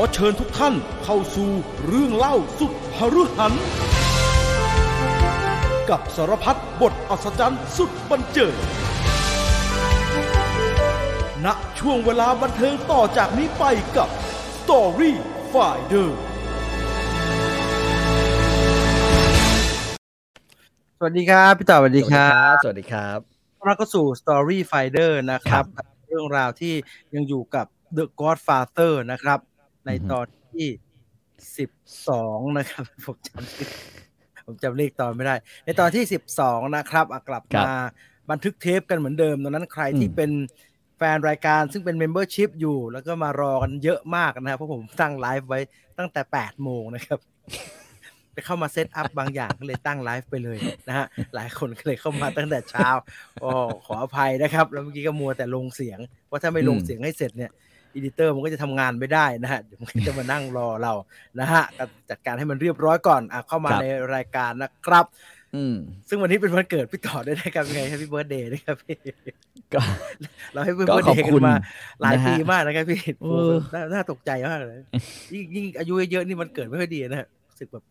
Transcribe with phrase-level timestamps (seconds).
[0.00, 1.50] อเชิญทุกท่านเข้าสู่
[1.86, 3.52] เรื่องเล่าสุดหฤหัน
[5.90, 8.54] กับสารพัดบทอัศจรรย์สุดบันเจิด
[11.44, 11.46] ณ
[11.78, 13.64] ช่วงเวลาบันเทิงต่อจากนี้ไป
[13.96, 14.08] กับ
[14.58, 15.12] Story
[15.52, 16.08] Finder
[20.98, 23.18] สวัสดีครับพี่ต่อสวัสดีครับ สวัสดีครับ
[23.66, 25.64] เราก็สู่ Story Finder นะครับ
[26.06, 26.74] เรื่องราวที่
[27.14, 29.40] ยังอยู่กับ The Godfather นะครับ
[29.88, 30.68] ในตอนที่
[31.58, 31.70] สิบ
[32.08, 37.76] สองนะครับ ผมจำผมจำเลขตอนไม่ได้ ในตอนที่สิบสองนะครับอะกลับครับมา
[38.30, 40.30] บันทึกเทปกันเหมือนเดิมตอนนั้นใครที่อืมเป็น
[40.98, 45.60] แฟนรายการซึ่งเป็น Membership อยู่ แล้วก็มารอกันเยอะมากนะครับเพราะผมตั้งไลฟ์ไว้
[45.98, 47.18] ตั้งแต่แปดโมงนะครับ
[48.32, 50.58] ไปเข้ามาเซตอัพบางอย่างก็เลยตั้งไลฟ์ไปเลย
[50.88, 52.88] นะฮะหลายคนก็เลยเข้ามาตั้งแต่เช้า
[53.40, 53.48] โอ้
[53.86, 57.50] ขออภัยนะครับ แล้วเมื่อกี้ก็มัวแต่ลงเสียงเพราะถ้าไม่ลงอืมเสียงให้เสร็จเนี่ย
[57.98, 60.92] อีดิเตอร์มันก็จะทำงานไม่ได้นะฮะเดี๋ยวมันก็จะมานั่งรอเรา
[61.40, 65.06] นะฮะก็จัดการให้มันเรียบร้อยก่อนอะเข้ามาในรายการนะครับ
[65.56, 65.74] อืม
[66.08, 68.96] ซึ่งวันนี้เป็นวันเกิดพี่ต่อด้วยนะครับยังไงให้พี่เบิร์ดเดย์นะครับพี่
[69.74, 69.80] ก็
[70.52, 71.56] เราให้พี่ก็เบิร์ดขอเดบย์กัคุณนมา
[72.00, 74.80] หลายนะฮะปีมากนะครับพี่เอโอ้อน่าน่าตกใจมากเลย
[75.32, 77.84] ยิ่งยิ่งอายุเยอะๆนี่มันเกิดไม่ค่อยดีนะฮะรู้สึกแบบ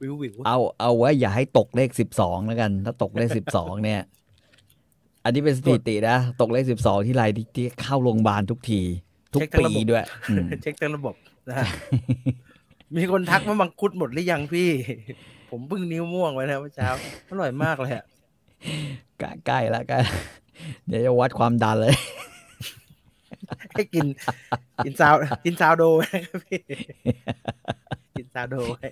[0.00, 4.00] วิววิวเอาเอาไว้อย่าให้ตกเลขสิบสองแล้วกัน ถ้าตกเลขสิบสองเนี่ย
[5.24, 8.80] อันนี้เป็นสถิตินะ ตกเลขสิบสองที่ไรที่ที่เข้าโรงพยาบาลทุกที
[9.34, 11.14] ทุกเช็คทั้งปีระบบด้วยอืมเช็คทั้งระบบ
[11.48, 11.66] นะฮะ
[12.96, 14.70] มีคนทักว่ามังคุดหมดหรือยังพี่
[15.50, 16.88] ผมเพิ่งนิ้วม่วงไว้นะเมื่อเช้า
[17.28, 18.04] อร่อยมากเลยอะ
[19.18, 20.16] ใกล้ใกล้แล้วใกล้แล้ว
[20.88, 21.94] เดี๋ยวจะวัดความดันเลย
[23.74, 24.06] ให้กิน
[24.84, 26.60] กินซาวกินซาวโดไว้นะครับพี่
[28.16, 28.86] กินซาวโดไว้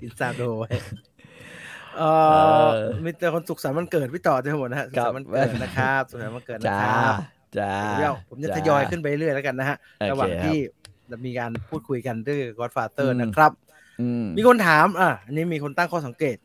[0.00, 0.70] กินซาวโดไว้
[1.98, 7.14] เอ่อเออมีแต่คนสุขสันต์วันเกิดพี่ต่อทั้งหมดนะฮะสุขสันต์วันเกิดนะครับสุขสันต์วันเกิดนะจ้าครับ
[7.58, 10.58] จ้าเดี๋ยวผมจะทยอยขึ้นไปเรื่อยแล้วกันนะฮะโอเคระหว่างครับที่
[11.10, 13.52] จะมีการพูดคุยกันเรื่อง Godfather อืมนะครับ
[14.00, 16.36] อืมมีคนถาม อะอันนี้มีคนตั้งข้อสังเกต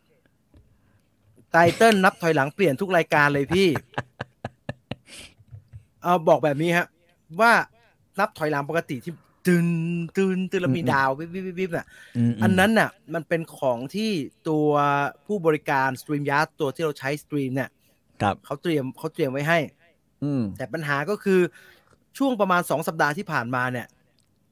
[1.51, 3.67] ไตเติ้ลนับถอยหลังเปลี่ยนทุกรายการเลยพี่
[6.03, 6.87] เอาบอกแบบนี้ฮะ
[7.41, 7.51] ว่า
[8.19, 9.13] นับถอยหลังปกติที่
[9.47, 9.67] ตึน
[10.17, 11.85] ตึนตึนแล้วมีดาววิบวิบวิบวิบน่ะ
[12.29, 14.11] มอันนั้นน่ะ มันเป็นของที่
[14.49, 14.69] ตัว
[15.25, 17.69] ผู้บริการ StreamYard ตัวที่เราใช้ stream เนี่ย
[18.21, 19.78] ครับเขาเตรียมเขาเตรียมไว้ให้อืม
[20.57, 21.39] แต่ปัญหาก็คือ
[22.17, 23.87] ช่วงประมาณสองสัปดาห์ที่ผ่านมาเนี่ย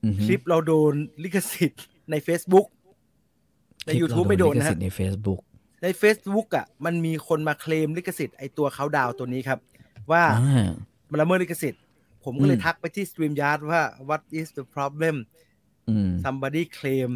[0.05, 2.67] อือฮึคลิปเราโดนลิขสิทธิ์ใน Facebook
[3.85, 5.39] ในคลิป YouTube เราไม่โดนลิขสิฮะทธิ์นะฮะใน Facebook
[5.83, 9.59] ใน Facebook อะ มันมีคนมาเคลมลิขสิทธิ์ไอตัวเขาดาวตัวนี้ครับ
[10.11, 10.67] ว่าอ่า
[11.11, 11.81] มันละเมิดลิขสิทธิ์
[12.23, 15.15] ผมก็เลยอืมทักไปที่ StreamYard ว่า what is the problem
[15.89, 17.09] อืม somebody claim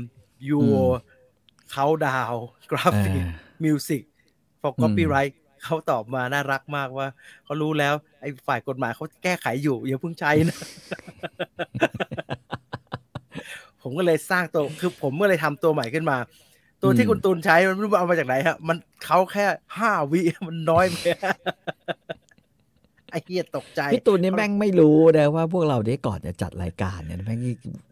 [0.50, 0.86] your
[1.72, 2.34] เขาดาว
[2.72, 3.34] graphic อ่า
[3.66, 4.04] music
[4.62, 7.08] for อืม copyright เขาตอบมาน่ารักมากว่า
[7.46, 10.58] เขารู้แล้วไอ้ฝ่ายกฎหมายเขาแก้ไขอยู่อย่าเพิ่งใช้นะ
[13.82, 16.18] ผมก็เลยสร้างตัวคือผมก็เลยทำตัวใหม่ขึ้นมา
[16.82, 19.46] ตัวที่อืมคุณตูนใช้มันไม่รู้เอามาจากไหนฮะมันเขาแค่
[19.78, 20.96] ห้าวิมันน้อยไป
[23.12, 27.40] ไอ้เหี้ยตกใจพี่ตูนนี่แม่งไม่รู้นะว่าพวกเราได้ก่อนจะจัดรายการเนี่ยแม่ง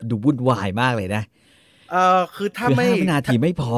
[0.10, 1.24] ดูวุ่นวายมากเลยนะ
[1.92, 3.78] เออคือถ้าคือไม่ห้าวินาทีไม่พอ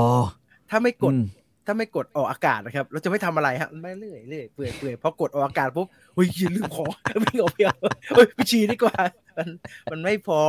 [0.69, 1.23] ถ้าไม่กดอืม
[1.65, 6.85] ถ้าไม่กดออกอากาศนะครับ เราจะไม่ทำอะไรฮะไม่เรื่อยเรื่อยเปื่อยเปื่อยพอกดออกอากาศปุ๊บเฮ้ยลืมของ
[7.23, 7.77] วิ่งออกไปเอา
[8.15, 8.99] เฮ้ยไปฉี่ดีกว่า
[9.37, 9.49] มัน
[9.91, 10.39] มันไม่พอ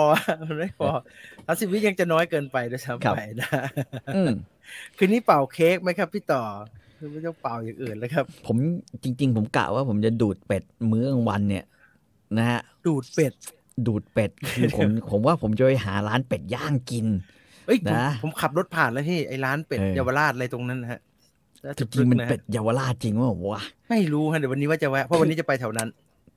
[0.48, 0.88] มันไม่พอ
[1.46, 3.48] สามสิบวิยังจะน้อยเกินไปด้วยครับซ้ำไปนะ
[4.16, 4.32] อืม
[4.96, 6.42] คืนนี้เป่าเค้กไหมครับ พี่ต่อ
[6.98, 8.56] คือไม่ต้องเป่าอย่างอื่นแล้วครับ ผม
[9.02, 11.64] จริง ๆ ผมกะว่าผมจะดูดเป็ดมื้อกลางวันเนี่ย
[12.38, 13.32] นะฮะดูดเป็ด
[13.86, 17.06] ดูดเป็ดคือผมผมว่าผมจะไปหาร้านเป็ดย่างกิน
[17.66, 21.00] เอ้ยผมนะผมขับรถผ่านแล้วที่ไอ้ร้านเป็ดเออเยาวราชอะไรตรงนั้นนะฮะ
[21.78, 25.88] จริงๆมันนะฮะเป็ดเยาวราชจริงว่าวะไม่รู้ฮะเดี๋ยววันนี้ว่าจะแวะเพราะวันนี้จะไปแถวนั้น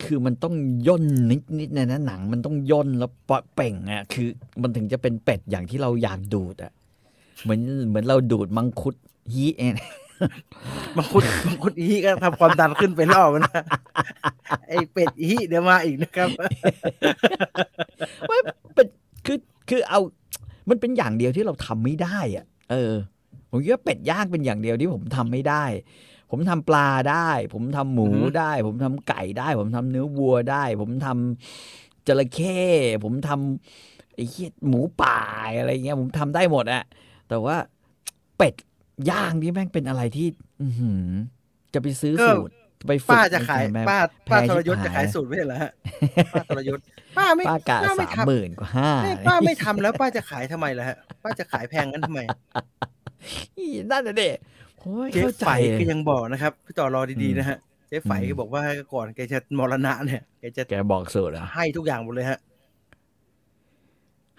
[0.03, 0.55] คือมันต้อง
[0.87, 4.27] ย่นนิดนิดๆนะนะหนัง มันต้องย่นแล้วปะเป่งอะคือ
[4.61, 6.71] มันถึงจะเป็นเป็ดอย่างที่เราอยากดูดอะ
[7.43, 8.95] เหมือนเหมือนเราดูดมังคุด
[9.33, 9.73] ฮีเอง
[10.97, 13.63] บางคนบางคนอีก็ทำความดันขึ้นไปรอบนะ
[14.67, 16.29] ไอเป็ดอีเดี๋ยวมาอีกนะครับ
[18.29, 18.39] ว่า
[18.75, 18.87] เป็น
[19.25, 19.37] คือ
[19.69, 19.99] คือเอา
[20.69, 22.93] มันเป็นอย่างเดียวที่เราทำไม่ได้อะ เออ
[23.49, 25.63] ผมคิดว่าเป็ดย่างเป็นอย่างเดียวที่ผมทำไม่ได้
[26.31, 32.61] ผมทำปลาได้ ผมทำหมูอือฮึได้ ผมทำไก่ได้ ผมทำเนื้อวัวได้ ผมทำจระเข้
[33.03, 35.19] ผมทำไอ้เหี้ยหมูป่า
[35.59, 36.83] อะไรเงี้ยผมทำได้หมดอะ
[37.29, 37.55] แต่ว่า
[38.37, 38.53] เป็ด
[39.09, 40.27] ย่างนี่แม่งเป็นอะไรที่
[40.61, 41.09] อือหือ
[41.73, 42.53] จะไปซื้อก็สูตร
[42.87, 45.71] ไปฝึกป้าจะขายแม่งป้าแพป้างทชิบรยศจะหขายสูตรไม่ใช่เหรอฮะ
[46.33, 46.79] ป้าทรยศ
[47.17, 52.19] ป้าไม่ป้ากะป้าไม่สามทำหมื่นกว่าห้าไม่ป้าไม่ทำแล้วป้าจะขายทำไมล่ะฮะป้าจะขายแพงงั้นทำไม
[53.57, 54.29] อีนั่นน่ะเด็
[54.79, 57.57] โอ้ยเจ๊เข้าใจไฝก็ยังบอกนะครับพี่ต่อรอดีอืๆมนะฮะ
[57.87, 58.61] เจ๊ไฝอืมก็บอกว่า
[58.93, 62.39] ก่อนแกจะมรณะเนี่ยแกจะแกบอกสูตรเหรอะให้ทุกอย่างหมดเลยฮะ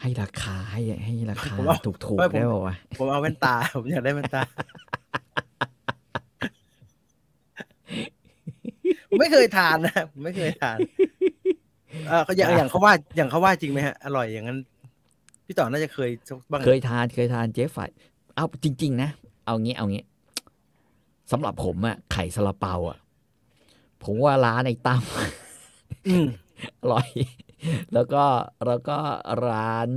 [0.00, 4.42] ให้ราคาให้ให้ราคาผมว่าถูกถูกไม่ผมได้ป่าวะผมเอาแว่นตา ผมอยากได้แว่นตา
[8.86, 10.79] ผม ไม่เคยทานนะผมไม่เคยทาน
[12.08, 14.58] เอออย่างอย่างเขาว่าอย่างเขาว่าจริงไหมฮะ อร่อยอย่างนั้น
[15.47, 17.91] พี่ต่อน่าจะเคยสักบ้างเคยทานเคยทานเจ๊ฝ่าย
[18.35, 19.11] เอาจริง ๆ นะ
[19.47, 20.05] เอางี้เอางี้
[21.32, 22.99] สำหรับผมอะไข่ซาลาเปาอะ
[24.05, 25.03] ผมว่าร้านไอ้ตั้ม
[26.08, 26.26] อืม
[26.81, 27.08] อร่อย
[27.94, 28.25] แล้วก็
[28.67, 28.99] แล้วก็
[29.49, 29.88] ร้าน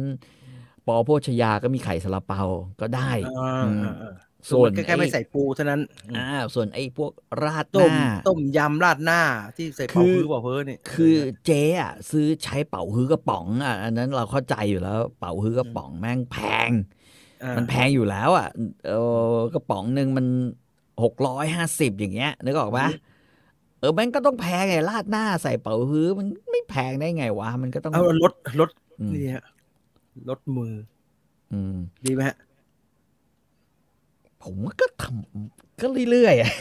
[0.87, 2.41] ปอโภชยาก็มีไข่ซาลาเปา
[2.81, 4.13] ก็ได้อ่าอืมอ่าอ่า
[4.49, 5.81] ส่วนมัแค่ไม่ใส่ปูเท่านั้น
[6.17, 7.11] อ่าส่วนไอ้พวก
[7.43, 9.21] ราดหต้มน้าต้มยำราดหน้า
[9.57, 11.15] ที่ใส่คืเป่าอฮื้อเป่าเพ้อนี่คือ
[11.45, 16.37] เจ๊อะซื้อใช้เป่าฮื้อกระป๋องอะอันนั้นเราเข้าใจอยู่แล้ว เป่าฮื้อกระป๋องแม่งแพ
[16.67, 16.71] ง
[17.43, 18.47] อ่ามันแพงอยู่แล้วอะ
[18.87, 18.93] เอ
[19.33, 20.25] อกระป๋องหนึ่งมัน
[21.03, 22.87] หกร้อยห้าสิบอย่างเงี้ยนึกออกปะ
[23.79, 28.69] เออแม่งก็ต้องแพงไงราดหน้าใส่เป่าฮื้อมันไม่แพงได้ไงวะมันก็ต้องเอารถรถ
[28.99, 29.45] อืมนี่ฮะ
[30.29, 30.73] รถมือ
[31.53, 31.75] อืม
[32.05, 32.37] ดีไหมฮะ
[34.43, 36.53] ผมว่าก็ทำก็เรื่อยๆอะ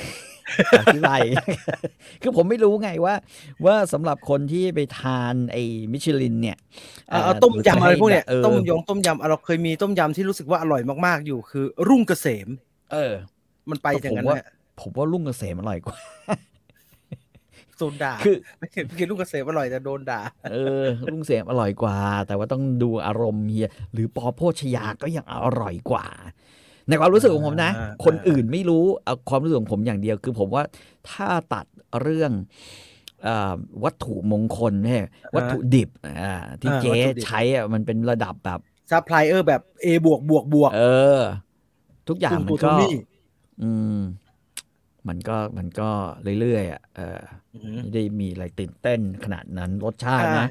[0.81, 1.21] อธิบาย
[2.23, 3.15] คือผมไม่รู้ไงว่า
[3.65, 6.57] ว่าสำหรับคนที่ไปทานไอ้มิชลินเนี่ย
[7.11, 12.49] เอาเอาต้มยำอะไรพวกเนี้ยเออต้มยงต้มยำเราเคยมีต้มยำที่รู้สึกว่าอร่อยมากๆอยู่คือ รุ่งเกษม
[12.93, 13.15] เออ
[13.71, 14.47] มันไปอย่างนั้นผมว่านะ
[14.81, 15.97] ผมว่าลุงเกษมอร่อยกว่า
[17.79, 20.21] โดนด่าคือไม่เห็นกินรุ่งเกษมอร่อยแต่โดนด่า
[20.53, 21.97] เออลุงเสียมอร่อยกว่า
[22.27, 26.07] แต่ว่าต้องดูอารมณ์เฮียหรือปอโภชยาก็ยังอร่อยกว่า
[26.89, 30.63] ในความรู้สึกของผมนะอ่าคนอื่นไม่รู้เอาความรู้สึกของผมอย่างเดียว คือผมว่า
[31.11, 31.67] ถ้าตัด
[32.03, 32.33] เรื่อง
[33.25, 33.55] เออ
[33.85, 35.05] วัตถุมงคลเนี่ย
[35.37, 35.89] วัตถุดิบ
[36.21, 40.83] อ่าที่เจ๊ใช้อะมันเป็นระดับแบบซัพพลายเออร์แบบ A บวกบวกบวกเอ
[41.21, 41.23] อ
[42.09, 42.93] ทุกอย่างมันตุ้ก็มๆนี่
[43.63, 43.99] อืม
[45.09, 45.91] มันก็มันก็
[46.41, 47.21] เรื่อยๆอะเออ
[47.55, 50.51] อืมไม่ได้มีอะไรตื่นเต้นขนาดนั้นรสชาตินะอ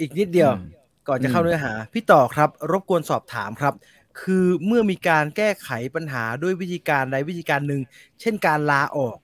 [0.00, 0.60] อีกนิดเดียวอืม
[1.08, 3.74] ก่อนจะเข้าอืมเนื้อหา พี่ต่อครับ รบกวนสอบถามครับ
[4.20, 7.82] คือเมื่อมีการแก้ไขปัญหาด้วยวิธีการใดวิธีการหนึ่ง
[8.20, 9.16] เช่นการลาออก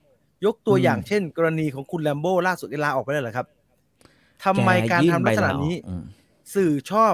[0.45, 3.47] ยกตัวอย่างเช่น กรณีของคุณแลมโบ้ล่าสุดที่ลาออกไปแล้วเหรอครับ
[4.45, 6.03] ทำไมการแยื่ทำลักษณะนี้ใบลาออกอืม
[6.55, 7.13] สื่อชอบ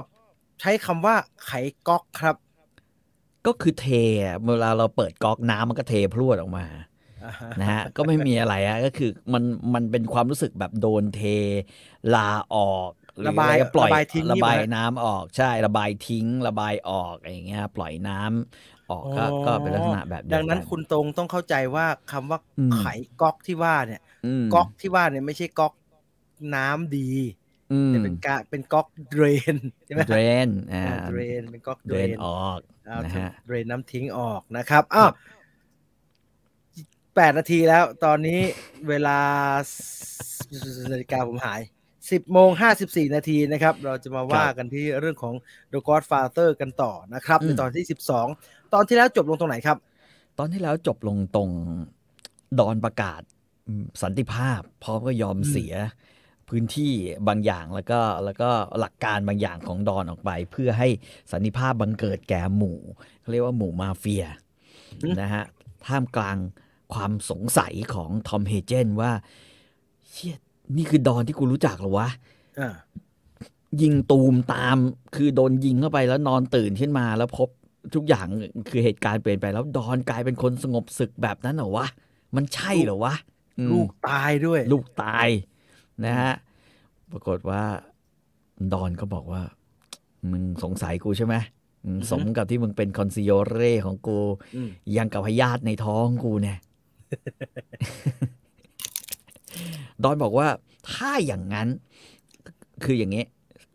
[0.59, 1.15] ใช้คำว่า
[1.45, 1.51] ไข
[1.87, 2.35] ก๊อกครับ
[3.45, 3.87] ก็คือเท
[4.25, 6.65] อะเวลาเราเปิดก๊อกน้ำมันก็เทพรวดออกมา
[7.25, 9.43] อ่าฮะนะฮะก็ไม่มีอะไรอะก็คือมัน
[9.73, 11.21] มันเป็นความรู้สึกแบบโดนเท
[12.15, 12.96] ลาออกหอ
[13.27, 22.83] ระบายอไก็ปล่อยระบายทิ้งระบายนี่ไหมน้ำออกใช่ระบายทิ้ง ระบายออกอะไรอย่างเงี้ยปล่อยน้ำออกก็อ๋อก็เป็นลักษณะแบบเดียวดังนั้นกัคุณตรงต้องเข้าใจว่าคำว่าอืมไข
[23.21, 25.73] ก๊อกที่ว่าเนี่ยอืมก๊อกที่ว่าเนี่ยไม่ใช่ก๊อก
[26.55, 27.11] น้ำดี
[27.71, 29.23] อืมแต่เป็นกาเป็นก๊อกเดร
[29.53, 29.55] น
[29.85, 35.09] ใช่ไหมเดรนอ่าเดรนเป็นก๊อกเดเดรรนนออกเอานะฮะเดรนน้ำทิ้งออกนะครับอ้าว
[37.15, 38.39] แปดนาทีแล้วตอนนี้
[38.89, 39.19] เวลา
[40.91, 41.61] นาฬิกาผมหาย
[42.11, 45.35] สิบโมงห้าสิบสี่นาทีนะครับ เราจะมาว่ากันที่เรื่องของ
[45.71, 48.27] The Godfather กันต่อนะครับอืมในตอนที่สิบสอง
[48.73, 49.77] ตอนที่แล้วจบลงตรงไหนครับ
[50.37, 51.49] ตอนที่แล้วจบลงตรง
[52.59, 53.21] ดอนประกาศ
[53.67, 55.73] อืมสันติภาพ พร้อมก็ยอมอืมเสีย
[56.49, 56.93] พื้นที่
[57.27, 58.49] บางอย่างแล้วก็แล้วก็
[58.79, 60.87] หลักการบางอย่างของดอนออกไป เพื่อให้
[61.31, 62.79] สันติภาพบังเกิดแก่หมู่
[63.21, 64.25] เขาเรียกว่าหมู่มาเฟีย
[65.21, 65.43] นะฮะ
[65.85, 66.37] ท่ามกลาง
[66.93, 69.11] ความสงสัยของทอมเฮเจนว่า
[70.11, 70.35] เชี่ย
[70.75, 72.09] นี่คือดอนที่กูรู้จักเหรอวะ
[72.59, 72.75] อ่า
[73.81, 74.77] ยิงตูมตาม
[75.15, 77.49] คือโดนยิงเข้าไปแล้วนอนตื่นขึ้นมาแล้วพบ
[77.95, 78.25] ทุกอย่าง
[78.69, 81.87] คือเหตุการณ์เปลี่ยนไปแล้วดอนกลายเป็นคนสงบศึกแบบนั้นเหรอวะ
[82.35, 83.13] มันใช่เหรอวะ
[83.59, 85.27] อืมลูกตายด้วย ลูกตาย
[86.05, 86.33] นะฮะ
[87.11, 87.63] ปรากฏว่า
[88.73, 89.41] ดอนก็บอกว่า
[90.31, 91.35] มึงสงสัยกูใช่ไหม
[91.85, 94.19] อืมอือฮึสมกับที่มึงเป็นคอนซิโยเร่ของกู
[94.55, 96.57] อืมยังกับพยาธิในท้องกูเนี่ย
[100.03, 100.47] ดอนบอกว่า
[100.91, 101.67] ถ้าอย่างนั้น
[102.83, 103.23] คืออย่างนี้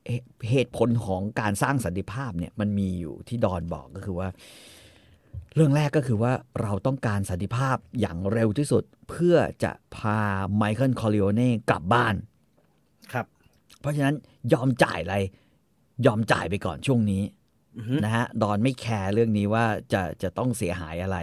[0.09, 0.13] เห
[0.51, 4.29] เหตุผลของการสร้างสันติภาพเนี่ยมันมีอยู่ที่ดอนบอกก็คือว่า
[5.55, 10.19] เรื่องแรกก็คือว่าเราต้องการสันติภาพอย่างเร็วที่สุดเพื่อจะพา
[10.57, 12.15] ไมเคิลคอริโอเน่กลับบ้าน
[13.13, 13.27] ครับ
[13.81, 14.15] เพราะฉะนั้น
[14.53, 15.17] ยอมจ่ายอะไร
[16.07, 17.42] ยอมจ่ายไปก่อนช่วงนี้อือฮึ
[18.05, 21.19] นะฮะดอนไม่แคร์เรื่องนี้ว่าจะจะต้องเสียหายอะไร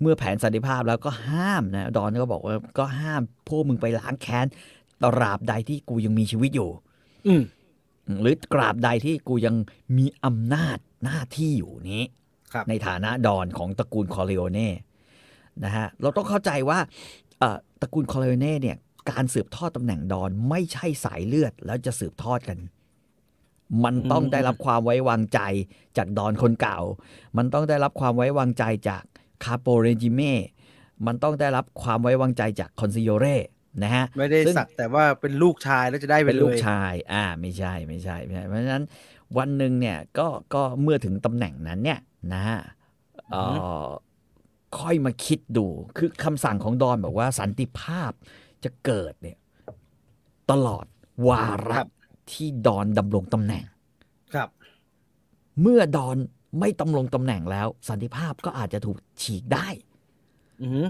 [0.00, 4.46] เมื่อแผนสันติภาพแล้วก็ห้ามนะดอนก็บอกว่าก็ห้ามพวกมึงไปล้างแค้น
[5.04, 6.70] ตราบใดที่กูยังมีชีวิตอยู่
[7.26, 7.42] อืม
[8.22, 9.54] หรือกราบใดที่กูยัง
[9.98, 12.02] มีอำนาจหน้าที่อยู่นี้
[12.52, 14.70] ครับในฐานะดอนของตระกูลคอริโอเน่
[15.64, 16.78] นะฮะเราต้องเข้าใจว่า
[17.38, 18.76] เอ่อตระกูลคอริโอเน่เนี่ย
[19.10, 22.58] การสืบทอดตำแหน่งดอนไม่ใช่สายเลือดแล้วจะสืบทอดกัน
[23.84, 25.40] มันต้องอืมได้รับความไว้วางใจ
[25.96, 26.78] จากดอนคนเก่า
[27.36, 29.02] มันต้องได้รับความไว้วางใจจาก
[29.44, 30.34] คาโปเรจิเม่
[31.06, 33.36] มันต้องได้รับความไว้วางใจจากคอนซิโยเร่
[33.82, 38.84] นะฮะไม่ได้ซึ่งสักแต่ว่าเป็นลูกชายแล้วจะได้ไปเป็นเลลูกยชาย อ่า ไม่ใช่ไม่ใช่ไม่ใช่ เพราะฉะนั้น
[39.38, 42.00] วันหนึ่งเนี่ยก็ก็เมื่อถึงตำแหน่งนั้นเนี่ย
[42.32, 42.60] นะฮะ
[43.30, 43.42] เอ่
[43.84, 43.86] อ
[44.78, 48.12] ค่อยมาคิดดู คือคำสั่งของดอนบอกว่าสันติภาพ
[48.64, 49.38] จะเกิดเนี่ย
[50.50, 50.86] ตลอด
[51.28, 51.86] วาคระรับ
[52.32, 53.64] ที่ดอนดำรงตำแหน่ง
[54.34, 54.48] ครับ
[55.62, 56.16] เมื่อดอน
[56.60, 59.68] ไม่ดำรงตำแหน่งแล้ว สันติภาพก็อาจจะถูกฉีกได้
[60.62, 60.88] อือหือ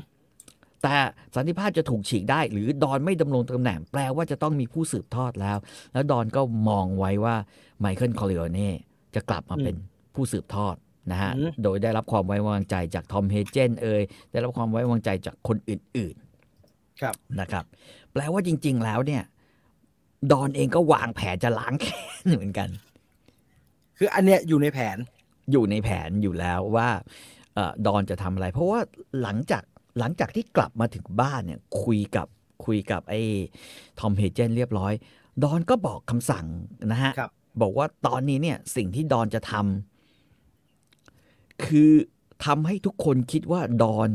[0.83, 0.97] แต่
[1.37, 5.59] สันติภาพจะถูกฉีกได้ หรือดอนไม่ดำรงตำแหน่ง แปลว่าจะต้องมีผู้สืบทอดแล้ว
[5.93, 7.37] แล้วดอนก็มองไว้ว่า
[7.81, 8.71] ไมเคิลคอริโอเน่
[9.15, 9.77] จะกลับมาเป็น
[10.15, 10.77] ผู้สืบทอด
[11.11, 14.03] นะฮะ โดยได้รับความไว้วางใจจากทอมเฮเจนเอย
[14.33, 16.17] ได้รับความไว้วางใจจากคนอื่น
[17.01, 17.65] ครับๆนะครับ
[18.13, 19.23] แปลว่าจริง ๆ แล้วเนี่ย
[20.33, 22.69] ดอนเองก็วางแผนจะล้างแค้นเหมือนกัน
[23.99, 24.97] คืออันเนี้ยอยู่ในแผน
[25.53, 26.89] อยู่ในแผนอยู่แล้วว่า
[27.55, 28.81] เออดอนจะทำอะไร เพราะว่า
[29.23, 29.63] หลังจาก
[29.99, 32.27] หลังจากที่กลับมาถึงบ้านเนี่ย คุยกับ
[32.65, 33.21] คุยกับไอ้
[33.99, 34.93] ทอมเฮเจนเรียบร้อย
[35.43, 36.47] ดอนก็บอกคำสั่ง
[36.93, 37.31] นะฮะครับ
[37.63, 41.91] บอกว่าตอนนี้เนี่ยสิ่งที่ดอนจะทำคือ
[42.45, 44.09] ทำให้ทุกคนคิดว่าดอน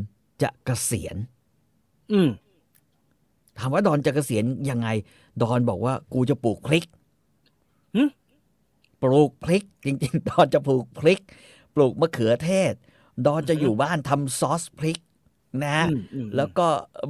[0.43, 1.15] จะเกษียณ
[2.11, 2.29] อืม
[3.59, 4.87] ถามว่าดอนจะเกษียณยังไง
[5.41, 6.85] ดอนบอกว่ากูจะปลูกพริก
[7.95, 8.03] หึ
[9.01, 11.19] ปลูกพริก จริง ๆ ดอนจะปลูกพริก
[11.75, 12.73] ปลูกมะเขือเทศ
[13.25, 14.99] ดอนจะอยู่บ้านทำซอสพริก
[15.63, 16.67] นะฮะอืมอืมแล้วก็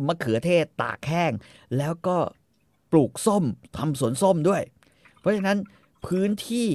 [0.08, 1.32] มะเขือเทศตากแห้ง
[1.78, 2.18] แล้วก็
[2.92, 3.44] ปลูกส้ม
[3.78, 4.62] ทำสวนส้มด้วย
[5.20, 5.58] เพราะฉะนั้น
[6.06, 6.68] พื้นที่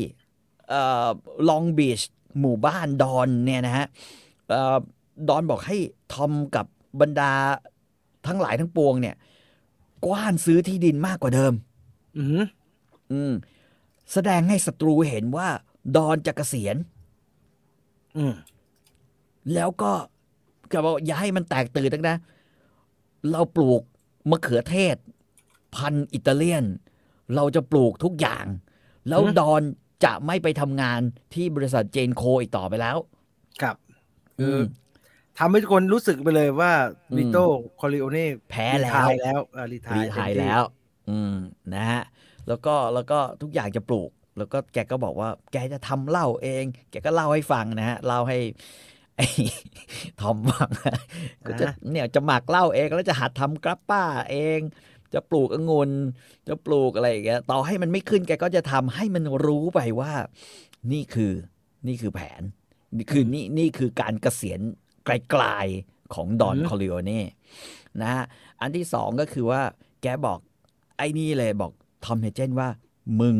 [1.49, 2.00] ลองบีช
[2.41, 3.87] หมู่บ้านดอนเนี่ยนะฮะ
[4.49, 4.76] เอ่อ
[5.29, 5.76] ดอนบอกให้
[6.12, 6.67] ทอมกับ
[7.00, 7.33] บรรดา
[8.26, 9.17] ทั้งหลายทั้งปวงเนี่ย
[10.05, 11.53] กว้านซื้อที่ดินมากกว่าเดิม
[12.17, 12.45] อือหือ
[13.12, 13.33] อืม
[14.12, 15.49] แสดงให้ศัตรูเห็นว่า
[15.97, 16.76] ดอนจะเกษียณ
[18.17, 18.35] อืม
[19.55, 19.93] แล้วก็
[20.73, 22.17] ก็บอกอย่าให้มันแตกตื่นตั้งนะ
[23.31, 23.83] เราปลูก
[24.31, 24.97] มะเขือเทศ
[25.76, 26.65] พันธุ์อิตาเลียน
[27.35, 28.47] เราจะปลูกทุกอย่าง
[29.09, 29.62] แล้วอืมดอน
[30.05, 31.00] จะไม่ไปทำงาน
[31.35, 32.97] ที่บริษัทเจนโคอีกต่อไปแล้ว
[33.62, 33.76] ครับ
[34.41, 34.62] อืม
[35.38, 36.73] ทำให้ทุกคนรู้สึกไปเลยว่า
[37.11, 37.38] อืมวิโต
[37.81, 40.62] คอริโอเน่แพ้แล้ว retire แล้วอ่า retire retire แล้ว
[41.11, 41.35] อืม
[41.75, 42.02] นะฮะ
[42.49, 48.38] แล้วก็แล้วก็ทุกอย่างจะปลูก แล้วก็แกก็บอกว่า แกจะทำเหล้าเอง แกก็เล่าให้ฟังนะฮะเล่าให้
[49.16, 49.26] ไอ้
[50.21, 50.71] ทอมฟัง
[51.47, 54.61] ก็จะเนี่ยจะหมักเหล้าเองแล้วจะหัดทำกราปป้าเอง
[55.14, 55.90] จะปลูกองุ่น
[56.49, 60.12] จะปลูกอะไรอย่างเงี้ยต่อให้มันไม่ขึ้นแกก็จะทำให้มันรู้ไปว่า
[60.93, 61.33] นี่คือ
[61.87, 62.43] นี่คือแผน
[62.97, 64.61] นี่คือนี่นี่คือการเกษียณ
[65.07, 67.21] ไกลๆของดอนคอริโอเน่
[68.03, 68.25] นะฮะ
[68.61, 69.63] อันที่สองก็คือว่า
[70.03, 70.39] แกบอก
[70.97, 71.73] ไอ้นี่เลยบอก
[72.05, 72.69] ทอมเฮเจนว่า
[73.21, 73.37] มึง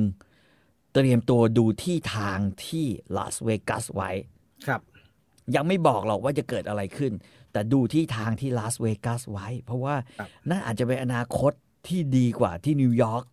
[0.94, 4.11] เตรียมตัวดูที่ทางที่ลาสเวกัสไว้
[4.66, 4.80] ครับ
[5.54, 7.12] ยังไม่บอกหรอกว่าจะเกิดอะไรขึ้น
[7.52, 11.52] แต่ดูที่ทางที่ลาสเวกัสไว้ เพราะว่าครับนั่นอาจจะเป็นอนาคต
[11.88, 13.25] ที่ดีกว่าที่นิวยอร์ก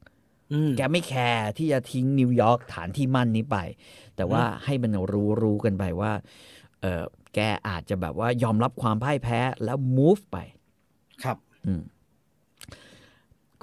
[0.53, 3.57] อืมแกไม่แคร์ที่จะทิ้งนิวยอร์กฐานที่มั่นนี้ไป
[4.15, 6.11] แต่ว่าให้มันรู้รู้กันไปว่า
[6.81, 7.03] เออ
[7.35, 10.37] แกอาจจะแบบว่ายอมรับความพ่ายแพ้แล้ว move ไป
[11.23, 11.81] ครับ อืม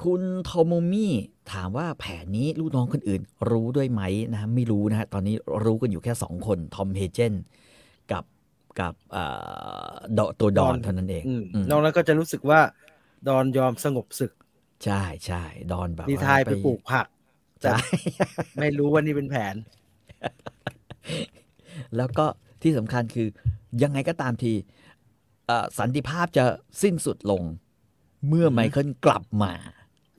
[0.02, 1.12] คุณโทโมมี่
[1.52, 5.34] ถามว่าแผนนี้ลูกน้องคนอื่น รู้ด้วยไหมนะไม่รู้นะฮะตอนนี้
[5.64, 7.34] รู้กันอยู่แค่สองคนทอมเฮเจน
[8.12, 8.24] กับ
[8.80, 9.24] กับเอ่
[9.90, 12.60] อดอตัวดอนดอนเท่านั้นเองอืมอืมนอกนั้นก็จะรู้สึกว่า
[13.28, 14.32] ดอนยอมสงบศึก
[14.84, 17.06] ใช่ใช่ดอนแบบรีว่าไทร์ไปปลูกผัก
[17.62, 17.78] ใช่
[18.60, 19.54] ไม่รู้ว่านี่เป็นแผน
[21.96, 22.26] แล้วก็
[22.62, 23.28] ที่สำคัญคือ
[23.82, 24.52] ยังไงก็ตามที
[25.46, 26.44] เอ่อสันติภาพจะ
[26.82, 27.42] สิ้นสุดลง
[28.28, 29.52] เมื่อไมเคิลกลับมา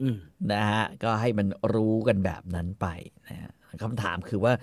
[0.02, 0.18] อืม
[0.52, 2.88] นะฮะก็ให้มันรู้กันแบบนั้นไป
[3.28, 4.54] นะฮะคำถามคือว่า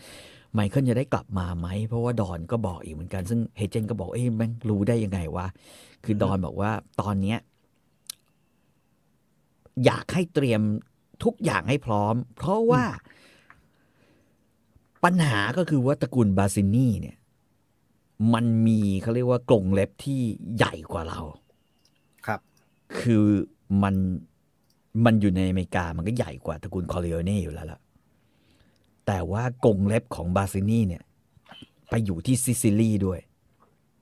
[0.54, 5.46] ไมเคิลจะได้กลับมาไหม เพราะว่าดอนก็บอกอีกเหมือนกัน ซึ่งเฮเจนก็บอกเอ้ยแม่งรู้ได้ยังไงวะ
[6.04, 7.38] คือดอนบอกว่าตอนเนี้ย
[9.84, 10.62] อยากให้เตรียม
[11.24, 12.84] ทุกอย่างให้พร้อม เพราะว่า
[15.04, 17.16] ปัญหาก็คือว่าตระกูลบาซินี่เนี่ย
[18.34, 20.20] มันมีเขาเรียกว่ากรงเล็บที่
[20.56, 21.20] ใหญ่กว่าเรา
[22.26, 22.40] ครับ
[23.00, 23.24] คือ
[23.82, 23.94] มัน
[25.04, 27.80] มันอยู่ในอเมริกามันก็ใหญ่กว่าตระกูลคอริโอเน่อยู่แล้วล่ะ
[29.06, 31.02] แต่ว่ากรงเล็บของบาซินี่เนี่ย
[31.88, 33.20] ไปอยู่ที่ซิซิลีด้วย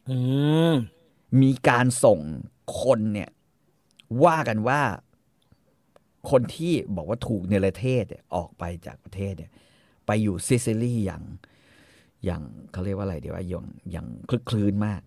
[0.09, 0.17] อื
[0.73, 0.75] ม
[1.41, 2.21] มีการส่ง
[2.81, 3.31] คนเนี่ย
[4.25, 4.81] ว่ากันว่า
[6.31, 9.53] คนที่บอกว่าถูกเนรเทศเนี่ยออกไปจากประเทศเนี่ย
[10.07, 11.23] ไปอยู่ซิซิลีอย่าง
[12.27, 12.43] อย่าง
[12.73, 15.01] เขาเรียกว่าอะไรเดี๋ยวว่าอย่างอย่างคลึกคลื้นมาก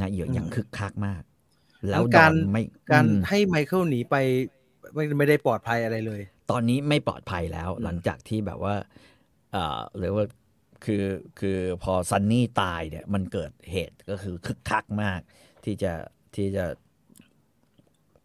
[0.00, 1.22] นะอย่างอย่างคึกคักมาก
[1.90, 2.62] แล้วดกาอรนไม่
[2.92, 4.16] การอืมให้ไมเคิลหนีไป
[4.94, 8.74] ไม่ไม่ได้ปลอดภัยอะไรเลย ตอนนี้ไม่ปลอดภัยแล้วหลังจากที่แบบว่า
[9.52, 10.24] เอ่อหรือว่า
[10.84, 11.04] คือ
[11.40, 15.20] คือพอซันนี่ตายเนี่ยมันเกิดเหตุก็คือคึกคักมาก
[15.64, 15.92] ที่จะ
[16.36, 16.64] ที่จะ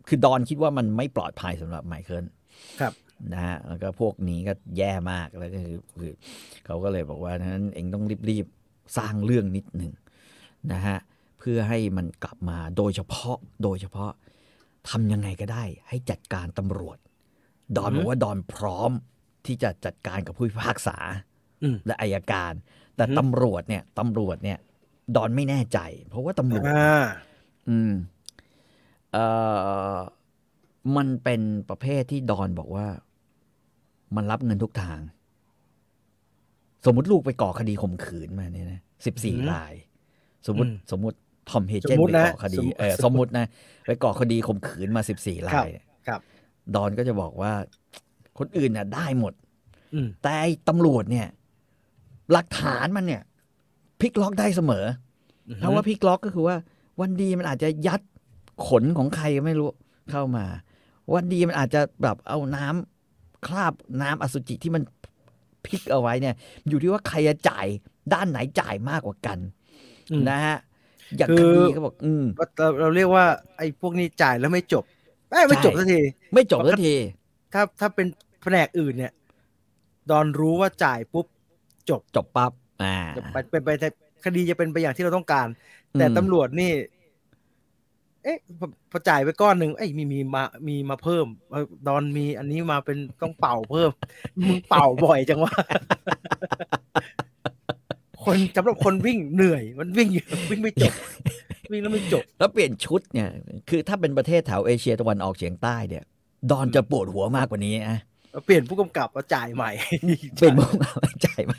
[0.08, 2.26] คือดอนคิดว่ามันไม่ปลอดภัยสำหรับไมเคิล
[2.80, 2.94] ครับ
[3.34, 6.14] นะฮะแล้วก็พวกนี้ก็แย่มากแล้วก็คือคือ
[6.66, 9.92] เขาก็เลยบอกว่านั้นเองต้องรีบๆสร้างเรื่องนิดหนึ่ง
[10.74, 10.98] นะฮะ
[11.40, 14.12] เพื่อให้มันกลับมาโดยเฉพาะโดยเฉพาะ
[14.90, 16.98] ทำยังไงก็ได้ ให้จัดการตำรวจ
[17.78, 18.92] ดอนบอกว่าดอนพร้อม
[19.46, 20.98] ที่จะจัดการกับผู้พิพากษา
[21.64, 22.54] อืมและอายการ
[22.96, 24.58] แต่อือฮึตำรวจเนี่ยตำรวจเนี่ย
[25.16, 27.06] ดอนไม่แน่ใจ เพราะว่าตำรวจอ่า
[27.70, 27.94] อืม
[29.12, 29.26] เอ่
[29.94, 29.98] อ
[30.96, 32.88] มันเป็นประเภทที่ดอนบอกว่า
[34.16, 35.00] มันรับเงินทุกทาง
[36.86, 39.74] สมมติลูกไปก่อคดีข่มขืนมาเนี่ยนะสิบสี่อืมราย
[40.48, 41.18] สมมติอืมสมมติ
[41.50, 43.46] ทอมเฮเจสนมมุติไปนะก่อคดีสมมุติเออสมมตินะ
[43.86, 45.70] ไปก่อคดีข่มขืนมาสิบสี่ราครับย
[46.08, 46.20] ครับ
[46.76, 47.52] ดอนก็จะบอกว่า
[48.38, 49.34] คนอื่นน่ะ ได้หมด
[49.94, 51.28] อืมแต่ไอ้ตำรวจเนี่ย
[52.32, 53.22] หลักฐานมันเนี่ย
[54.02, 54.86] พลิกล็อกได้เสมอ
[55.50, 56.56] อคำว่าพลิกล็อกก็คือว่า
[57.00, 58.02] วันดีมันอาจจะยัด
[58.68, 59.70] ขนของใครก็ไม่รู้
[60.12, 60.46] เข้ามา
[61.14, 62.99] วันดีมันอาจจะแบบเอาน้ำ
[63.46, 64.84] คราบน้ำอสุจิที่มัน
[65.66, 66.36] พลิกเอาไว้เนี่ย
[66.70, 67.68] อยู่ที่ว่าใครจะจ่าย
[68.14, 69.38] ด้านไหนจ่ายมากกว่ากัน
[70.12, 70.58] อืมนะฮะ
[71.18, 72.24] อย่างคืคอดีก็บอก อืม
[72.58, 73.26] เราเราเรียกว่า
[73.58, 74.84] ไอ้พวกนี้จ่ายแล้วไม่จบ
[75.32, 76.00] เอ้ยไม่จบใช่สักที
[76.34, 76.96] ไม่จบสักที
[77.54, 78.08] ถ้าถ้าเป็น
[78.42, 79.14] แผนกอื่นเนี่ย
[80.10, 81.26] ดอนรู้ว่าจ่ายปุ๊บ
[81.90, 82.52] จบจบปั๊บ
[82.84, 83.88] อ่าจะไปเป็นไปแต่
[84.26, 85.48] คดีจะเป็นไปอย่างที่เราต้องการ
[85.98, 93.92] แต่อืมตำรวจนี่เอ๊ะพอพอจ่ายไปก้อนหนึ่งเอ้ยมีมีมามีมาเพิ่มเอ้ยดอนมีอันนี้มาเป็นต้องเป่าเพิ่ม
[94.48, 95.54] มึงเป่าบ่อยจังวะ
[98.24, 100.94] คนสำหรับคนวิ่งเหนื่อย มันวิ่งอยู่วิ่งไม่จบ
[101.72, 103.30] วิ่งแล้วไม่จบ แล้วเปลี่ยนชุดเนี่ย
[103.70, 106.04] คือถ้าเป็นประเทศแถวเอเชียตะวันออกเฉียงใต้เนี่ย
[106.52, 107.98] ดอนจะปวดหัวมากกว่านี้นะ
[108.46, 109.72] เปลี่ยนผู้กำกับมาจ่ายใหม่
[110.40, 111.54] เป็นมุกอะไรใจไหม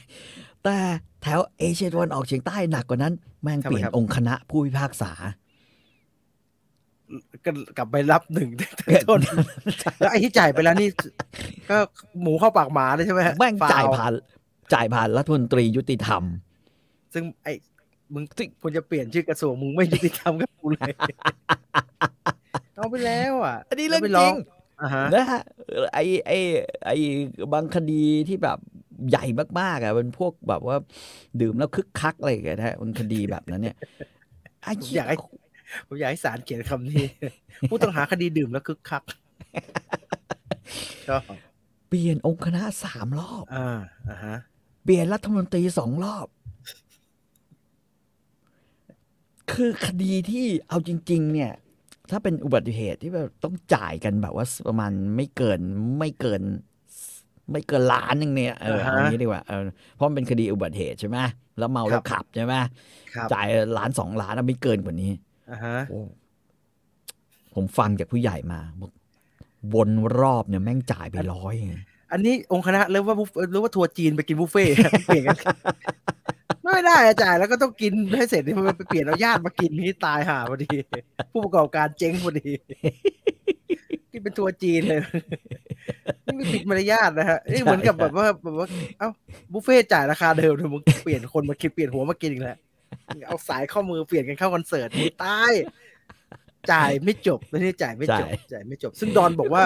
[0.65, 0.77] แต่
[1.23, 5.13] แถวเอเชียตะวันออกเฉียงใต้หนักกว่านั้น แม่งทำไมเปลี่ยนครับองค์คณะผู้พิพากษา
[7.45, 8.49] ก็กลับไปรับหนึ่ง
[9.09, 9.21] ต้น
[9.99, 10.89] แล้วไอ้ที่จ่ายไปแล้วนี่
[11.71, 11.77] ก็
[12.23, 14.13] หมูเข้าปากหมาเลยใช่ไหมฮะแม่งฟวจ่ายผ่าน
[14.75, 16.23] จ่ายผ่านรัฐมนตรียุติธรรม
[17.15, 17.53] ซึ่งไอ้
[18.15, 18.25] มึง
[18.61, 20.93] ควรจะเปลี่ยนชื่อกระทรวงมึงไม่ยุติธรรมกับกูเลย
[22.75, 24.35] เอาไปแล้วอะ อันนี้เรื่องแล้วไปจริง
[24.83, 25.43] อ่าฮะนะฮะ
[25.95, 26.33] ไอไอ
[26.87, 26.91] ไอ
[27.53, 28.59] บางคดีที่แบบ
[29.11, 29.25] ใหญ่
[29.61, 30.77] มากๆอะเป็นพวกแบบว่า
[31.41, 33.77] ดื่มแล้วคึกคักอะไรอย่างเงี้ยนะฮะมันคดีแบบนั้นเนี่ย
[34.63, 35.17] ไอ้ผมเหี้อยากให้
[35.87, 37.05] ผมอยากให้ศาลเขียนคำนี้
[37.71, 39.03] ผู้ต้องหาคดีดื่มแล้วคึกคัก
[41.09, 41.23] ชอบ
[41.89, 43.81] เปลี่ยนองค์คณะสามรอบ อ่า
[44.11, 44.37] อ่าฮะ
[44.85, 46.27] เปลี่ยนรัฐมนตรีสองรอบ
[49.53, 51.53] คือคดีที่เอาจริง ๆ เนี่ย
[52.11, 55.61] ถ้าเป็นอุบัติเหตุที่แบบต้องจ่ายกันแบบว่าประมาณไม่เกิน
[55.99, 56.43] ไม่เกิน
[57.53, 59.63] ไม่เกินล้านหนึงเนี่ยเออเอางี้ดีกว่าเออ
[59.95, 61.19] เพราะมันเป็นคดีอุบัติเหตุใช่ไหม
[61.59, 62.55] แล้วเมาแล้วขับใช่ไหม
[63.15, 63.47] ครับจ่าย
[63.79, 65.11] ล้านสองล้านอะไม่เกินกว่านี้
[65.51, 66.01] อ่าฮะโอ้
[67.55, 68.93] ผมฟังจากผู้ใหญ่มาบอก
[69.75, 71.77] วนรอบเนี่ยแม่งจ่ายไปร้อยไง
[72.13, 74.73] อันนี้องค์คณะเรียกว่าบุฟหรือว่าทัวร์จีนไปกินบุฟเฟ่ต์
[75.07, 75.37] เปลี่ยนกัน
[76.63, 80.69] ไม่ได้อะจ่ายแล้วก็ต้องกินให้เสร็จนี่มันไปเปลี่ยนเอาญาติมากินนี่ตายห่าพอดี
[81.33, 82.51] ผู้ประกอบการเจ๊งพอดี
[84.11, 85.01] ที่เป็นทัวร์จีนเลย
[86.25, 88.67] นี่ไม่ผิดมารยาทนะฮะนี่เหมือนกับแบบว่าแบบว่า
[88.99, 89.09] เอ้า
[89.53, 92.59] บุฟเฟ่ต์จ่ายราคาเดิมเลยมึงเปลี่ยนคนมาคิดเปลี่ยนหัวมากินอีกแล้ว
[93.27, 95.53] เอาสายข้อมือเปลี่ยนกันเข้าคอนเสิร์ตมึงตาย
[96.73, 99.63] จ่ายไม่จบแล้วนี่จ่ายไม่จบจ่ายจ่ายไม่จบ ซึ่งดอนบอกว่า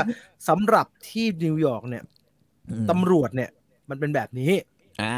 [0.48, 2.04] สำหรับที่นิวยอร์กเนี่ย
[2.70, 3.50] อืมตำรวจเนี่ย
[3.90, 4.52] มันเป็นแบบนี้
[5.02, 5.16] อ่า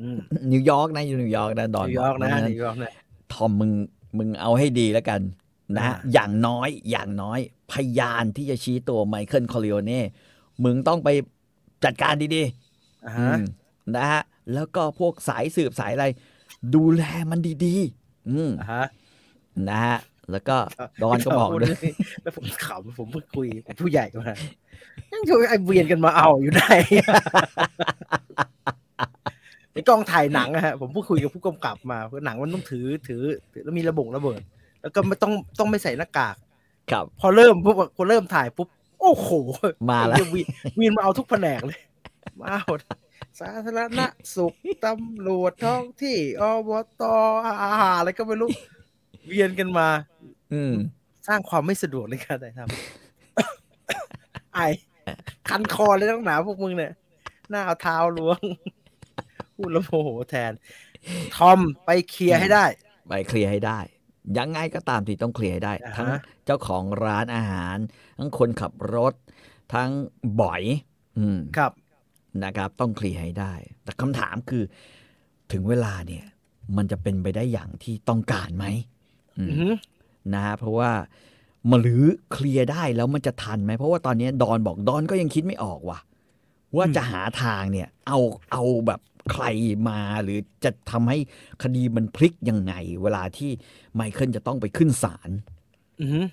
[0.00, 0.18] อืม
[0.52, 2.92] นิวยอร์กนะอยู่นิวยอร์กนะดอนนิวยอร์กบนะเพราฉนิวยอร์กนะ
[3.32, 3.72] ทอมมึง
[4.18, 5.20] มึงเอาให้ดีแล้วกัน
[5.76, 7.38] นะอ่าอย่างน้อยอย่างน้อย
[7.72, 10.02] พยานที่จะชี้ตัวไมเคิลคอริโอเน่
[10.64, 11.08] มึงต้องไป
[11.84, 12.42] จัดการดี
[13.06, 13.40] อ่าๆอืฮะม
[13.96, 14.22] นะฮะ
[14.54, 16.06] แล้วก็พวกสายสืบสายอะไร
[16.74, 18.84] ดูแลมันดีๆ อืมอ่าฮะ
[19.68, 19.98] นะฮะ
[20.32, 20.56] แล้วก็
[21.02, 21.78] ดอนก็บอกด้วย
[22.22, 24.34] แล้วผมขำผมเพิ่งคุยกับผู้ใหญ่มา
[25.12, 26.70] ยังช่วยไอ้เวียนกันมาเอาอยู่ได้
[29.72, 34.40] ในกล้องถ่ายหนังอะฮะผมเพิ่งคุยกับผู้กำกับมาเพราะหนังมันต้องถือถือถือแล้วมีระบงระเบิด
[34.82, 36.36] แล้วก็ไม่ต้องต้องไม่ใส่หน้ากาก
[36.90, 38.68] ครับ พอเริ่มปุ๊บพอเริ่มถ่ายปุ๊บ
[39.00, 39.30] โอ้โห
[39.90, 40.46] มาแล้วไอ้เหี้ยวีน
[40.78, 41.80] วีนมาเอาทุกแผนกเลย
[42.40, 42.62] มาเอา
[43.40, 44.00] สาธารณ
[44.36, 44.54] สุข
[44.86, 47.02] ตำรวจท้องที่อบต
[47.46, 48.50] อาหารอะไรก็ไม่รู้
[49.26, 49.88] เวียนกันมา
[50.52, 50.74] อืม
[51.26, 54.60] สร้างความไม่สะดวกในการถ่ายทำไอ
[55.48, 56.92] คันคอเลยต้องหนาพวกมึงเนี่ย
[57.50, 58.40] หน้าเอาเท้าล้วง
[59.56, 60.52] พูดแล้วโมโหแทน
[61.36, 62.64] ทอมไปเคลียร์ให้ได้
[63.08, 63.78] ไปเคลียร์ให้ได้
[64.38, 66.08] ยังไงก็ตามที่ต้องเคลียร์ให้ได้อ่าฮะทั้ง
[66.44, 67.76] เจ้าของร้านอาหาร
[68.18, 69.14] ทั้งคนขับรถ
[69.74, 69.90] ทั้ง
[70.40, 70.62] บ่อย
[71.18, 71.72] อืมครับ
[72.44, 74.62] นะครับ ต้องเคลียร์ให้ได้ แต่คำถามคือ
[75.52, 76.24] ถึงเวลาเนี่ย
[76.76, 78.66] มันจะเป็นไปได้อย่างที่ต้องการไหม
[79.38, 79.74] อืมอือหือ
[80.34, 80.90] นะฮะเพราะว่า
[81.70, 85.98] มาหรือเคลียร์ได้แล้วมันจะทันไหมเพราะว่าตอนนี้ดอนบอกดอนก็ยังคิดไม่ออกว่ะ
[86.76, 88.18] ว่าจะหาทางเนี่ย เอา
[88.52, 89.00] เอาแบบ
[89.32, 89.44] ใคร
[89.88, 91.18] มาหรือจะทำให้
[91.62, 93.50] คดีมันพลิกยังไง เวลาที่
[93.94, 95.30] ไมเคิลจะต้องไปขึ้นศาล
[96.00, 96.26] อือหือ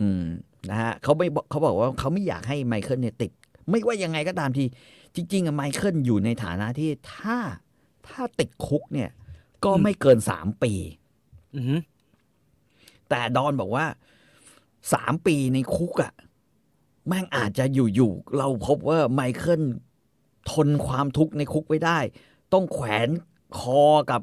[0.00, 0.24] อืม
[0.70, 3.30] นะฮะเขาไม่บอกเขาบอกว่าเขาไม่อยากให้ไมเคิลเนี่ยติด
[3.68, 4.64] ไม่ว่ายังไงก็ตามที
[5.14, 7.36] จริงๆอะไมเคิลอยู่ในฐานะที่ถ้า
[8.08, 9.10] ถ้าติดคุกเนี่ย
[9.64, 10.72] ก็ไม่เกินสามปี
[11.54, 11.80] อือหือ
[13.08, 13.86] แต่ดอนบอกว่า
[14.94, 16.12] สามปีในคุกอะ่ะ
[17.08, 19.62] แม่งอาจจะอยู่ๆเราพบว่าไมเคิล
[20.50, 21.98] ทนความทุกข์ในคุกไว้ได้
[22.52, 23.08] ต้องแขวน
[23.58, 24.22] คอกับ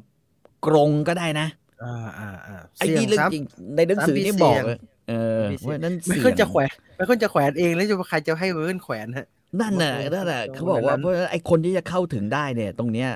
[0.66, 1.46] กรงก็ได้นะ
[1.84, 3.44] อ่าอ่าอ่าไอ้นี่เรื่องจริง
[3.76, 9.26] ในหนังสือนี่บอกเลยเออมีเสี่ยงว่านั่นไม่เสี่ยค่อยจะงแขวนไม่ค่อยจะแขวนเองแล้วจะใครจะให้ไมเคิลแขวนฮะ
[9.60, 13.10] นั่นน่ะบอกเลยนั่นน่ะตรงเขาบอกว่านั้นเพราะฉะนั้นไอ้คนที่จะเข้าถึงได้เนี่ย ตรงเนี้ย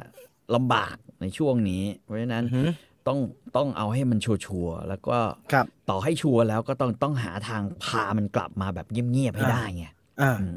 [0.55, 2.69] ลำบากในช่วงนี้ เพราะฉะนั้นอือหือ
[3.09, 3.19] ต้อง
[3.57, 4.33] ต้องเอาให้มันชั
[4.65, 5.19] วร์ๆแล้วก็
[5.53, 9.85] ครับต่อให้ชัวร์แล้วก็ต้องต้องหาทางพามันกลับมาแบบเงียบๆให้ได้ไง
[10.23, 10.57] อ่าอืม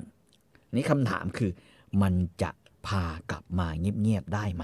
[0.75, 1.51] นี่คำถามคือ
[2.01, 2.51] มันจะ
[2.87, 4.63] พากลับมาเงียบๆได้ไหม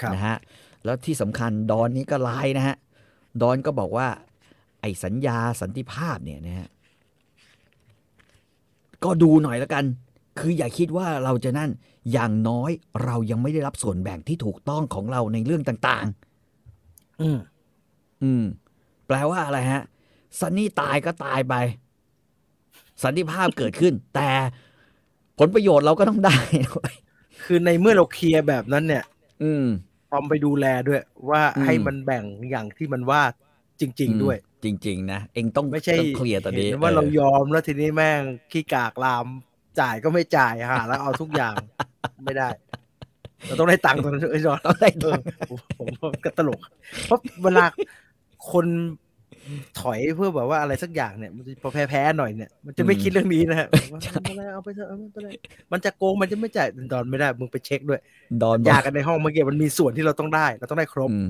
[0.00, 0.36] ครับนะฮะ
[0.84, 2.76] แล้วที่สำคัญดอนนี้ก็ไลน์นะฮะ
[3.42, 4.08] ดอนก็บอกว่า
[4.80, 6.68] ไอ้สัญญาสันติภาพเนี่ยนะฮะ
[9.04, 9.84] ก็ดูหน่อยแล้วกัน
[10.38, 11.70] คืออย่าคิดว่าเราจะนั่น
[12.12, 12.70] อย่างน้อย
[13.04, 16.06] เรายังไม่ได้รับส่วนแบ่งที่ถูกต้องของเราในเรื่องต่าง
[17.22, 18.44] อืมๆอืม
[19.06, 19.82] แปลว่าอะไรฮะ
[20.38, 21.54] ซันนี่ตายก็ตายไป
[23.02, 24.30] สันติภาพเกิดขึ้น แต่
[25.38, 26.92] ผลประโยชน์เราก็ต้องได้ด้วย
[27.44, 29.04] คือในเมื่อเราเคลียร์แบบนั้นเนี่ย
[29.42, 29.64] อืม
[30.10, 33.22] พร้อมไปดูแลด้วย ว่าอืมให้มันแบ่งอย่างที่มันว่า
[33.80, 38.20] จริง ๆ ด้วย จริง ๆ นะเองต้องไม่ใช่ต้องเคลียร์ตอนนี้เห็นว่าเราออยอมแล้วทีนี้แม่ง
[38.52, 39.26] ขี้กากลาม
[39.80, 41.54] จ่ายก็ไม่จ่ายหาแล้วเอาทุกอย่าง
[42.24, 42.48] ไม่ได้
[43.46, 46.60] เราต้องได้ตังค์ตอนนั้นไอ้ยจอนต้องได้เออผมผมว่าก็ตลก
[47.06, 47.64] เพราะเวลา
[48.52, 48.66] คน
[49.80, 55.28] ถอยเพื่อแบบว่าอะไรสักอย่างเนี่ยมันจะพอแพ้ๆหน่อยเนี่ยมันจะไม่คิดเรื่องนี้นะฮะว่าไม่เป็นไรเอาไปเถอะเอาไม่เป็นไร
[55.72, 58.00] มันจะโกงมันจะไม่จ่ายดอนไม่ได้มึงไปเช็คด้วย
[58.42, 61.28] ดอนบยาอกกันในห้องเมื่อกี้มันมีส่วนที่เราต้องได้ เราต้องได้ครบอืม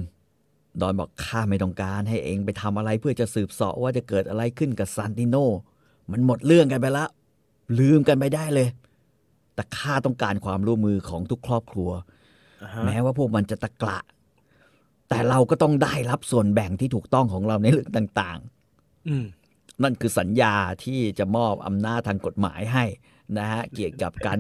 [0.81, 5.37] ดอนบอกข้าไม่ต้องการให้เองไปทำอะไรเพื่อจะสืบเสาะว่าจะเกิดอะไรขึ้นกับซานติโน
[6.13, 7.09] มันหมดเรื่องกันไปแล้ว
[7.79, 8.69] ลืมกันไปได้เลย
[9.55, 11.91] แต่ข้าต้องการความร่วมมือของทุกครอบครัว
[12.63, 13.99] อ่าฮะแม้ว่าพวกมันจะตะกละ
[15.09, 18.39] แต่เราก็ต้องได้รับส่วนแบ่งที่ถูกต้องของเราในเรื่องต่าง
[19.09, 22.85] อืมๆนั่นคือสัญญาที่จะมอบอำนาจทางกฎหมายให้
[23.39, 24.39] นะฮะเกี่ยวกับการ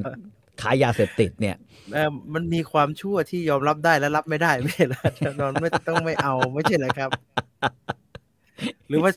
[0.60, 1.56] ค้ายาเสพติดเนี่ย
[1.92, 5.00] เออมันมีความชั่วที่ยอมรับได้และรับไม่ได้ไม่ใช่เหรอ
[5.40, 7.10] นอนไม่ต้องไม่เอาไม่ใช่เหรอครับ
[8.88, 9.10] หรือว่า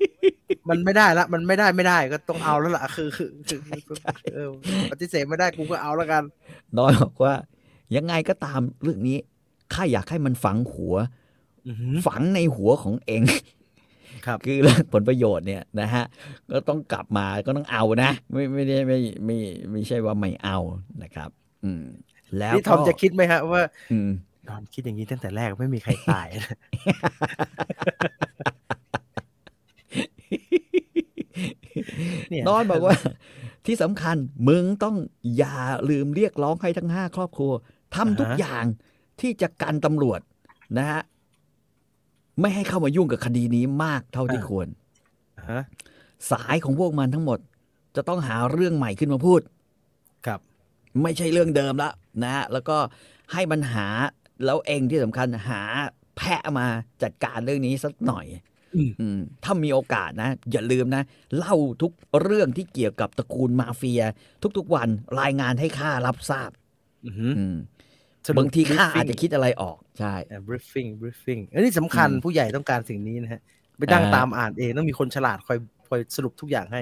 [0.69, 3.97] มันไม่ได้ละมันไม่ได้ไม่ได้ก็ต้องเอาแล้วล่ะคือคือคือคือ
[4.35, 4.49] เออ
[4.91, 6.23] ปฏิเสธไม่ได้กูก็เอาแล้วกัน
[6.77, 7.33] ดอนบอกว่า
[7.95, 9.17] ยังไงก็ตามเรื่องนี้
[9.73, 10.95] ข้าอยากให้มันฝังหัว
[11.67, 13.21] อือหือฝังในหัวของเอง
[14.25, 16.05] ครับคือเรื่องผลประโยชน์เนี่ยนะฮะ
[16.51, 19.37] ก็ต้องกลับมาก็ต้องเอานะ ไม่ไม่ได้ไม่ไม่
[19.71, 20.57] ไม่ใช่ว่าไม่เอา
[21.03, 21.29] นะครับ
[21.63, 21.83] อืม
[22.37, 24.09] แล้วนี่ทอมก็จะคิดไหมฮะว่า อืม
[24.47, 26.27] นอนคิดอย่างนี้ตั้งแต่แรกไม่มีใครตาย
[31.75, 32.95] นะเนี่ยนอนบอกว่า
[33.65, 34.15] ที่สำคัญ
[34.47, 34.95] มึงต้อง
[35.37, 35.57] อย่า
[35.89, 37.51] ลืมเรียกร้องให้ทั้งห้าครอบครัว
[37.95, 38.65] ทำทุกอย่าง
[39.19, 40.19] ที่จะกันตำรวจ
[40.77, 41.01] นะฮะ
[42.41, 44.67] ไม่ให้เข้ามายุ่งกับคดีนี้มากเท่าที่ควร
[45.49, 45.63] ฮะ
[46.31, 47.39] สายของพวกมันทั้งหมด
[47.95, 49.41] จะต้องหาเรื่องใหม่ขึ้นมาพูด
[50.27, 50.39] ครับ
[51.03, 51.89] ไม่ใช่เรื่องเดิมละ
[52.23, 52.77] นะฮะแล้วก็
[53.33, 53.87] ให้มันหา
[54.45, 55.61] แล้วเองที่สำคัญหา
[56.17, 56.67] แพะมา
[57.03, 58.56] จัดการเรื่องนี้สักหน่อยอืมอืม
[59.43, 61.03] ถ้ามีโอกาสนะ อย่าลืมนะ
[61.37, 64.01] เล่าทุกเรื่องที่เกี่ยวกับตระกูลมาเฟีย
[64.57, 64.89] ทุกๆวัน
[65.21, 66.51] รายงานให้ข้ารับทราบ
[67.05, 67.55] อือหืออืม
[68.27, 73.41] สรุปบางทีข้า briefing อาจจะคิดอะไรออก ใช่อ่า briefing briefing อันนี้สำคัญอืมผู้ใหญ่ต้องการสิ่งนี้นะฮะ
[73.79, 76.81] ไปนั่งอ่าตามอ่านเองต้องมีคนฉลาดคอยคอยสรุปทุกอย่างให้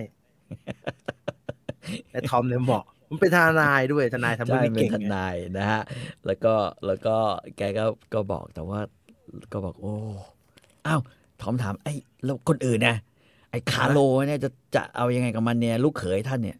[2.11, 5.81] และทอมเนี่ยบอกมันเป็นทนายด้วยทนายทำเรื่อใช่งนี้เป็นเก่งทไงนายนะฮะ
[6.25, 6.55] แล้วก็
[6.85, 7.17] แล้วก็
[7.57, 8.79] แกก็ก็บอกแต่ว่า
[9.51, 9.95] ก็บอกโอ้
[10.87, 11.01] อ้าว
[11.41, 11.93] ถอมถามไอ้
[12.23, 12.97] แล้วคนอื่นนะ
[13.51, 16.57] ไอ้คาโลเนี่ยจะจะเอายังไงกับมันเนี่ยลูกเขยท่านเนี่ย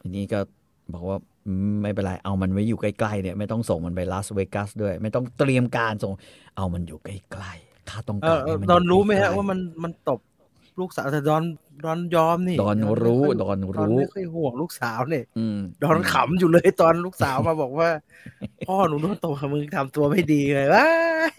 [0.00, 0.40] ทีนี้ก็
[0.92, 6.12] บอกว่าอืมไม่เป็นไรเอามันไว้อยู่ใกล้ๆเนี่ยไม่ต้องส่งมันไปลาสเวกัสด้วย ไม่ต้องเตรียมการส่ง
[6.56, 10.20] เอามันอยู่ใกล้ๆข้าต้องเอการอเอให้อมันดอนยู่รู้ไหมใกล้ฮะๆว่ามันมันตบ
[10.80, 11.42] ลูกสาวแต่ดอน
[11.84, 17.88] ดอนยอมนี่ ดอนไม่รู้ค่ยดอนดอนรู้ไม่ค่อยห่วงลูกสาวเนี่ยอืมดอนขำอยู่เลยตอนลูกสาวมาบอกว่า
[18.68, 20.88] พ่อหนูโดนตบมึงทำตัวไม่ดีเลยว้า
[21.30, 21.32] ย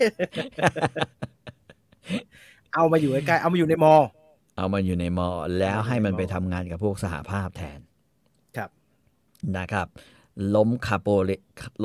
[2.75, 3.93] เอามาอยู่ใกล้ๆเอามาอยู่ในมอ
[4.57, 7.79] เอามันอยู่ในมอ แล้วให้มันไปมอทำงานกับพวกสหภาพแทน
[8.57, 8.69] ครับ
[9.57, 9.87] นะครับ
[10.55, 11.31] ล้มคาโปเล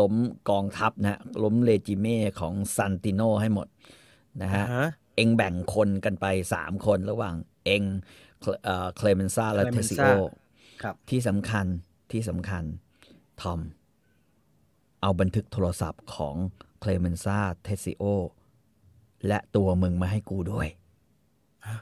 [0.00, 0.14] ล้ม
[0.50, 3.66] กองทัพนะฮะล้มเลจิเม่ของซันติโนให้หมด
[4.42, 7.82] นะฮะอ่าฮะ เองแบ่งคนกันไปสามคนระหว่างเอง
[8.96, 11.66] เคลเมนซ่าและเทซิโอ Clemenza ครับที่สำคัญ
[12.12, 12.64] ที่สำคัญ
[13.40, 13.60] ทอม
[15.02, 16.34] เอาบันทึกโทรศัพท์ของ
[16.80, 18.04] เคลเมนซ่าเทซิโอ
[19.26, 20.68] และตัวมึงมาให้กูด้วย
[21.64, 21.74] อ่า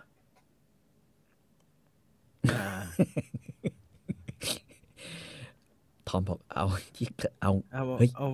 [6.09, 6.64] ทอมบอกเอา
[6.96, 7.07] ที่
[7.42, 8.29] เอาเอาเฮ้ยเอา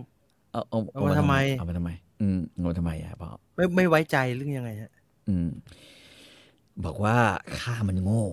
[0.53, 4.93] เอาเอาเอามาทำไม เอามาทำไม อืมเอามาทำไมอะพ่อไม่ไม่ไว้ใจเรื่องยังไงฮะ
[5.29, 5.49] อืม
[6.85, 7.17] บอกว่า
[7.61, 8.25] ข้ามันโง่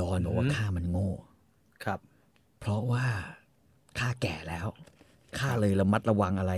[0.00, 1.08] ดอนบอกว่าอืมข้ามันโง่
[1.84, 1.98] ครับ
[2.60, 3.04] เพราะว่า
[3.98, 4.66] ข้าแก่แล้ว
[5.38, 6.54] ข้าเลยระมัดระวังอะไร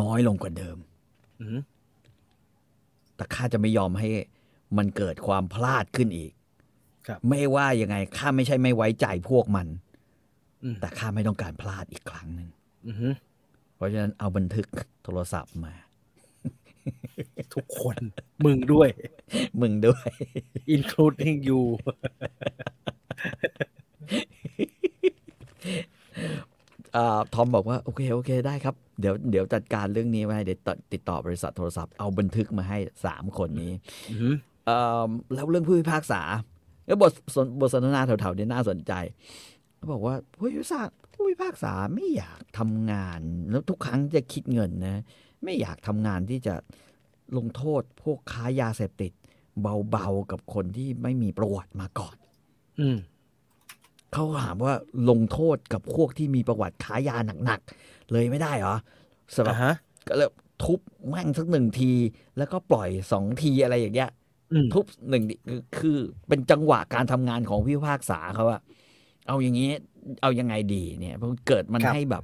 [0.00, 0.76] น้อยลงกว่าเดิม
[1.40, 1.58] อืม
[3.16, 4.08] แต่ข้าจะไม่ยอมให้
[4.78, 6.32] มันเกิดความพลาดขึ้นอีก
[7.06, 9.66] ครับไม่ว่ายังไงข้าไม่ใช่ไม่ไว้ใจพวกมัน
[10.62, 12.48] อืมแต่ข้าไม่ต้องการพลาดอีกครั้งหนึ่ง
[12.86, 13.14] อือหือ
[13.74, 14.66] เพราะฉะนั้นเอาบันทึก
[15.04, 15.74] โทรศัพท์มา
[17.54, 17.96] ทุกคน
[18.44, 18.88] มึงด้วย
[19.60, 20.08] มึงด้วย
[20.74, 21.62] including you
[26.85, 26.85] อ่า
[27.34, 30.58] ทอมบอกว่า โอเค โอเค ได้ครับ เดี๋ยวเดี๋ยวจัดการเรื่องนี้ไว้เดี๋ยว
[30.92, 33.72] ติดต่อบริษัทโทรศัพท์เอาบันทึกมาให้สามคนนี้
[34.10, 34.34] อือหือ
[34.66, 34.78] เอ่
[35.08, 36.22] อแล้วเรื่องผู้พิพากษา
[36.86, 38.92] แล้วบทสนบทสนทนาแถวๆนี้น่าสนใจ
[39.76, 40.80] เขาบอกว่าผู้พิพากษา
[41.12, 45.02] ผู้พิพากษาไม่อยากทำงาน แล้วทุกครั้งจะคิดเงินนะ
[45.44, 46.54] ไม่อยากทำงานที่จะ
[47.36, 49.12] ลงโทษพวกค้ายาเสพติด
[49.90, 52.16] เบาๆกับคนที่ไม่มีประวัติมาก่อน
[52.80, 52.98] อืม
[54.12, 54.74] เขาถามว่า
[55.10, 58.76] ลงโทษกับพวกที่มีประวัติค้ายาหนักๆ เลยไม่ได้เหรอ
[59.34, 59.74] สำหรับอ่าฮะ
[60.08, 60.28] ก็เลย
[60.64, 61.92] ทุบแม่งสักหนึ่งที
[62.38, 64.10] แล้วก็ปล่อยสองทีอะไรอย่างเงี้ย
[64.52, 68.60] อืมทุบหนึ่งดิคือคือเป็นจังหวะการทำงานของผู้พิพากษาเขาอะ
[69.28, 69.70] เอาอย่างนี้
[70.22, 72.22] เอายังไงดีเนี่ยเพราะเกิดมันครับให้แบบ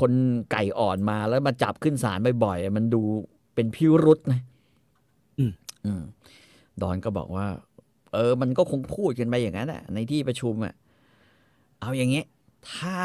[0.00, 0.12] คน
[0.50, 3.02] ไก่อ่อนมาแล้วมาจับขึ้นศาลบ่อยๆมันดู
[3.54, 4.40] เป็นพิรุษนะ
[5.38, 5.52] อืม
[5.84, 6.02] อืม
[6.82, 7.46] ดอนก็บอกว่า
[8.12, 10.74] เออ มันก็คงพูดกันไปอย่างนั้นแหละในที่ประชุมอะ
[11.84, 12.22] เอาอย่างนี้
[12.72, 12.96] ถ้า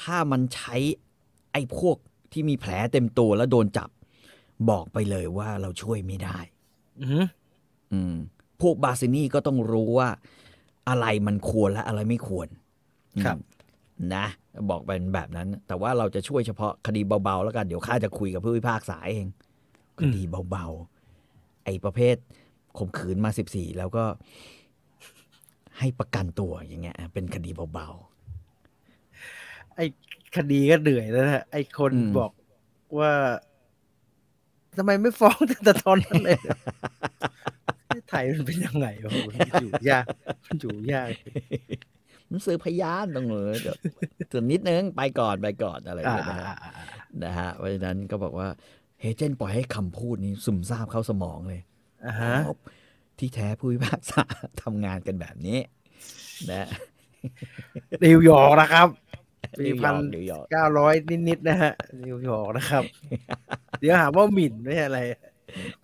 [0.00, 0.76] ถ้ามันใช้
[1.52, 1.96] ไอ้พวก
[2.32, 3.90] ที่มีแผลเต็มตัวแล้วโดนจับ
[4.70, 6.38] บอกไปเลยว่าเราช่วยไม่ได้
[7.00, 7.26] อือหือ
[7.92, 8.14] อืม
[8.60, 10.08] พวกบาซินี่ก็ต้องรู้ว่า
[10.88, 12.48] อะไรมันควรและอะไรไม่ควร
[13.24, 14.26] ครับอืมนะ
[14.70, 19.26] บอกเป็นแบบนั้น แต่ว่าเราจะช่วยเฉพาะคดีเบาๆแล้วกัน เดี๋ยวข้าจะคุยกับผู้พิพากษาเอง
[20.00, 22.16] คดีเบาๆ ไอ้ประเภท
[22.78, 24.04] ข่มขืนมาสิบสี่แล้วก็
[25.78, 27.88] ให้ประกันตัวอย่างเงี้ย เป็นคดีเบา
[29.76, 29.86] ไอ้
[30.36, 32.32] คดีก็เหนื่อยแล้วนะไอ้คนอืมบอก
[32.98, 33.12] ว่า
[34.78, 36.38] ทำไมไม่ฟ้องตั้งแต่ตอนนั้นเลย
[38.10, 40.06] ไทยมันเป็นยังไงวะมันอยู่ยาก
[40.46, 43.76] มันอยู่ยากๆมันซื้อพยานต้องเลยเดี๋ยว
[44.30, 46.84] ส่วนนิดนึงไปก่อนไปก่อนอะไรอย่างอ่าเงี้ยนะฮะอ่าอ่า
[47.24, 48.48] นะฮะเพราะฉะนั้นก็บอกว่า
[49.00, 51.62] เฮเจนปล่อยให้คำพูดนี้ซึมซาบเข้าสมองเลย
[52.06, 52.54] อ่าฮะอ๋อ
[53.18, 54.24] ที่แท้ผู้พิพากษา
[54.62, 55.58] ทำงานกันแบบนี้
[56.50, 56.68] นะ
[58.04, 58.88] นิวยอร์กนะครับ
[59.58, 60.94] ปีนิวยพัอนร์กนิวยอร์กเก้าร้อย
[61.28, 61.72] นิดๆนะฮะ
[62.06, 62.84] นิวยอร์กนะครับ
[63.80, 65.00] เดี๋ยวหาว่าหมิ่นไม่ใช่อะไร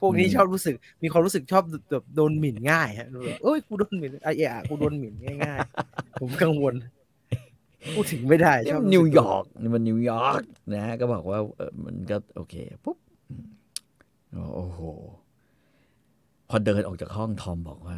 [0.00, 6.74] พวกนี้ชอบรู้สึก มีความรู้สึกชอบแบบโดนหมิ่นง่ายฮะแบบเอ้ยกูโดนหมิ่นไอ้เอะกูโดนหมิ่นง่ายๆ ผมกังวล
[7.94, 10.42] พูดถึงไม่ได้นี่ชอบมันรู้สึนิวยอร์กนี่มันนิวยอร์ก
[10.74, 12.54] นะก็บอกว่าเออมันก็โอเค
[12.85, 12.98] ปุ๊บ
[13.30, 13.46] อืม
[14.54, 14.80] โอ้โห
[16.48, 17.96] พอเดินออกจากห้องทอมบอกว่า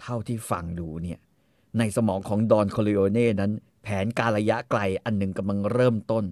[0.00, 1.18] เท่าที่ฟังดูเนี่ย
[1.78, 3.52] ในสมองของดอนคอริโอเน่นั้น
[3.88, 6.24] แผนการระยะไกลอันหนึ่งกำลังเริ่มต้น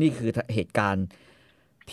[0.00, 1.06] นี่คือเหตุการณ์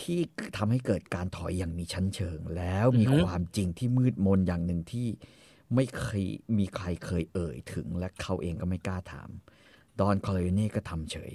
[0.12, 0.18] ี่
[0.56, 5.08] ทำให้เกิดการถอยอย่างมีชั้นเชิง แล้วมีอือฮึความจริงที่มืดมนอย่างหนึ่งที่
[5.74, 6.24] ไม่เคย
[6.58, 9.28] มีใครเคยเอ่ยถึงและเขาเองก็ไม่กล้าถาม
[10.00, 11.32] ดอนคอริโอเน่ก็ทำเฉย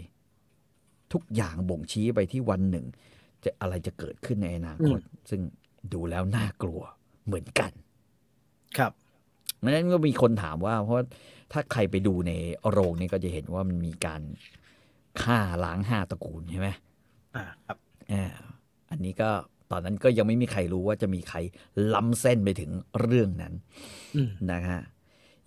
[1.13, 2.85] ทุกอย่างบ่งชี้ไปที่วันหนึ่ง
[3.43, 5.41] จะอะไรจะเกิดขึ้นในอนาคต ซึ่ง
[5.93, 6.81] ดูแล้วน่ากลัว
[7.25, 7.71] เหมือนกัน
[8.77, 8.91] ครับ
[9.57, 11.05] เพราะฉะนั้นก็มีคนถามว่า เพราะว่า
[11.51, 12.31] ถ้าใครไปดูใน
[12.69, 14.21] โรงนี่ก็จะเห็นว่ามันมีการ
[15.21, 16.69] ฆ่าล้างห้าตระกูลใช่ไหม
[17.35, 17.77] อ่าครับ
[18.11, 18.23] อ่า
[18.91, 19.29] อันนี้ก็
[19.71, 21.37] ตอนนั้นก็ยังไม่มีใครรู้ว่าจะมีใคร
[21.93, 23.53] ล้ำเส้นไปถึงเรื่องนั้น
[24.15, 24.81] อืมนะฮะ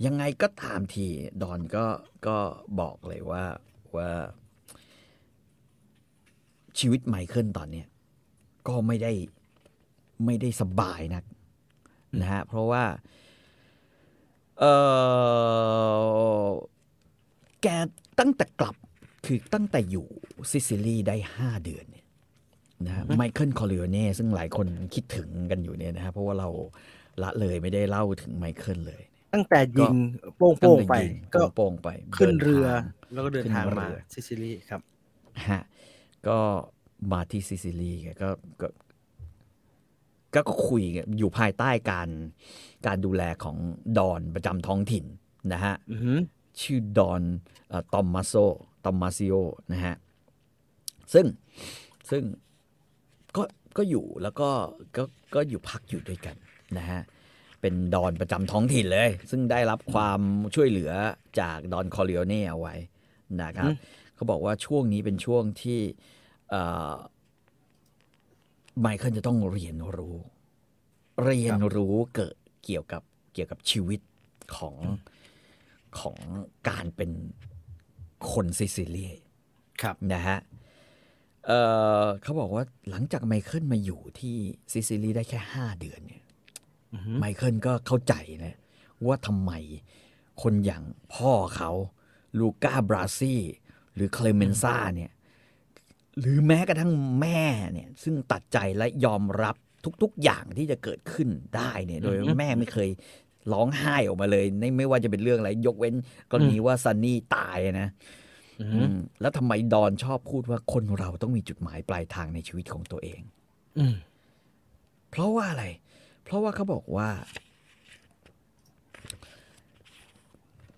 [0.05, 1.07] ยังไงก็ตามที
[1.43, 1.87] ดอนก็
[2.27, 2.37] ก็
[2.81, 3.45] บอกเลยว่า
[3.97, 4.11] ว่า
[6.79, 7.87] ชีวิตไมเคิลตอนเนี้ย
[8.69, 9.13] ก็ไม่ได้
[10.25, 11.25] ไม่ได้สบายนัก
[12.21, 12.85] นะฮะเพราะว่า
[14.61, 14.65] เอ
[16.47, 16.49] อ
[17.63, 17.67] แก
[18.19, 18.77] ตั้งแต่กลับ
[19.27, 20.07] คือตั้งแต่อยู่
[20.51, 22.07] ซิซิลีได้ห้าเดือนเนี่ย
[22.87, 26.49] นะฮะไมเคิลคอริโอเน่ซึ่งหลายคนคิดถึงกันอยู่เนี่ยนะฮะเพราะว่าเรา
[27.23, 29.03] ละเลยไม่ได้เล่าถึงไมเคิลเลย
[29.35, 29.95] ตั้งแต่ยิง
[30.39, 32.67] โป้งตั้โป้งงแต่ไปยิงก็โป้งๆไป ขึ้นดิทางเรือ
[33.13, 34.81] แล้วก็เดินทางขึ้นมาเรือซิซิลีครับ
[35.49, 35.63] ฮะ
[36.29, 36.39] ก็
[37.13, 38.65] มาที่ซิซิลีแก
[40.35, 42.09] ก็ก็ก็ก็คุยกันอยู่ภายใต้การ
[42.87, 43.57] การดูแลของ
[43.99, 45.05] ดอนประจำท้องถิ่น
[45.53, 46.19] นะฮะอือหือ
[46.61, 47.23] ชื่อดอน
[47.95, 48.35] ตอมมาโซ
[48.85, 49.35] ตอมมาซิโอ
[49.73, 49.95] นะฮะ
[51.13, 51.27] ซึ่ง
[52.11, 52.23] ซึ่ง
[53.37, 53.43] ก็
[53.77, 54.51] ก็อยู่แล้วก็
[54.97, 55.03] ก็
[55.35, 56.37] ก็อยู่พักอยู่ด้วยกัน
[56.79, 57.01] นะฮะ
[57.61, 60.21] เป็นดอนประจำท้องถิ่นเลย ซึ่งได้รับความ
[60.55, 60.93] ช่วยเหลือ
[61.41, 62.75] จากดอนคอริโอเน่เอาไว้
[63.43, 63.71] นะครับ
[64.15, 65.81] เขาบอกว่าช่วงนี้เป็นช่วงที่
[66.51, 66.95] เอ่อ
[68.81, 70.17] ไมเคิลจะต้องเรียนรู้
[71.25, 73.03] เรียนรู้เกิดเกี่ยวกับ
[73.35, 74.01] เกี่ยวกับชีวิต
[74.57, 74.77] ของ
[76.01, 76.17] ของ
[76.69, 77.11] การเป็น
[78.33, 79.09] คนซิซิลี
[79.83, 80.39] ครับนะฮะ
[81.47, 81.61] เอ่
[82.03, 84.37] อเขาบอกว่าหลังจากไมเคิลมาอยู่ที่
[84.73, 86.23] ซิซิลีได้แค่ห้าเดือนเนี่ย
[86.93, 88.57] อือหือไมเคิลก็เข้าใจนะ
[89.07, 89.53] ว่าทำไม
[90.43, 90.83] คนอย่าง
[91.15, 91.71] พ่อเขา
[92.39, 93.41] ลูก้าบราซี่
[93.95, 95.11] หรือเคลเมนซ่าเนี่ย
[96.21, 97.41] หรือแม้กระทั่งแม่
[97.73, 99.57] เนี่ยซึ่งตัดใจและยอมรับ
[100.03, 102.89] ทุกๆ อย่างที่จะเกิดขึ้นได้เนี่ยโดยแม่ไม่เคย
[103.53, 105.95] ร้องไห้ออกมาเลยไม่ไม่ว่าจะเป็นเรื่องอะไร ยกเว้น
[106.31, 107.89] กรณีว่าซันนี่ตายนะ
[108.61, 113.21] อืออืหือมแล้วทำไมดอนชอบพูดว่าคนเราต้องมีจุดหมายปลายทางในชีวิตของตัวเอง
[113.79, 113.95] อืม
[115.11, 115.67] เพราะว่าอะไร
[116.25, 117.09] เพราะว่าเขาบอกว่า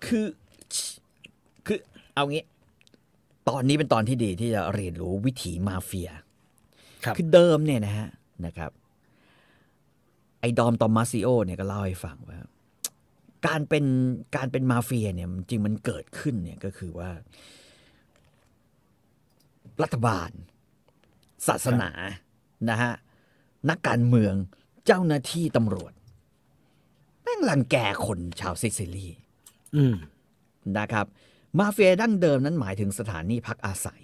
[0.06, 0.26] คือ
[1.66, 1.78] คือ
[2.14, 2.44] เอางี้
[3.48, 6.10] ตอนนี้เป็นตอนที่ดีที่จะเรียนรู้วิถีมาเฟีย
[7.04, 8.08] ครับคือเดิมเนี่ยนะฮะ
[8.46, 8.70] นะครับ
[10.40, 12.40] ไอ้ดอนตอมมาซิโอเนี่ยก็เล่าให้ฟังว่า
[13.46, 13.84] การเป็น
[14.36, 17.10] การเป็นมาเฟียเนี่ยจริงๆมันเกิดขึ้นเนี่ยก็คือว่า
[19.82, 20.30] รัฐบาล
[21.48, 21.90] ศาสนา
[22.70, 22.92] นะฮะ
[23.70, 24.34] นักการเมือง
[24.86, 25.92] เจ้าหน้าที่ตำรวจ
[27.22, 29.08] แม่งรังแกคนชาวซิซิลี
[29.76, 29.96] อืม
[30.78, 31.06] นะครับ
[31.58, 34.02] มาเฟียดั้งเดิมนั้นหมายถึงสถานีพักอาศัย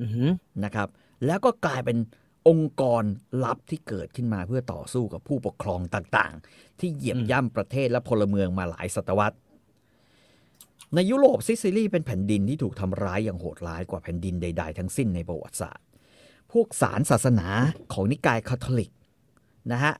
[0.00, 0.30] อือหือ
[0.64, 0.88] นะครับ
[1.26, 1.98] แล้วก็กลายเป็น
[2.48, 3.02] องค์กร
[3.44, 9.38] ลับที่เกิดขึ้นมาเพื่อต่อสู้กับผู้ปกครองต่างๆ ที่เหยียบย่ำประเทศและพลเมืองมาหลายศตวรรษ
[10.94, 15.84] ในยุโรปซิซิลีเป็นแผ่นดินที่ถูกทำร้ายอย่างโหดร้ายกว่าแผ่นดินใด ๆ ทั้งสิ้นในประวัติศาสตร์
[16.52, 17.48] พวกศาลศาสนา
[17.92, 18.92] ของนิกายคาทอลิก
[19.72, 19.94] นะฮะ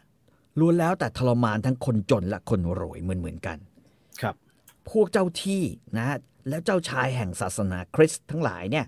[0.58, 3.58] ล้วนแล้วแต่ทรมานทั้งคนจนและคนรวยเหมือนๆกัน
[4.20, 4.34] ครับ
[4.90, 5.62] พวกเจ้าที่
[5.96, 6.16] นะฮะ
[6.48, 8.86] แล้วเจ้าชายแห่งศาสนาคริสต์ทั้งหลายเนี่ย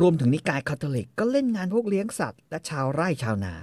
[0.00, 3.54] รวมถึงนิกายคาทอลิกก็เล่นงานพวกเลี้ยงสัตว์ และชาวไร่ชาวนา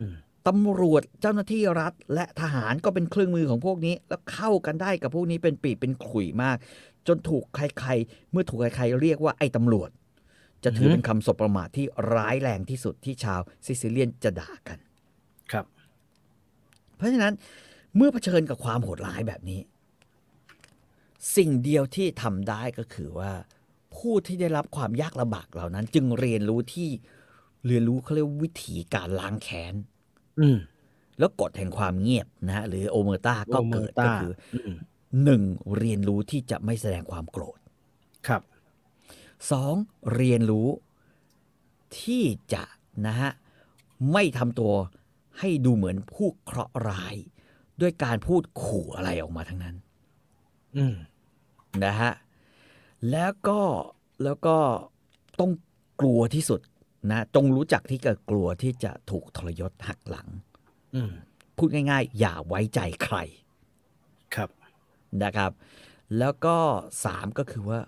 [0.00, 0.16] อืม
[0.48, 6.56] ตำรวจเจ้าหน้าที่รัฐ และทหารก็เป็นเครื่องมือของพวกนี้ แล้วเข้ากันได้กับพวกนี้เป็นปีเป็นขลุ่ยมาก
[7.06, 9.90] จนถูกใครๆ เมื่อถูกใครๆ เรียกว่าไอ้ตำรวจ
[10.64, 14.78] จะถือเป็นคำสบประมาทที่ร้ายแรงที่สุดที่ชาวซิซิเลียนจะด่ากัน
[15.52, 15.64] ครับ
[16.96, 17.34] เพราะฉะนั้น
[17.96, 19.60] เมื่อเผชิญกับความโหดร้ายแบบนี้
[21.36, 23.32] สิ่งเดียวที่ทำได้ก็คือว่า
[23.96, 26.88] ผู้ที่ได้รับความยากลำบากเหล่านั้น จึงเรียนรู้ที่
[27.66, 29.74] เรียนรู้เขาเรียกวิธีการล้างแค้น
[30.40, 30.58] อืม
[31.18, 34.76] แล้วกฎแห่งความเงียบนะฮะหรือโอเมอร์ตาก็เกิด Omerta ก็คืออืม
[35.24, 35.42] หนึ่ง
[35.76, 37.58] เรียนรู้ที่จะไม่แสดงความโกรธ
[38.26, 38.42] ครับ
[39.50, 39.74] สอง
[40.14, 40.68] เรียนรู้
[42.00, 42.64] ที่จะ
[43.06, 43.30] นะฮะ
[44.12, 44.72] ไม่ทำตัว
[45.38, 47.14] ให้ดูเหมือนผู้เคราะห์ร้าย
[47.80, 49.76] ด้วยการพูดขู่อะไรออกมาทั้งนั้น
[50.76, 50.96] อืม
[51.84, 52.12] นะฮะ
[53.10, 53.60] แล้วก็
[54.24, 54.56] แล้วก็
[55.40, 55.50] ต้อง
[56.00, 56.60] กลัวที่สุด
[57.10, 60.28] นะจงรู้จักที่จะกลัวที่จะถูกทรยศหักหลัง
[60.94, 61.12] อืม
[61.56, 63.16] พูดง่าย ๆ อย่าไว้ใจใคร
[64.34, 64.50] ครับ
[65.22, 65.52] นะครับ
[66.18, 66.56] แล้วก็
[67.04, 67.80] สามก็คือว่า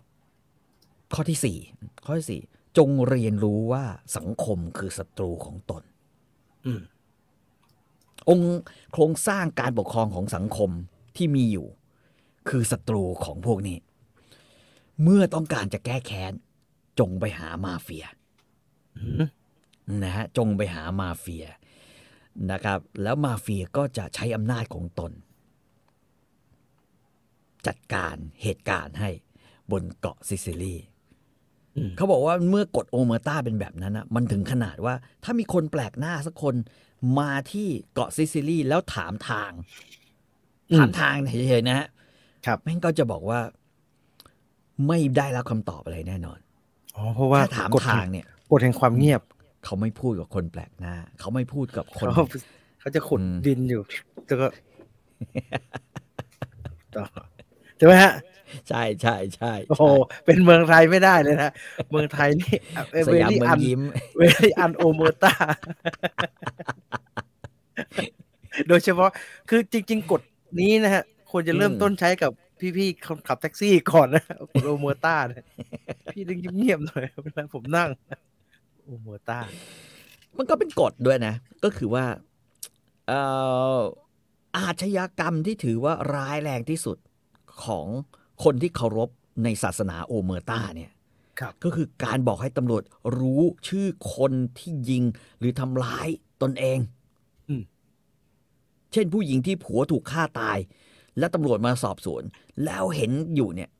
[1.14, 1.58] ข้อที่สี่
[2.04, 2.40] ข้อที่สี่
[2.78, 3.84] จงเรียนรู้ว่า
[4.16, 5.82] สังคมคือศัตรูของตน
[6.66, 6.82] อืม
[8.28, 8.60] องค์
[8.92, 10.70] โครงสร้างการปกครองของสังคม
[11.16, 11.66] ที่มีอยู่
[12.48, 13.78] คือศัตรูของพวกนี้
[15.02, 16.32] เมื่อต้องการจะแก้แค้น
[16.98, 18.06] จงไปหามาเฟีย
[18.98, 19.24] อืม
[20.04, 21.46] นะฮะจงไปหามาเฟีย
[22.50, 25.12] นะครับ แล้วมาเฟียก็จะใช้อำนาจของตน
[27.66, 29.10] จัดการเหตุการณ์ให้
[29.70, 30.76] บนเกาะซิซิลี
[31.76, 36.54] อืมเขาบอกว่าเมื่อกฎโอเมอร์ตาเป็นแบบนั้นนะมันถึงขนาดว่า ถ้ามีคนแปลกหน้าสักคน
[37.18, 39.52] มาที่เกาะซิซิลีแล้วถามทาง
[40.76, 41.14] ถามทาง
[41.48, 41.88] เฉยๆนะฮะ
[42.46, 43.40] ครับแม่งก็จะบอกว่า
[44.86, 46.38] ไม่ได้รับคำตอบอะไรแน่นอน
[46.96, 49.22] อ๋อเพราะว่าถ้าถามกฎทางเนี่ยกฎแห่งความเงียบ
[49.64, 52.24] เขาไม่พูดกับคนแปลกหน้า เขาไม่พูดกับคน เขา
[52.80, 53.82] เขาจะขุดอืมดินอยู่
[54.26, 54.46] แล้วก็
[56.96, 57.04] ต่อ
[57.76, 58.12] ใช่ไหมฮะ
[58.68, 59.84] ใช่ใช่ใช่โอ้โห
[60.26, 61.50] เป็นเมืองไทยไม่ได้เลยนะ
[61.90, 62.56] เมืองไทยนี่
[63.06, 63.80] สยามเมืองยิ้ม
[64.16, 65.34] เวลี่อันโอโมตา
[68.68, 69.10] โดยเฉพาะ
[69.48, 70.22] คือจริง ๆ กฎ
[70.60, 72.30] นี้นะฮะ ควรจะเริ่มอืมต้นใช้กับ
[72.76, 75.44] พี่ๆคนขับแท็กซี่ก่อนนะกฎโอโมตาเนี่ย
[76.12, 77.90] พี่ต้องเงียบๆหน่อยเวลาผมนั่ง
[78.84, 79.38] โอโมตา
[80.36, 82.04] มันก็เป็นกฎด้วยนะ ก็คือว่า
[83.08, 83.20] เอ่
[83.76, 83.80] อ
[84.56, 86.96] อาชญากรรมที่ถือว่าร้ายแรงที่สุด
[87.64, 87.86] ของ
[88.44, 89.10] คนที่เคารพ
[89.44, 90.90] ในศาสนาโอเมอร์ตาเนี่ย
[91.40, 92.82] ครับก็คือการบอกให้ตำรวจ
[93.18, 95.02] รู้ชื่อคนที่ยิง
[95.38, 96.08] หรือทำร้าย
[96.42, 96.78] ตนเอง
[97.48, 97.62] อืม
[98.92, 100.58] เช่นผู้หญิงที่ผัวถูกฆ่าตาย
[101.18, 102.22] และตำรวจมาสอบสวน
[102.64, 103.70] แล้วเห็นอยู่เนี่ย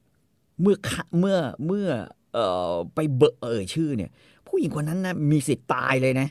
[0.60, 1.88] เมื่อฆ่าเมื่อเมื่อ
[2.34, 4.10] เอ่อไปเบอเอ่ยชื่อเนี่ย
[4.46, 6.28] ผู้หญิงคนนั้นนะมีสิทธิ์ตายเลยนะ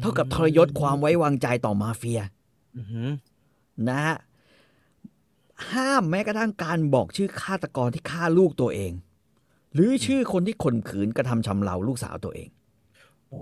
[0.00, 2.20] เท่ากับทรยศความไว้วางใจต่อมาเฟีย
[2.76, 3.08] อือหือ
[3.88, 4.16] นะฮะ
[5.72, 8.92] ห้ามแม้กระทั่งการบอกชื่อฆาตกรที่ฆ่าลูกตัวเอง
[9.74, 12.48] หรือชื่อคนที่ข่มขืนกระทำชำเราลูกสาวตัวเอง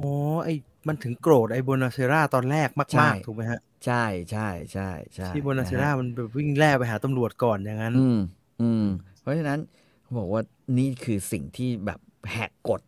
[0.02, 0.12] อ๋อ
[0.44, 0.54] ไอ้
[0.88, 8.18] มันถึงโกรธไอ้โบนาเซราตอนแรกใช่ มากๆถูกไหมฮะใช่ใช่ใช่ใช่ที่โบนาเซะราฮะมันแบบวิ่งแล่ไปหาตำรวจก่อนอย่างนั้น อืม
[8.62, 8.86] อืม
[9.20, 9.58] เพราะฉะนั้น
[10.02, 10.42] เขาบอกว่า
[10.78, 12.80] นี่คือสิ่งที่แบบแหกกฎ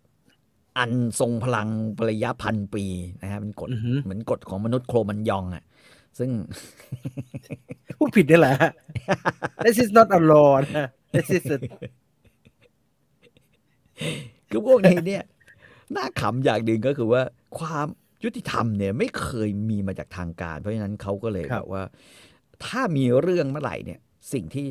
[0.79, 1.69] อันทรงพลัง
[2.11, 2.85] ระยะพันปี
[3.23, 5.65] นะฮะเป็นกฎอือฮึเหมือนกฎของมนุษย์โครมันยองอะ
[6.19, 6.31] ซึ่ง
[7.99, 8.55] พูดผิดนี่แหละ
[9.65, 11.57] This is not a law นะ This is a
[14.51, 15.23] คือพวกนี้เนี่ย
[15.95, 17.23] น่าขำอย่างหนึ่งก็คือว่า
[17.59, 17.87] ความ
[18.25, 21.85] ยุติธรรมเนี่ยไม่เคยมีมาจากทางการ เพราะฉะนั้นเขาก็เลยครับแบบว่า
[22.65, 24.01] ถ้ามีเรื่องเมื่อไหร่เนี่ย
[24.33, 24.69] สิ่งที่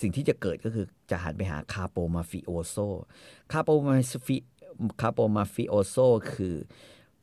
[0.00, 4.36] สิ่งที่จะเกิดก็คือจะหันไปหา capo mafiosoคาโปมาฟิ capo
[5.00, 5.96] mafioso
[6.32, 6.54] คือ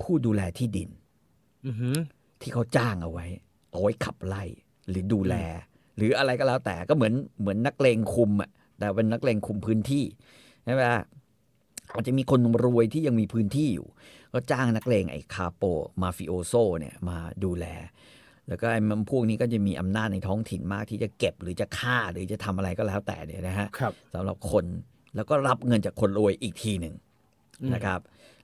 [0.01, 0.89] ผู้ดูแลที่ดิน
[1.65, 1.97] อือหือ
[2.41, 3.25] ที่เขาจ้างเอาไว้
[3.71, 4.43] เอาไว้ขับไล่
[4.89, 5.35] หรือดูแล
[5.97, 10.03] หรืออะไรก็แล้วแต่ก็เหมือนเหมือนนักเลงคุมอะแต่เป็นนักเลงคุมพื้นที่
[10.65, 10.83] ใช่ไหม
[11.95, 13.87] อาจจะมีคนรวยที่ยังมีพื้นที่อยู่
[14.33, 15.63] ก็จ้างนักเลงไอ้คาโป
[16.01, 17.65] มาฟิโอโซเนี่ยมาดูแล
[18.47, 24.65] แล้วก็ไอ้มันพวกนี้ก็จะมีอำนาจในท้องถิ่นมากที่จะเก็บหรือจะฆ่าหรือจะทำอะไรก็แล้วแต่เนี่ยนะฮะครับสำหรับคน
[25.15, 26.95] แล้วก็รับเงินจากคนรวยอีกทีหนึ่ง
[27.61, 27.99] อืมนะครับ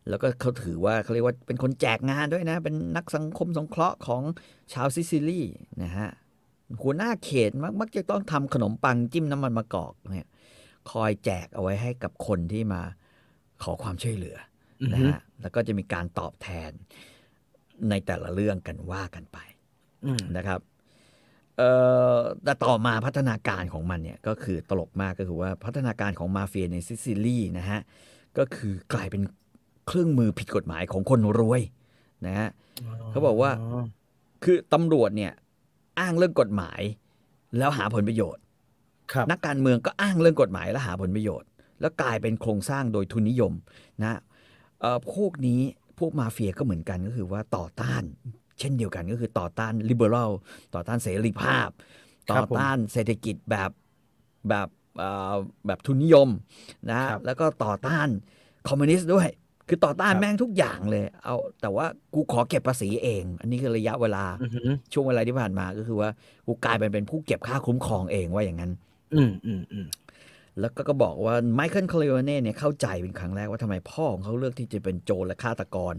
[0.09, 4.21] แล้วก็เขาถือว่าเขาเรียกว่าเป็นคนแจกงานด้วยนะ เป็นนักสังคมสงเคราะห์ของ
[4.73, 5.41] ชาวซิซิลี
[5.83, 6.09] นะฮะ
[6.81, 10.27] หัวหน้าเขตมักมักจะต้องทำขนมปังจิ้มน้ำมันมะกอกเนี่ย
[10.91, 12.81] คอยแจกเอาไว้ให้กับคนที่มา
[13.63, 14.37] ขอความช่วยเหลือ
[14.81, 16.71] อือนะหือฮะแล้วก็จะมีการตอบแทน
[17.89, 19.37] ในแต่ละเรื่องกันว่ากันไป
[20.05, 20.59] อืมนะครับ
[21.57, 21.69] เอ่
[22.15, 27.79] อแต่ต่อมาพัฒนาการของมันเนี่ยก็คือตลกมากก็คือว่าพัฒนาการของมาเฟียในซิซิลีนะฮะ
[28.37, 29.21] ก็คือกลายเป็น
[29.87, 31.61] เครื่องมือผิดกฎหมายของคนรวย
[32.25, 32.49] นะฮะ
[33.11, 33.51] เขาบอกว่า
[34.43, 35.31] คือตำรวจเนี่ย
[35.99, 36.81] อ้างเรื่องกฎหมาย
[37.57, 38.43] แล้วหาผลประโยชน์
[39.13, 41.47] ครับนักการเมืองก็อ้างเรื่องกฎหมายแล้วหาผลประโยชน์
[41.81, 43.53] แล้วกลายเป็นโครงสร้างโดยทุนนิยม
[44.03, 44.19] นะ
[44.81, 45.61] เอ่อพวกนี้
[45.99, 48.03] พวกมาเฟียก็เหมือนกันก็คือว่าต่อต้าน
[48.59, 50.31] เช่นเดียวกันก็คือต่อต้านลิเบอรัล
[50.75, 51.69] ต่อต้านเสรีภาพ
[52.31, 53.69] ครัต่อบผมต้านเศรษฐกิจแบบ
[54.49, 54.67] แบบ
[54.97, 55.33] เอ่อ
[55.67, 56.29] แบบทุนนิยม
[56.89, 58.07] นะฮะครับแล้วก็ต่อต้าน
[58.67, 59.27] คอมมิวนิสต์ด้วย
[59.67, 66.09] คือต่อต้านครับแม่งทุกอย่างเลยเอาแต่ว่ากูขอเก็บภาษีเอง อันนี้คือระยะเวลาอือหือช่วงเวลาที่ผ่านมาก็คือว่า
[66.47, 68.71] กูกลายเป็นเป็นผู้เก็บค่าคุ้มครองเองว่าอย่างนั้น
[69.13, 69.85] อืมอืมอืม
[70.59, 75.93] แล้วก็ก็บอกว่าไมเคิลคาริโอเน่เนี่ยเข้าใจเป็นครั้งแรกว่าทำไมพ่อของเขาเลือกที่จะเป็นโจรและฆาตกร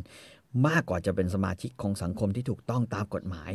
[0.66, 3.52] มากกว่าจะเป็นสมาชิกของสังคมที่ถูกต้องตามกฎหมาย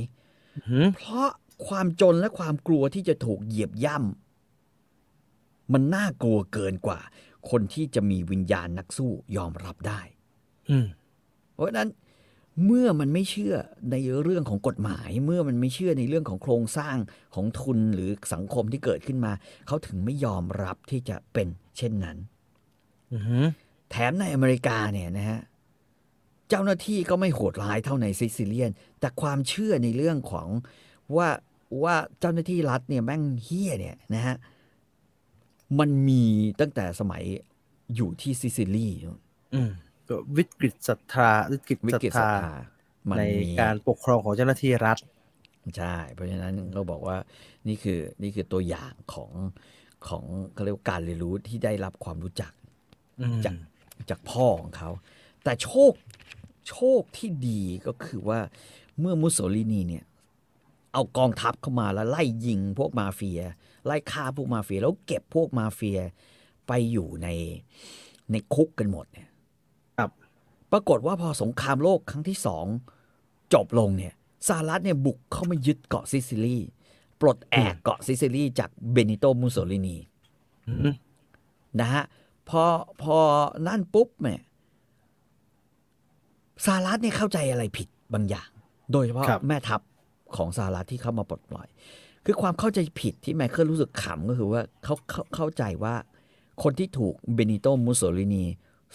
[0.55, 1.29] อือหือเพราะ
[1.67, 6.99] ความจนและความกลัวที่จะถูกเหยียบย่ำมันน่ากลัวเกินกว่า
[7.49, 10.01] คนที่จะมีวิญญาณนักสู้ยอมรับได้
[10.69, 10.87] อืม
[11.53, 11.89] เพราะฉะนั้น
[12.65, 13.55] เมื่อมันไม่เชื่อ
[13.91, 16.97] ในเรื่องของกฎหมาย เมื่อมันไม่เชื่อในเรื่องของโครงสร้าง
[17.35, 19.31] ของทุนหรือสังคมที่เกิดขึ้นมา
[19.67, 21.47] เขาถึงไม่ยอมรับที่จะเป็น
[21.77, 22.17] เช่นนั้น
[23.13, 23.45] อือหือ
[23.89, 25.39] แถมในอเมริกาเนี่ยนะฮะ
[26.49, 30.47] เจ้าหน้าที่ก็ไม่โหดร้ายเท่าในซิซิเลียน แต่ความเชื่อในเรื่องของ
[31.15, 31.29] ว่า
[31.83, 34.35] ว่าเจ้าหน้าที่รัฐเนี่ยแม่งเฮี้ยเนี่ยนะฮะ
[35.79, 36.23] มันมี
[36.59, 37.23] ตั้งแต่สมัย
[37.95, 38.87] อยู่ที่ซิซิลี
[39.55, 39.86] อืมก็
[40.37, 42.53] วิกฤตศรัทธาวิกฤตวิศรัทกฤตศรัธาทธา
[43.09, 44.97] มันในมีการปกครองของเจ้าหน้าที่รัฐ
[45.77, 47.17] ใช่เพราะฉะนั้นเขาบอกว่า
[47.67, 49.31] นี่คือนี่คือตัวอย่างของ
[50.07, 52.51] ของเขาเรียกว่าการเรียนรู้ที่ได้รับความรู้จัก
[53.21, 53.55] อืมจาก
[54.09, 54.89] จากพ่อของเขา
[55.43, 55.93] แต่โชค
[56.69, 58.39] โชคที่ดีก็คือว่า
[58.99, 60.05] เมื่อมุสโสลินีเนี่ย
[60.93, 63.41] เอากองทัพเข้ามาแล้วไล่ยิงพวกมาเฟีย
[63.85, 65.99] ไล่ฆ่าพวกมาเฟีย แล้วเก็บพวกมาเฟีย
[66.67, 67.27] ไปอยู่ใน
[68.31, 69.26] ในคุกกันหมดเนี่ยครับ
[70.71, 72.65] ปรากฏว่าพอสงครามโลกครั้งที่สอง
[73.53, 74.13] จบลงเนี่ย
[74.47, 76.57] สหรัฐเนี่ยบุกเข้ามายึดเกาะซิซิลี
[77.21, 79.97] ปลดแอกเกาะซิซิลีจากเบนิโตมุสโสลินี
[80.67, 80.93] อืม
[81.79, 82.03] นะฮะ
[82.49, 82.63] พอ
[83.01, 83.17] พอ
[83.67, 84.41] นั่นปุ๊บเนี่ย
[86.65, 88.49] สหรัฐเนี่ยเข้าใจอะไรผิดบางอย่าง
[88.91, 89.81] โดยเฉพาะครับแม่ทัพ
[90.35, 91.67] ของสหรัฐที่เข้ามาปลดปล่อย
[92.25, 95.95] คือความเข้าใจผิดที่ไมเคิลรู้สึกขำก็คือว่าเขาเขาเข้าใจว่า
[96.63, 98.43] คนที่ถูกเบนิโตมุสโสลินี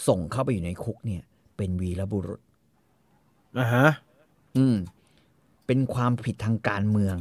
[0.08, 1.22] ส่งเข้าไปอยู่ในคุกเนี่ย
[1.56, 2.40] เป็นวีรบุรุษ
[3.58, 3.88] อ่าฮะ
[4.56, 4.76] อืม
[5.66, 7.16] เป็นความผิดทางการเมือง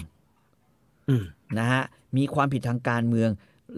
[1.09, 1.23] อืม
[1.59, 1.84] นะฮะ
[2.17, 3.29] มีความผิดทางการเมือง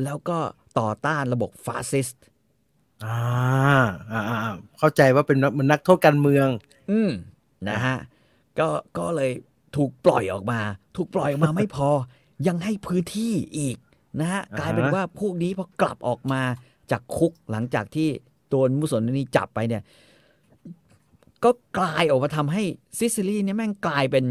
[0.03, 0.37] แล้วก็
[0.79, 2.23] ต่อต้านระบบฟาสซิสต์
[3.05, 3.19] อ่า
[4.11, 6.47] อ่าอ่าอ่าเข้าใจว่าเป็นเหมันนักโทษการเมือง
[6.91, 7.11] อืม
[7.69, 7.97] นะฮะ
[8.59, 9.31] ก็ก็เลย
[9.75, 10.59] ถูกปล่อยออกมา
[10.97, 11.89] ถูกปล่อยออกมาไม่พอ
[12.47, 13.77] ยังให้พื้นที่อีก
[14.19, 16.41] นะฮะอ่าฮะกลายเป็นว่าพวกนี้พอกลับออกมา
[16.91, 18.09] จากคุกหลังจากที่
[18.49, 19.83] โดนมุสโสลินีจับไปเนี่ย
[21.43, 22.63] ก็กลายออกมาทำให้
[22.97, 24.25] ซิซิลีเนี่ยแม่งกลายเป็น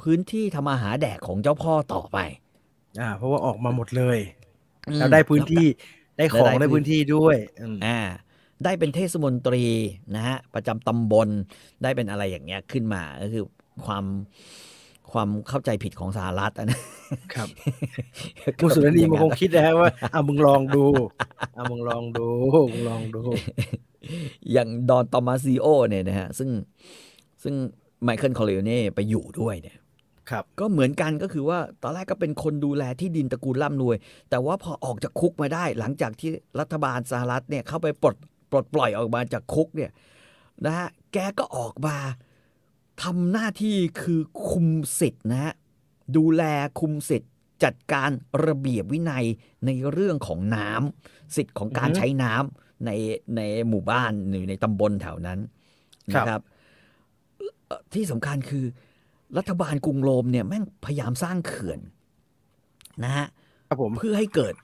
[0.00, 2.18] พื้นที่ทำอาหารแดกของเจ้าพ่อต่อไป
[3.00, 4.18] อ่า เพราะว่าออกมาหมดเลย
[4.88, 5.66] อืมแล้วได้พื้นที่
[6.18, 7.98] ได้ของได้ได้พื้พื้นนที่ด้วยอืมอ่า
[8.64, 9.64] ได้เป็นเทศมนตรี
[10.14, 11.28] นะฮะประจำตำบล
[11.82, 13.44] ได้เป็นอะไรอย่างเงี้ยขึ้นมาก็คือ
[13.86, 14.04] ความ
[15.12, 16.80] ความเข้าใจผิดของสหรัฐอะนะ
[17.34, 17.48] ครับ
[18.62, 20.84] มุสลินีมันคงคิดนะฮะว่าอ่ามึงลองดู
[21.56, 22.28] อ่ามึงลองดู
[22.72, 23.22] มึงลองดู
[24.52, 26.50] อย่างดอนโทมาซิโนเนี่ยนะฮะซึ่ง
[27.42, 27.54] ซึ่ง
[28.02, 29.76] ไมเคิลคอร์เลโอเนไปอยู่ด้วยเนี่ย
[30.30, 33.96] ครับก็เหมือนกันก็คือว่าตอนแรกก็เป็นคนดูแลที่ดินตระกูลร่ำรวย
[34.30, 36.30] แต่ว่าพอออกจากคุกมาได้ หลังจากที่
[36.60, 38.16] รัฐบาลสหรัฐเนี่ยเข้าไปปลด
[38.50, 39.90] ปลดปล่อยออกมาจากคุกเนี่ย
[40.64, 41.96] นะฮะแกก็ออกมา
[43.02, 44.66] ทำหน้าที่คือคุม
[45.00, 45.54] สิทธิ์นะฮะ
[46.16, 46.42] ดูแล
[46.80, 47.32] คุมสิทธิ์
[47.64, 48.10] จัดการ
[48.46, 49.24] ระเบียบวินัย
[49.66, 52.90] ในเรื่องของน้ำสิทธิ์ของการอือฮึใช้น้ำ ใน
[53.36, 55.38] ในหมู่บ้านหรือในตำบลแถวนั้น
[56.14, 56.40] ครับนะครับ
[57.66, 58.64] เอ่อที่สำคัญคือ
[59.38, 61.80] รัฐบาลกรุงโรมเนี่ยแม่งพยายามสร้างเขื่อน
[63.04, 63.26] นะฮะ
[63.68, 64.54] ครับผมเพื่อให้เกิด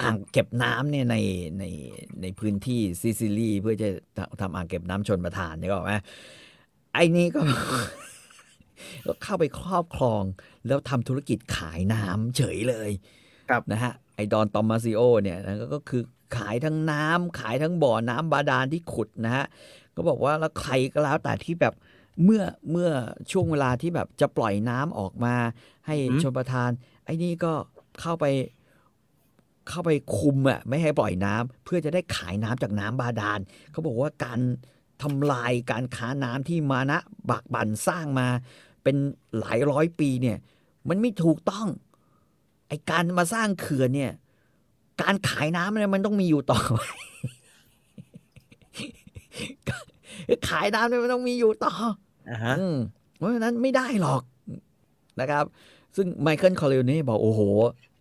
[0.00, 1.16] อ่างเก็บน้ำเนี่ยใน
[1.58, 1.64] ใน
[2.22, 3.88] ในพื้นที่ซิซิลีเพื่อจะ
[4.40, 5.94] ทำอ่างเก็บน้ำชนประทานเนี่ยก็ไหม
[6.94, 7.40] ไอ้นี่ก็
[9.06, 10.22] ก็เข้าไปครอบครอง
[10.66, 12.90] แล้วทำธุรกิจขายน้ำเฉยเลย
[13.50, 16.02] ครับนะฮะไอดอนตอมมาซิโอเนี่ยนะก็ก็คือ
[16.36, 19.46] ขายทั้งน้ำขายทั้งบ่อน้ำบาดาลที่ขุดนะฮะ
[19.96, 21.74] ก็บอกว่าแล้วใครก็แล้วแต่ที่แบบ
[22.24, 22.90] เมื่อเมื่อ
[23.30, 25.34] ช่วงเวลาที่แบบจะปล่อยน้ำออกมา
[25.86, 26.70] ให้อืมชนประทาน
[27.04, 27.52] ไอ้นี่ก็
[28.00, 28.24] เข้าไป
[29.68, 34.40] เข้าไปคุมอะไม่ให้ปล่อยน้ำเพื่อจะได้ขายน้ำจากน้ำบาดาลเขาบอกว่าการ
[35.02, 36.98] ทำลายการค้าน้ำที่มานะ
[37.30, 38.28] บากบั่นสร้างมา
[38.82, 38.96] เป็น
[39.38, 40.38] หลายร้อยปีเนี่ย
[40.88, 41.68] มันไม่ถูกต้อง
[42.68, 44.12] ไอการมาสร้างเขื่อนเนี่ย
[45.00, 46.80] การขายน้ำเนี่ยมันต้องมีอยู่ต่อไป
[50.48, 51.72] ขายน้ำเนี่ยมันต้องมีอยู่ต่อ
[52.30, 52.76] อ่าฮะอืม
[53.16, 54.22] เพราะฉะนั้นไม่ได้หรอก
[55.20, 55.44] นะครับ
[55.96, 57.40] ซึ่งไมเคิลคอร์เลโอเนบอกโอ้โห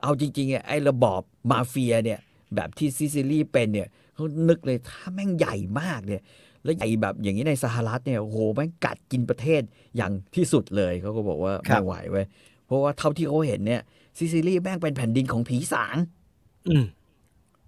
[0.01, 1.21] เอาจริงๆอะไอ้ระบอบ
[1.51, 2.19] มาเฟียเนี่ย
[2.55, 6.21] แบบที่ซิซิลีเป็นเนี่ยเขานึกเลยถ้าแม่งใหญ่มากเนี่ย
[6.63, 9.61] แล้วใหญ่แบบอย่างนี้ในสหรัฐเนี่ยโอ้โหแม่งกัดกินประเทศ
[9.97, 12.25] อย่างที่สุดเลยเขาก็บอกว่าครับไม่ไหวเว้ย
[12.65, 13.81] เพราะว่าเท่าที่เขาเห็นเนี่ย
[14.17, 16.18] ซิซิลีแม่งเป็นแผ่นดินของผีสางอืม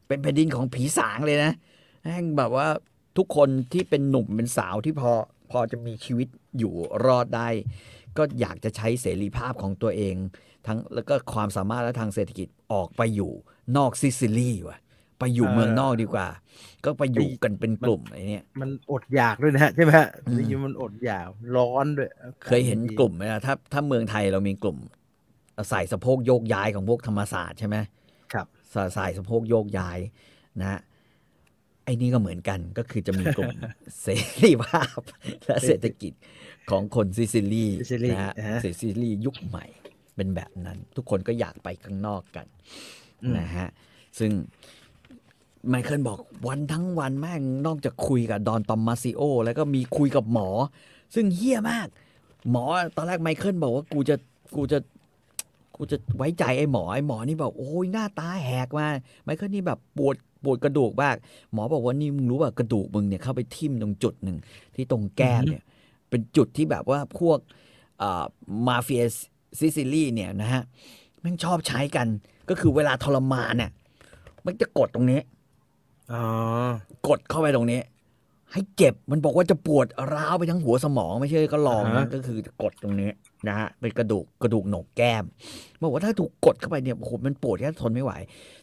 [0.08, 1.52] เป็นแผ่นดินของผีสางเลยนะ
[2.02, 2.68] แม่งแบบว่า
[3.18, 5.12] ทุกคนที่เป็นหนุ่มเป็นสาวที่พอ
[5.52, 6.28] พอจะมีชีวิต
[6.58, 6.74] อยู่
[7.06, 7.50] รอดได้
[8.18, 10.16] ก็อยากจะใช้เสรีภาพของตัวเอง
[10.68, 13.32] ทั้งแล้วก็ความสามารถและทางเศรษฐกิจออกไปอยู่
[13.78, 14.80] นอกซิซิลีว่ะ
[15.20, 16.28] ไปอยู่เออเมืองนอกดีกว่า
[16.86, 22.10] ก็ไปอยู่ไอ้กันเป็นกลุ่มไอ้เนี่ยมันอดอยากด้วยนะฮะใช่ไหมฮะอืมได้ยินมันอดอยากร้อนด้วย
[22.46, 24.78] เคยเห็นกลุ่มไหมล่ะถ้าถ้าเมืองไทยเรามีกลุ่ม
[25.70, 27.90] ส่ายสะโพกโยกย้ายของพวกธรรมศาสตร์ใช่ไหมครับ
[28.74, 30.00] ส่ายสะโพกโยกย้าย
[30.62, 30.80] นะฮะ
[31.86, 33.56] ไอ้นี่ก็เหมือนกันก็คือจะมีกลุ่ม
[34.02, 34.08] เส
[34.44, 35.02] รีภาพ
[35.48, 36.14] และเศรษฐกิจ
[36.70, 39.66] ของคนซิซิลีซิซิลีนะฮะอ่าฮะซิซิลียุคใหม่
[40.16, 42.46] เป็นแบบนั้น ทุกคนก็อยากไปข้างนอกกัน
[43.24, 43.68] อืมนะฮะ
[44.20, 44.32] ซึ่ง
[45.70, 50.50] ไมเคิลบอกวันทั้งวันแม่งนอกจากคุยกับดอนตอมมาซิโอ แล้วก็มีคุยกับหมอ
[51.16, 51.88] ซึ่งเฮี้ยมาก
[52.52, 52.64] หมอ
[52.96, 54.16] ตอนแรกไมเคิลบอกว่ากูจะ
[54.56, 54.80] กูจะ
[55.82, 58.88] กูจะไว้ใจไอ้หมอไอ้หมอนี่บอกโอ้ยหน้าตาแหกมา
[59.24, 61.16] ไมเคิลนี่แบบปวดปวดกระดูกมาก
[61.54, 64.38] หมอบอกว่านี่มึงรู้ว่ากระดูกมึงเนี่ยเข้าไปทิ่มตรงจุดหนึ่ง
[64.76, 65.64] ที่ตรงแก้มเนี่ย
[66.10, 67.38] เป็นจุดที่แบบว่าพวก
[68.02, 68.24] อ่า
[68.68, 69.04] มาเฟีย
[69.60, 70.64] ซิซิลีเนี่ยนะฮะ
[71.22, 72.08] แม่งชอบใช้กัน
[72.50, 73.72] ก็คือเวลาทรมานเนี่ย
[74.46, 75.20] มันจะกดตรงนี้
[76.14, 76.24] อ๋อ
[77.08, 77.80] กดเข้าไปตรงนี้
[78.52, 83.10] ให้เจ็บมันบอกว่าจะปวดร้าวไปทั้งหัวสมองไม่เชื่อก็ลองนะก็คือกดตรงนี้
[83.48, 85.24] นะฮะเป็นกระดูกกระดูกโหนกแก้ม
[85.84, 88.14] บอกว่าถ้าถูกกดเข้าไปเนี่ยโอ้โหมันปวดแค่ทนไม่ไหว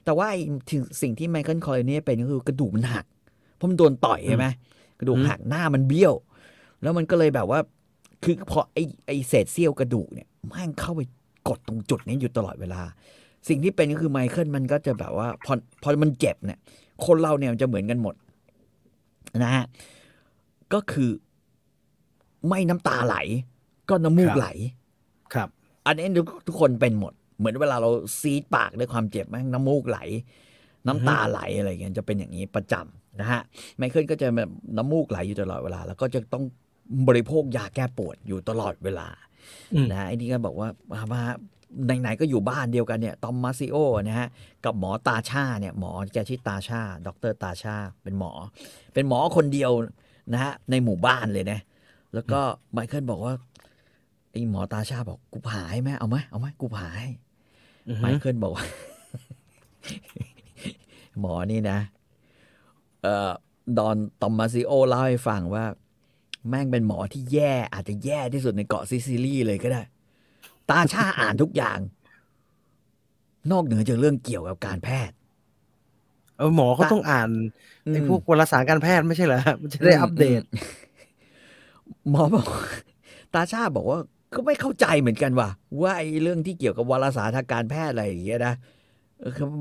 [0.05, 3.07] แต่ว่าไอ้ที่สิ่งที่ไมเคิลคอร์เลโอเนเป็นก็คือกระดูกมันหัก
[3.57, 4.47] เพราะมันโดนต่อยใช่ไหม
[4.99, 6.15] กระดูกหักหน้ามันเบี้ยว
[6.83, 7.61] แล้วมันก็เลยแบบว่า
[8.23, 11.01] คือพอไอ้ไอ้เศษเสี้ยวกระดูกเนี่ยแม่งเข้าไป
[11.49, 12.83] กดตรงจุดนี้อยู่ตลอดเวลา
[13.49, 15.53] สิ่งที่เป็นก็คือไมเคิลมันก็จะแบบว่าพอ
[15.83, 16.59] พอมันเจ็บเนี่ย
[17.07, 18.15] คนเราเนี่ยมันจะเหมือนกันหมด
[19.43, 19.65] นะฮะ
[20.73, 21.11] ก็คือ
[22.49, 23.17] ไม่น้ำตาไหล
[23.89, 24.49] ก็น้ำมูกไหล
[25.35, 25.49] ครับ
[25.87, 29.99] อันนี้ทุกทุกคนเป็นหมด เหมือนเวลาเราซีดปากด้วยความเจ็บแม่งน้ำมูกไหล
[30.87, 33.41] น้ำตาไหลอะไรอย่างเงี้ยจะเป็นอย่างนี้ประจำนะฮะ
[33.77, 36.45] ไมเคิลก็จะแบบน้ำมูกไหลอยู่ตลอดเวลา แล้วก็จะต้อง
[37.09, 39.09] บริโภคยาแก้ปวดอยู่ตลอดเวลา
[39.75, 41.23] อืมนะฮะไอ้นี่ก็บอกว่ามามา
[42.01, 43.77] ไหนๆก็อยู่บ้านเดียวกันเนี่ยตอมมาซิโอ
[44.09, 44.29] นะฮะ
[44.65, 48.33] กับหมอตาชาเนี่ยหมอแกชื่อตาชาดรตาชาเป็นหมอ
[48.95, 49.71] เป็นหมอคนเดียว
[50.33, 51.61] นะฮะในหมู่บ้านเลยนะ
[52.15, 52.41] แล้วก็
[52.73, 57.09] ไมเคิลบอกว่าไอ้หมอตาชาบอกกูผ่าให้ไหมเอาไหมเอาไหมกูผ่าให้
[57.89, 58.65] อือไมฮึเคิลบอกว่า
[61.21, 61.79] หมอนี่นะ
[63.03, 63.31] เอ่อ
[63.79, 65.65] ดอนตอมมาซิโอเล่าให้ฟังว่า
[66.49, 69.83] แม่งเป็นหมอที่แย่ อาจจะแย่ที่สุดในเกาะซิซิลีเลยก็ได้
[70.71, 71.79] ตาชาอ่านทุกอย่าง
[73.51, 75.17] นอกเหนือจากเรื่องเกี่ยวกับการแพทย์
[76.39, 77.29] เออหมอเขาต้องอ่าน
[77.87, 80.43] ไอ้พวกวารสารการแพทย์ไม่ใช่เหรอมันจะได้อัปเดต
[82.11, 82.47] หมอบอก
[83.35, 83.99] ตาชาบอกว่า
[84.35, 85.49] ก็ไม่เข้าใจเหมือนกันว่า
[85.83, 88.55] ว่าไอ้เรื่องที่เกี่ยวกับวารสารทางการแพทย์อะไรอย่างเงี้ยนะ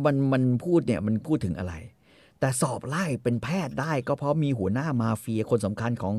[0.05, 1.73] มันมันพูดเนี่ยมันพูดถึงอะไร
[2.39, 6.13] แต่สอบไล่เป็นแพทย์ได้ก็เพราะมีหัวหน้ามาเฟียคนสำคัญของ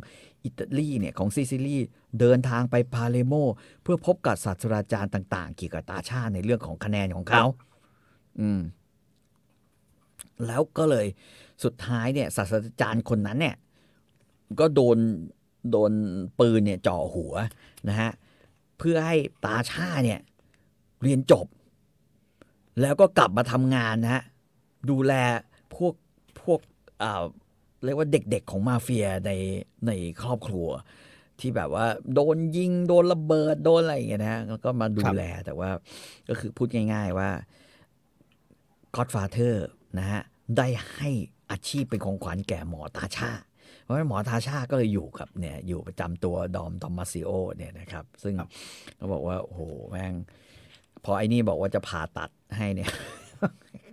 [0.44, 1.78] อิตาลีเนี่ยของซิซิลี
[2.20, 3.34] เดินทางไปพาเลอร์โม
[3.82, 7.44] เพื่อพบกับศาสตราจารย์ต่างๆ เกี่ยวกับทาซาในเรื่องของคะแนนของเขา
[8.40, 8.60] อืม
[10.46, 11.06] แล้วก็เลย
[11.64, 13.56] สุดท้ายเนี่ยศาสตราจารย์คนนั้นเนี่ย
[14.60, 14.98] ก็โดน
[15.70, 15.92] โดน
[16.40, 17.34] ปืนเนี่ยจ่อหัว
[17.88, 18.10] นะฮะ
[18.78, 20.20] เพื่อให้ตาชาเนี่ย
[21.02, 21.46] เรียนจบ
[22.80, 24.22] แล้วก็กลับมาทำงานนะฮะ
[24.90, 25.12] ดูแล
[25.74, 25.94] พวก
[26.42, 26.60] พวก
[27.02, 27.24] อ่า
[27.84, 29.30] เรียกว่าเด็กๆของมาเฟียใน
[29.86, 30.68] ในครอบครัว
[31.40, 35.70] ที่แบบว่า โดนยิงโดนระเบิดโดนอะไรอย่างเงี้ยนะฮะแล้วก็มาดูแลแต่ว่า
[36.28, 37.30] ก็คือพูดง่าย ๆว่า
[38.96, 39.54] Godfather
[39.98, 40.20] นะฮะ
[40.56, 41.10] ได้ให้
[41.50, 43.30] อาชีพเป็นของขวัญแก่หมอตาชา
[43.88, 48.48] เพราะฉะนั้นหมอทาชาก็เลยอยู่กับเนี่ยอยู่ประจำตัวดอมตอมมาซิโอเนี่ยนะครับ ซึ่งครับ
[48.96, 49.60] เขาบอกว่า โอ้โห
[49.90, 50.14] แม่ง
[51.04, 52.90] พอไอ้นี่บอกว่าจะผ่าตัดให้เนี่ย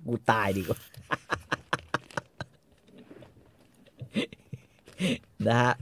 [0.08, 0.80] กูตายดีกว่า
[5.48, 5.74] นะฮะ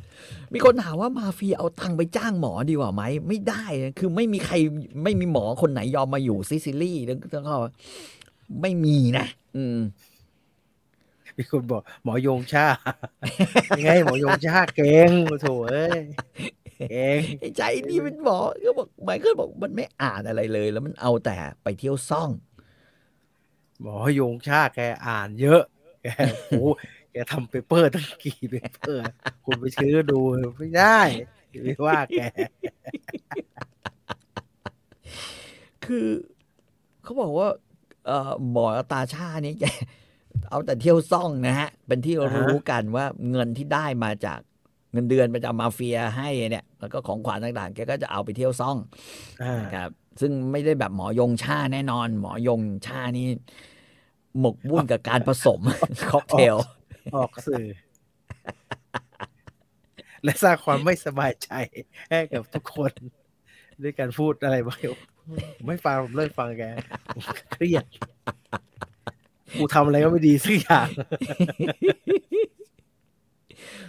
[0.53, 4.55] มีคนถามว่ามาเฟียเอาตังค์ไปจ้างหมอดีกว่าไหม ไม่ได้นะคือไม่มีใคร
[5.03, 7.55] ไม่มีหมอคนไหนยอมมาอยู่ซิซิลีแล้วก็
[8.61, 9.77] ไม่มีนะ อืม
[11.37, 12.65] มีคนบอกหมอโยงชา
[13.77, 15.99] ยังไงหมอโยงชาเก่งโอ้โถเอ้ย
[16.77, 22.29] เก่งไอ้ใจนี่เป็นหมอก็บอกไมเคิลบอกมันไม่อ่านอะไรเลย แล้วมันเอาแต่ไปเที่ยวซ่อง
[23.81, 25.61] หมอโยงชาแกอ่านเยอะ
[26.03, 26.07] แก
[26.47, 26.67] โอ้โห
[27.11, 29.03] แกทำเปเปอร์ตั้งกี่เปเปอร์
[29.45, 30.19] คุณไปซื้อดู
[30.57, 30.99] ไม่ได้
[31.63, 32.21] ไม่ว่าแก
[35.85, 36.07] คือ
[37.03, 37.49] เขาบอกว่า
[38.05, 39.65] เอ่อหมอตาชานี่แก
[40.49, 44.39] เอาแต่เที่ยวซ่องนะฮะ เป็นที่อ่าฮะรู้กันว่าเงินที่ได้มาจาก
[44.91, 48.77] เงินเดือนประจำมาเฟียให้เนี่ย แล้วก็ของขวัญต่างๆ แกก็จะเอาไปเที่ยวซ่อง
[49.43, 49.89] อ่านะครับ
[50.21, 53.27] ซึ่งไม่ได้แบบหมอยงชาแน่นอน หมอยงชานี่
[54.39, 55.59] หมกบุ่นกับการผสม
[56.11, 56.55] ค็อกเทล
[57.15, 57.65] ออกสื่อ
[60.23, 61.49] และสร้างความไม่สบายใจ
[62.09, 62.91] ให้กับทุกคน
[63.83, 64.97] ด้วยการพูดอะไรบางอย่าง
[65.55, 66.63] ผมไม่ฟังผมเลิกฟังแก
[67.13, 67.23] ผม
[67.53, 67.85] เครียด
[69.57, 70.89] กูทำอะไรก็ไม่ดีสักอย่าง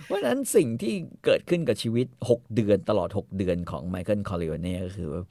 [0.04, 0.94] เพราะฉะนั้นสิ่งที่
[1.24, 5.22] เกิดขึ้นกับชีวิต6เดือนตลอด6เดือนของไมเคิลคอริโอเน่ก็คือว่า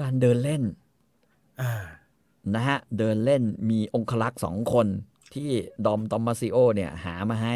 [0.00, 0.62] การเดินเล่น
[1.60, 1.72] อ่า
[2.54, 4.86] นะฮะ เดินเล่นมีองคลักษ์สองคน
[5.34, 5.50] ที่
[5.86, 7.54] ดอมตอมมาซิโอ เนี่ย หามาให้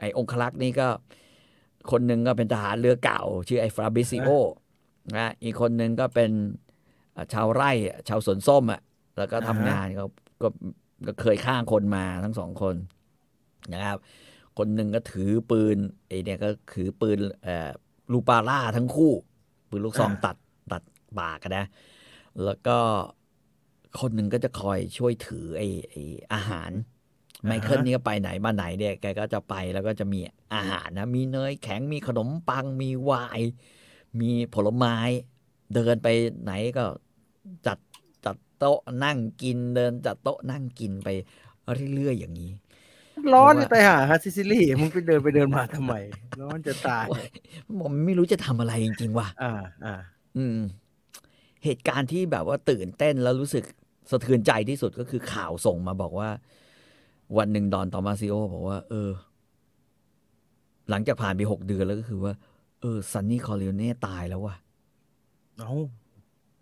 [0.00, 0.88] ไอ้องคลักษ์นี่ก็
[1.90, 4.28] คนหนึ่งก็เป็นทหารเรือเก่า ชื่อไอ้ฟราบิซิโอ
[5.16, 6.30] นะอีกคนหนึ่งก็เป็น
[7.12, 8.80] เอ่อชาวไร่อะชาวสวนส้มอะ
[9.18, 10.48] แล้วก็ทำงานก็ก็ ก็
[11.20, 12.74] เคยฆ่าคนมาทั้งสองคน
[13.72, 13.98] นะครับ
[14.58, 15.76] คนหนึ่งก็ถือปืน
[16.08, 17.70] ไอ้เนี่ยก็ถือปืนเอ่อ
[18.12, 19.12] ลูปาร่าทั้งคู่
[19.68, 20.36] ปืนลูกซองอ่าตัด
[20.72, 20.82] ตัด
[21.18, 21.66] ปากอะนะ
[22.44, 22.78] แล้วก็
[24.00, 26.70] คนหนึ่งก็จะคอยช่วยถือไอ้ไอ้อาหาร
[27.46, 30.20] ไมเคิลนี่ก็ไปไหนมาไหนเนี่ยแกก็จะไปแล้วก็จะมี
[30.54, 33.50] อาหารนะ มีเนยแข็งมีขนมปัง มีไวน์
[34.20, 34.96] มีผลไม้
[35.74, 36.08] เดินไป
[36.42, 36.84] ไหนก็
[37.66, 37.78] จัดจัด
[38.62, 41.08] โต๊ะนั่งกินเดินจัดโต๊ะนั่งกินไป
[41.94, 42.50] เรื่อยๆอย่างนี้
[43.34, 45.94] ร้อนเพราะว่าจะตายหาฮะซิซิลี่มึงไปเดินไปเดินมาทำไม
[46.40, 47.06] ร้อนจะตาย
[47.80, 49.52] ผมไม่รู้จะทำอะไรจริงๆว่ะอ่า
[49.84, 49.94] อ่า
[50.36, 50.58] อืม
[51.64, 53.64] เหตุการณ์ที่แบบว่าตื่นเต้นแล้วรู้สึก
[54.10, 56.28] สะเทือนใจที่สุดก็คือข่าวส่งมาบอกว่า
[57.38, 59.10] วันหนึ่งดอนตอมาซิโอบอกว่า เออ
[60.90, 62.32] หลังจากผ่านไปหกเดือนแล้วก็คือว่า
[62.80, 64.56] เออซันนี่คอร์เลโอเน่ตายแล้วว่ะ
[65.58, 65.72] เอ้า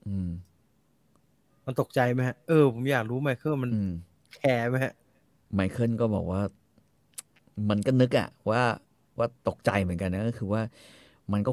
[0.07, 0.29] อืม
[1.71, 3.93] มันตกใจไหมฮะ เออ ผมอยากรู้ไมเคิลมันอืม
[4.37, 4.93] แคร์ไหมฮะ
[5.55, 6.41] ไมเคิลก็บอกว่า
[7.69, 8.63] มันก็นึกอะว่า
[9.19, 10.63] ว่าตกใจเหมือนกันนะก็คือว่า
[11.33, 11.53] มันก็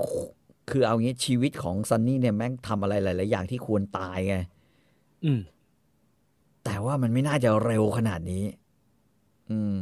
[0.70, 4.36] คือเอางี้ชีวิตของซันนี่เนี่ยแม่งทำอะไรหลายๆอย่างที่ควรตายไง
[5.26, 5.42] อืม
[6.66, 8.44] แต่ว่ามันไม่น่าจะเร็วขนาดนี้
[9.50, 9.76] อืม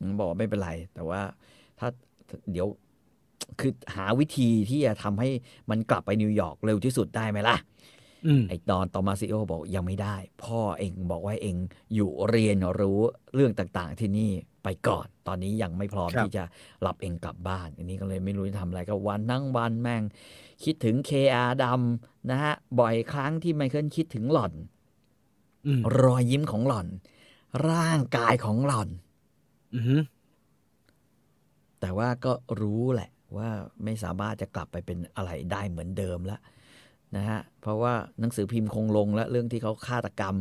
[0.00, 1.20] ผมบอกว่าไม่เป็นไร แต่ว่า
[1.78, 1.88] ถ้า
[2.52, 2.66] เดี๋ยว
[3.60, 5.28] คือหาวิธีที่จะทำให้
[5.70, 7.91] มันกลับไปนิวยอร์กเร็วที่สุดได้ไหมล่ะอืม
[8.48, 11.56] ไอ้ดอนโทมาซิโนบอกยังไม่ได้ พ่อเอ็งบอกว่าเอ็ง
[11.94, 13.00] อยู่เรียนรู้
[13.34, 14.30] เรื่องต่างๆที่นี่
[14.64, 16.44] ไปก่อน ตอนนี้ยังไม่พร้อมครับที่จะ
[16.86, 20.02] รับเอ็งกลับบ้าน อันนี้ก็เลยไม่รู้จะทำอะไรก็วันนั่งวันแม่ง
[20.64, 24.52] คิดถึง KR ดำนะฮะ บ่อยครั้งที่ไมเคิลคิดถึงหล่อน
[25.66, 26.86] อืมรอยยิ้มของหล่อน
[27.68, 28.88] ร่างกายของหล่อน
[29.74, 30.02] อือหือ
[31.80, 33.48] แต่ว่าก็รู้แหละว่า
[33.84, 36.40] ไม่สามารถจะกลับไปเป็นอะไรได้เหมือนเดิมแล้ว
[37.16, 40.36] นะฮะเพราะว่าหนังสือพิมพ์คงลงแล้วเรื่องที่เขาฆาตกรรม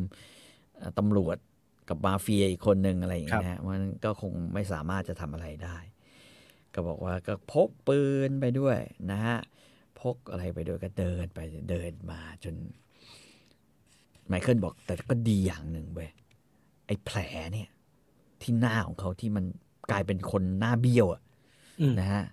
[0.78, 1.38] เอ่อตำรวจ
[1.90, 5.78] กับมาเฟียอีกคนหนึ่งอะไรอย่างเงี้ยนะฮะมันก็คงไม่สามารถจะทำอะไรได้
[6.74, 8.78] ก็บอกว่าก็พกปืนไปด้วย
[9.12, 9.38] นะฮะ
[10.02, 12.56] พกอะไรไปด้วยก็เดินไปเดินมาจน
[14.28, 16.10] ไมเคิลบอกแต่ก็ดีอย่างหนึ่งเว้ย
[16.88, 17.18] ไอ้แผล
[17.54, 17.70] เนี่ย
[18.42, 19.46] ที่หน้าของเขาที่มัน
[19.92, 21.22] กลายเป็นคนหน้าเบี้ยวอะ
[21.82, 22.24] อืมนะฮะ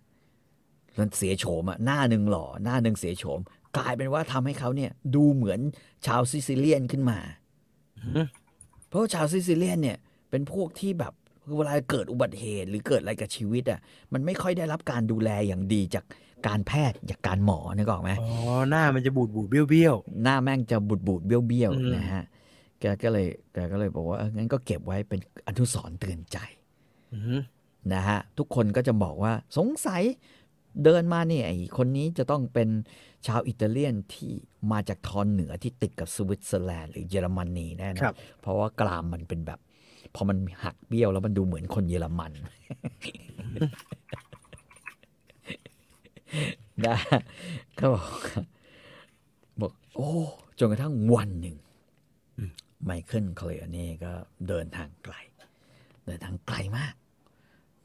[0.99, 3.41] มันเสียโฉมอะหน้าหนึ่งหล่อหน้าหนึ่งเสียโฉม
[3.77, 5.61] กลายเป็นว่าทำให้เขาเนี่ยดูเหมือน
[6.07, 7.19] ชาวซิซิเลียนขึ้นมา
[7.97, 8.27] อือหือ
[8.89, 9.99] เพราะว่าชาวซิซิเลียนเนี่ย
[10.31, 11.13] เป็นพวกที่แบบ
[11.57, 13.81] เวลาเกิดอุบัติเหตุหรือเกิดอะไรกับชีวิตอะ
[14.13, 16.05] มันไม่ค่อยได้รับการดูแลอย่างดีจาก
[16.47, 18.31] การแพทย์จากการหมอนึกออกไหมอ๋อ
[18.71, 22.25] หน้ามันจะบูดบูดๆเบี้ยวเบี้ยวหน้าแม่งจะบูดบูดๆเบี้ยวเบี้ยวๆอืมนะฮะ
[22.81, 27.41] แกก็เลยแกก็เลยบอกว่าเอองั้นก็เก็บไว้เป็นอนุสรณ์เตือนใจๆอือหือ
[27.93, 30.03] นะฮะทุกคนก็จะบอกว่าสงสัย
[30.85, 32.69] เดินมาเนี่ยไอ้คนนี้จะต้องเป็น
[33.27, 34.33] ชาวอิตาเลียนที่
[34.73, 39.61] มาจากทอนเหนือที่ติดกับสวิตเซอร์แลนด์หรือเยอรมนีแน่นอครันบเพราะว่ากรามมันเป็นแบบ
[40.15, 42.33] พอมันหักเบี้ยวแล้วมันดูเหมือนคนเยอรมัน
[46.87, 46.97] นะ
[47.79, 48.09] ก็บอก
[49.61, 50.11] บอก โอ้
[50.59, 51.57] จนกระทั่งวันหนึ่ง
[52.85, 54.13] ไมเคิลเคลียร์นี่ก็
[54.49, 55.15] เดินทางไกล
[56.07, 56.95] เดินทางไกลมาก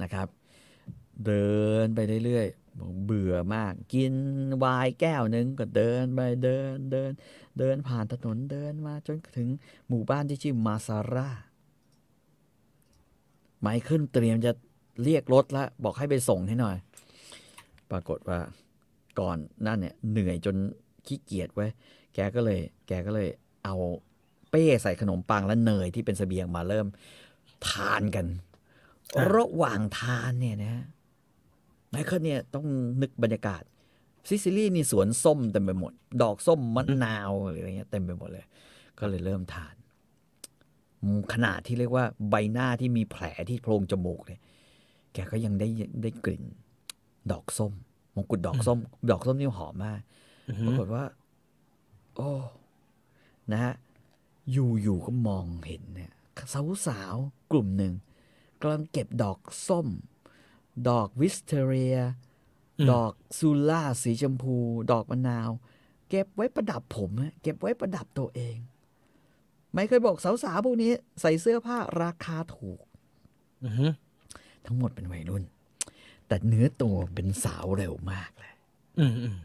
[0.02, 0.28] นะครับ
[1.26, 1.48] เดิ
[1.86, 2.63] นไปเรื่อยๆบอก
[3.06, 4.14] เบื่อมาก กิน
[4.64, 7.12] วายแก้วหนึ่งก็เดินไปเดินเดิน
[7.60, 9.48] เดินผ่านถนนเดินมาจนถึง
[9.88, 11.30] หมู่บ้านที่ชื่อมาซาร่า
[13.62, 14.52] ไมเคิลเตรียมจะ
[15.04, 16.78] เรียกรถแล้วบอกให้ไปส่งให้หน่อย
[17.92, 18.40] ปรากฏว่า
[19.20, 20.56] ก่อนนั่นเนี่ยเหนื่อยจน
[21.08, 21.68] ขี้เกียจไว้
[22.16, 23.30] แกก็เลย แกก็เลย
[23.66, 23.76] เอา
[24.50, 26.88] เป้ใส่ขนมปังและเนยที่เป็นเสบียงมาเริ่ม
[27.68, 28.26] ทานกัน
[29.36, 30.76] ระหว่างทานเนี่ยนะ
[31.94, 32.66] ไมเคิลเนี่ยต้อง
[33.02, 33.64] นึกบรรยากาศ
[34.30, 38.46] ซิซิลีนี่สวนส้มเต็มไปหมด ดอกส้มมะนาวหรืออะไรเงี้ยเต็มไปหมดเลย
[39.00, 39.76] ก็เลยเริ่มทาน
[41.02, 44.42] อืมขนาดที่เรียกว่าใบหน้าที่มีแผลที่โพรงจมูกเนี่ย
[45.14, 45.68] แกก็ยังได้
[46.02, 46.44] ได้กลิ่น
[47.32, 47.74] ดอกส้ม
[48.16, 48.80] มงกุฎดอกส้ม
[49.10, 50.02] ดอกส้มนี่หอมมาก
[50.50, 51.04] อือหืปราอกฏว่า
[52.16, 52.32] โอ้
[53.52, 53.74] นะฮะ
[54.52, 56.12] อยู่ๆก็มองเห็นเนี่ย
[56.88, 57.94] สาวๆกลุ่มหนึ่ง
[58.62, 59.88] กำลังเก็บดอกส้ม
[60.90, 61.98] ดอกวิสเทเรีย
[62.92, 64.56] ดอกซูล่าสีชมพู
[64.92, 65.50] ดอกมะนาว
[66.10, 68.58] เก็บไว้ประดับผมอะเก็บไว้ประดับตัวเอง
[69.74, 72.80] ไม่เคยบอกสาวๆพวกนี้ ใส่เสื้อผ้าราคาถูก
[73.64, 73.92] อือหือ
[74.66, 75.44] ทั้งหมดเป็นวัยรุ่น
[76.28, 78.54] แต่เนื้อตัวเป็นสาวเร็วมากเลย
[79.00, 79.38] อืมอืม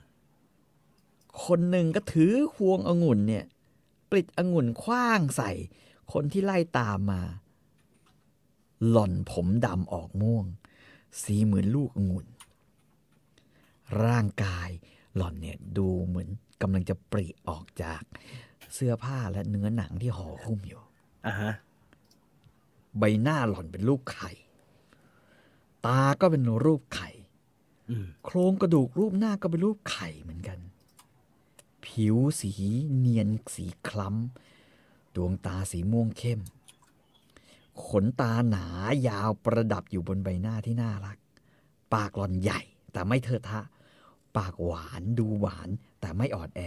[1.45, 3.45] คนหนึ่งก็ถือพวงองุ่นเนี่ย
[4.11, 5.51] ปลิดองุ่นคว้างใส่
[6.13, 7.23] คนที่ไล่ตามมา
[8.89, 10.47] หล่อนผมดำออกม่วง
[11.23, 12.27] สีเหมือนลูกองุ่น
[14.05, 14.69] ร่างกาย
[15.15, 16.29] หล่อนเนี่ยดูเหมือน
[16.63, 18.03] กำลังจะปริออกจาก
[18.75, 20.83] เสื้อผ้าและเนื้อหนังที่ห่อหุ้มอยู่
[21.27, 21.53] อ่าฮะ
[22.99, 24.31] ใบหน้าหล่อนเป็นรูปไข่
[25.87, 27.11] ตาก็เป็นรูปไข่
[27.91, 30.59] อืมโครงกระดูกรูปหน้าก็เป็นรูปไข่เหมือนกัน
[31.85, 32.51] ผิวสี
[32.97, 36.41] เนียนสีคล้ำ ดวงตาสีม่วงเข้ม
[37.87, 38.67] ขนตาหนา
[39.09, 41.17] ยาวประดับอยู่บนใบหน้าที่น่ารัก
[41.95, 42.61] ปากหล่อนใหญ่
[42.93, 43.61] แต่ไม่เทอะทะ
[44.37, 45.69] ปากหวานดูหวาน
[46.01, 46.61] แต่ไม่อ่อนแอ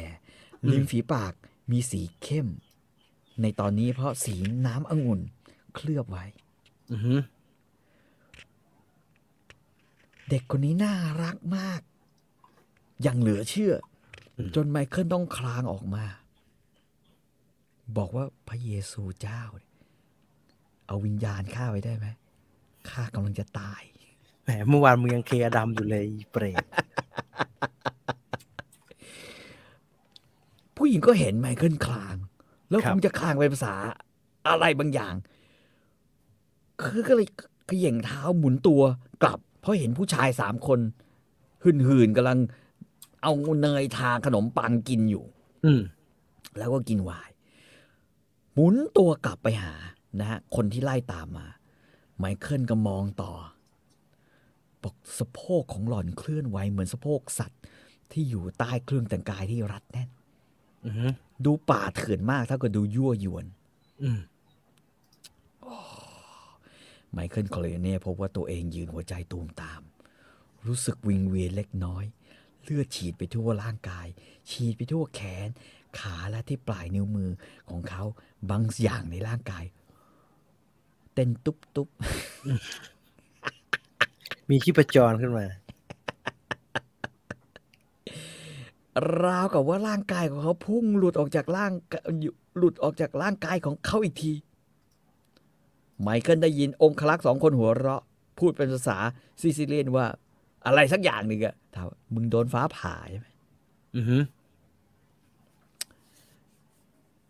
[0.71, 1.33] ริมฝีปาก
[1.71, 2.47] มีสีเข้ม
[3.41, 4.35] ในตอนนี้เพราะสี
[4.65, 5.21] น้ำองุ่น
[5.75, 6.25] เคลือบไว้
[6.91, 7.19] อือหือ
[10.29, 11.81] เด็กคนนี้น่ารักมาก
[13.01, 13.73] อย่างเหลือเชื่อ
[14.37, 16.05] อจนไมเคิลต้องคลางออกมา
[17.97, 19.70] บอกว่าพระเยซูเจ้าเนี่ย
[20.91, 22.07] เอาวิญญาณข้าไว้ได้ไหม
[22.89, 23.81] ข้ากำลังจะตาย
[24.43, 26.63] แหมเมื่อวานมึงยังเคอดำอยู่เลยอีเปรต
[30.77, 32.15] ผู้หญิงก็เห็นไมเคิลคลาง
[32.69, 33.73] แล้วครัคบงจะคลางเป็นภาษา
[34.47, 35.13] อะไรบางอย่าง
[36.83, 37.27] คือก็เลย
[37.67, 38.81] เขย่งเท้าหมุนตัว
[39.23, 40.79] กลับ เพราะเห็นผู้ชายสามคน
[41.63, 42.39] หื่นๆกำลัง
[43.23, 45.25] เอาเนยทาขนมปังกินอยู่
[45.65, 45.81] อืม
[46.57, 47.35] แล้วก็กินไวน์
[48.53, 49.73] หมุนตัวกลับไปหา
[50.19, 51.47] นะฮะคนที่ไล่ตามมา
[52.17, 53.33] ไมเคิลก็มองต่อ
[54.83, 57.61] บอกสะโพกของหล่อนเคลื่อนไหวเหมือนสะโพกสัตว์
[58.11, 60.09] ที่อยู่ใต้เครื่องแต่งกายที่รัดแน่น
[60.85, 61.07] อือฮึ
[61.45, 63.45] ดูป่าเถื่อนมากเท่ากับดูยั่วยวน
[64.03, 64.19] อืม
[67.11, 69.81] ไมเคิลคอร์เลโอเน่พบว่าตัวเองยืนหัวใจตูมตาม
[70.67, 72.05] รู้สึกวิงเวียนเล็กน้อย
[72.63, 74.07] เลือดฉีดไปทั่วร่างกาย
[74.49, 75.49] ฉีดไปทั่วแขน
[75.99, 77.31] ขาและที่ปลายนิ้วมือ
[77.69, 78.03] ของเขา
[78.49, 79.63] บางอย่างในร่างกาย
[81.13, 81.87] เต้นตุ๊บตุ๊บ
[84.49, 85.45] มีชีพจรขึ้นมา
[89.23, 91.93] ราวกับว่าร่างกายของเขาพุ่งหลุดออกจากร่างก
[92.57, 94.33] หลุดออกจากร่างกายของเขาอีกที
[96.01, 98.03] ไมเคิลได้ยินองคลักษ์สองคนหัวเราะ
[98.39, 98.97] พูดเป็นภาษา
[99.41, 100.05] ซิซิเลียนว่า
[100.65, 103.27] อะไรสักอย่างหนึ่งอะถามว่ามึงโดนฟ้าผ่าใช่ไหม
[103.95, 104.17] อือฮึ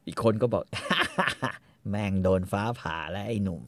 [0.08, 0.64] อีกคนก็บอก
[1.90, 3.62] แม่งโดนฟ้าผ่าแล้วไอ้หนุ่ม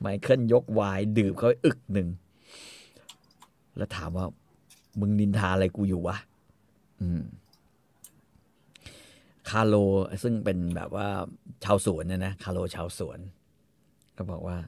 [0.00, 2.08] ไมเคิลยกไวาย ดื่มเขาอึกหนึ่ง
[3.76, 4.26] แล้วถามว่า
[5.00, 6.16] มึงนินทาอะไรกูอยู่วะ
[7.00, 7.22] อืม
[9.48, 9.74] คาโล
[10.22, 11.08] ซึ่งเป็นแบบว่า
[11.64, 13.18] ชาวสวนนะนะ คาโลชาวสวน
[14.16, 14.58] ก็บอกว่า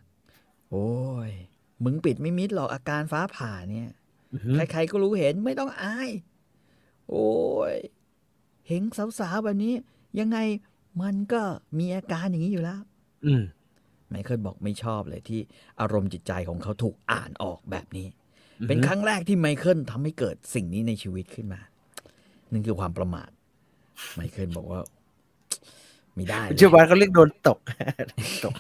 [0.71, 0.89] โอ้
[1.29, 1.31] ย
[1.85, 3.89] มึงปิดไม่มิดหรอกอาการฟ้าผ่าเนี่ย
[4.33, 6.11] อือฮึใครๆก็รู้เห็นไม่ต้องอาย
[7.09, 7.29] โอ้
[7.73, 7.77] ย
[8.69, 8.83] เห็น
[9.19, 9.75] สาวๆแบบนี้
[10.19, 10.39] ยังไง
[11.03, 11.43] มันก็
[11.79, 12.81] มีอาการอย่างนี้อยู่แล้ว
[13.27, 13.43] อืม
[14.09, 15.41] ไมเคิลบอกไม่ชอบเลยที่
[15.81, 18.07] อารมณ์จิตใจของเขาถูกอ่านออกแบบนี้
[18.61, 21.61] อือฮึเป็นครั้งแรกที่ไมเคิลทำให้เกิดสิ่งนี้ในชีวิตขึ้นมา
[22.53, 23.31] นั่นคือความประมาท
[24.15, 24.81] ไมเคิลบอกว่า
[26.17, 27.59] ไม่ได้เลปัจจุยบันเขาเรียกโดนตก
[28.45, 28.55] ตก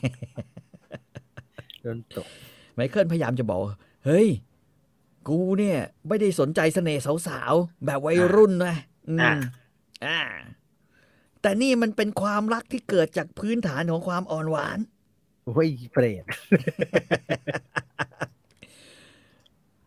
[1.82, 2.26] โดนตก
[2.74, 3.74] ไมเคิลพยายามจะบอกว่า
[4.05, 4.28] เฮ้ย
[5.28, 5.78] กูเนี่ย
[6.09, 8.76] ไม่ได้สนใจเสน่ห์สาวๆ แบบวัยรุ่นนะ
[9.09, 9.32] อืมอ่า
[10.07, 10.18] อ่า
[11.41, 14.78] แต่นี่มันเป็นความรักที่เกิดจากพื้นฐานของความอ่อนหวาน
[15.45, 16.24] โอ้ยเปรต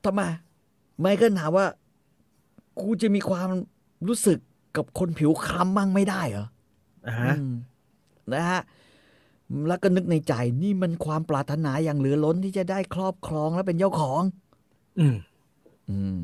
[0.04, 0.22] ทำไม
[1.00, 1.68] ไมเคิลถามว่า
[2.80, 3.50] กูจะมีความ
[4.08, 4.40] รู้สึก
[4.78, 6.48] กับคนผิวคล้ำบ้างไม่ได้เหรอ
[7.08, 7.54] อ่าฮะอืม
[8.34, 8.62] นะฮะ
[9.68, 10.34] แล้วก็นึกในใจ
[10.64, 14.22] นี่มันความปรารถนาอย่างเหลือล้นที่จะได้ครอบครองและเป็นเจ้าของ
[15.00, 15.16] อืม
[15.90, 16.18] อืม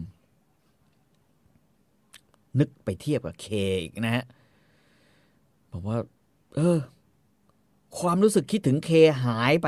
[2.60, 3.48] นึกไปเทียบกับเค
[3.82, 4.26] อีกนะฮะ
[5.72, 5.98] บอกว่า
[6.56, 6.78] เออ
[8.00, 8.90] ความรู้สึกคิดถึงเค
[9.24, 9.68] หายไป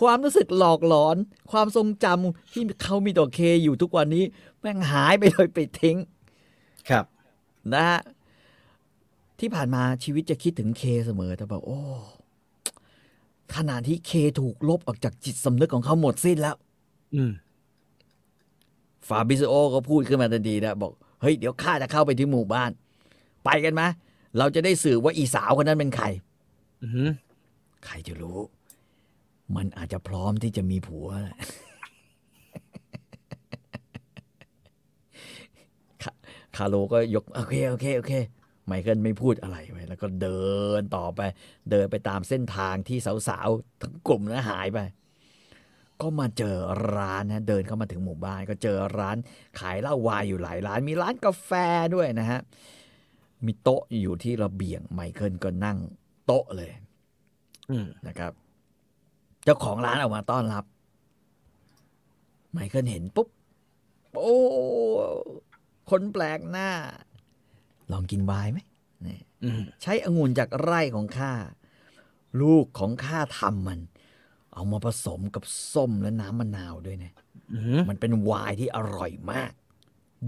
[0.00, 1.16] ความรู้สึกหลอกหลอน
[1.52, 4.24] ความทรงจำที่เขามีต่อเคอยู่ทุกวันนี้
[4.60, 5.98] แม่งหายไปโดยปลิดทิ้ง
[6.88, 7.04] ครับ
[7.74, 8.00] นะฮะ
[9.40, 11.80] ที่ผ่านมาชีวิตจะคิดถึงเคเสมอแต่แบบโอ้
[13.56, 16.56] ขณะที่เคถูกลบออกจากจิตสำนึกของเขาหมดสิ้นแล้ว
[17.14, 17.32] อืม
[19.08, 22.70] ฟาบิโซโอก็พูดขึ้นมาทันทีนะบอก เฮ้ย เดี๋ยวข้าจะเข้าไปที่หมู่บ้าน
[23.44, 23.82] ไปกันไหม
[24.38, 26.06] เราจะได้สืบว่าอีสาวคนนั้นเป็นใคร
[26.82, 27.04] อือฮึ
[27.86, 28.38] ใครจะรู้
[29.56, 31.38] มันอาจจะพร้อมที่จะมีผัวแหละ
[36.02, 36.12] คา
[36.56, 38.12] คาโลก็ยก โอเค โอเค โอเค
[38.66, 40.42] ไมเคิลไม่พูดอะไรไปแล้วก็เดิ
[40.80, 41.20] นต่อไป
[41.70, 42.98] เดินไปตามเส้นทางที่
[43.28, 44.78] สาวๆทั้งกลุ่มนะหายไป
[46.02, 46.56] ก็มาเจอ
[46.94, 49.16] ร้านนะเดินเข้ามาถึงหมู่บ้าน ก็เจอร้าน
[49.58, 51.50] ขายเหล้าวายอยู่หลายร้าน มีร้านกาแฟ
[51.94, 52.40] ด้วยนะฮะ
[53.46, 55.78] มีโต๊ะอยู่ที่ระเบียงไมเคิลก็นั่ง
[56.26, 56.70] โต๊ะเลย
[57.70, 58.32] อืมนะครับ
[59.44, 60.64] เจ้าของร้านออกมาต้อนรับ
[62.52, 63.28] ไมเคิลเห็นปุ๊บ
[64.14, 64.36] โอ้
[65.90, 66.70] คนแปลกหน้า
[67.92, 68.58] ลองกินไวน์ไหม
[69.06, 71.32] นี่อืมใช้องุ่นจากไร่ของข้า
[72.40, 73.80] ลูกของข้าทำมัน
[74.54, 77.12] เอามาผสมกับส้มและน้ำมะนาวด้วยนะ
[77.52, 79.52] อือฮึมันเป็นไวน์ที่อร่อยมาก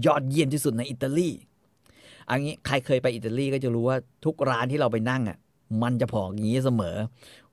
[0.05, 5.37] ยอดเยี่ยมที่สุดในอิตาลีเอันนี้ใครเคยไปอิตาลีก็จะรู้ว่าทุกร้านที่เราไปนั่งอะ
[5.81, 6.97] มันจะบอกอย่างนี้เสมอ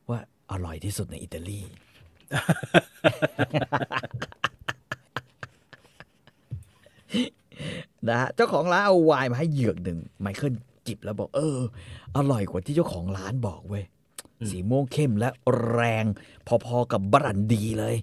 [0.08, 0.18] ว่า
[0.52, 1.60] อร่อยที่สุดในอิตาลี
[8.08, 10.54] นะฮะเจ้าของร้านเอาไวน์มาให้เหยือกหนึ่งไมเคิล
[10.86, 11.58] จิบแล้วบอก เออ
[12.16, 13.84] อร่อยกว่าที่เจ้าของร้านบอกเว้ย
[14.50, 15.28] สีม่วงเข้มและ
[15.70, 16.04] แรง
[16.46, 17.96] พอๆกับบรันดีเลย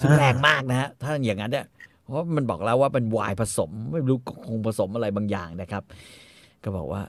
[0.00, 1.66] ซึ่งแรงมากนะฮะถ้าอย่างนั้นเนี่ย
[2.02, 5.82] เพราะมันบอกแล้วว่าเป็นไวน์ผสม ไม่รู้คงผสมอะไรบางอย่างนะครับ
[6.64, 7.02] ก็บอกว่า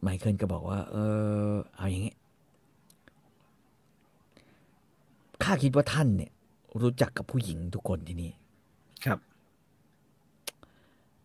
[0.00, 0.96] ไมเคิลก็บอกว่า เอ
[1.48, 2.14] อ เอาอย่างนี้
[5.42, 6.30] ข้าคิดว่าท่านเนี่ย
[6.82, 8.30] รู้จักกับผู้หญิงทุกคนที่นี่
[9.04, 9.18] ครับ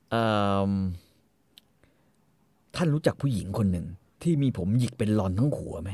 [0.10, 0.26] เอิ่
[0.70, 0.72] ม
[2.76, 3.86] ท่านรู้จักผู้หญิงคนหนึ่ง
[4.24, 5.92] ที่มีผมหยิกเป็นหลอนทั้งหัวไหม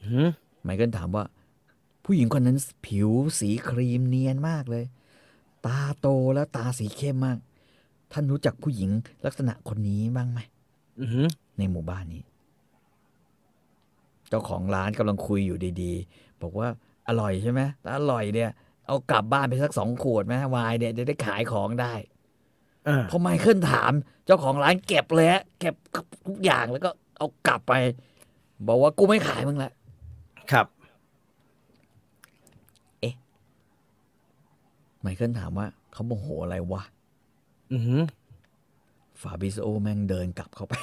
[0.00, 0.22] อือฮึ
[0.62, 1.24] ไมเคิลถามว่า
[2.04, 4.84] ผู้หญิงคนนั้นผิวสีครีมเนียนมากเลย
[5.66, 7.38] ตาโตแล้วตาสีเข้มมาก
[8.12, 8.90] ท่านรู้จักผู้หญิง
[9.24, 10.40] ลักษณะคนนี้บ้างไหม
[11.00, 11.22] อือฮึ
[11.58, 12.22] ในหมู่บ้านนี้
[14.28, 16.68] เจ้าของร้านกำลังคุยอยู่ดีๆ บอกว่า
[17.08, 18.50] อร่อยใช่ไหมถ้าอร่อยเนี่ย
[18.86, 21.94] เอากลับบ้านไปสักสองขวดไหมวายเนี่ยจะได้ขายของได้
[22.88, 23.92] อ่าพอไมเคิลถาม
[24.26, 25.74] เจ้าของร้านเก็บเลยฮะเก็บ
[26.26, 27.72] ทุกอย่างแล้วก็ เอากลับไป
[28.66, 29.72] บอกว่ากูไม่ขายมึงละ
[30.52, 30.66] ครับ
[35.00, 36.82] ไมเคิลถามว่าเขาโมโหอะไรวะ
[37.72, 38.02] อือหือ
[39.20, 40.74] ฟาบิโซแม่งเดินกลับเข้าไป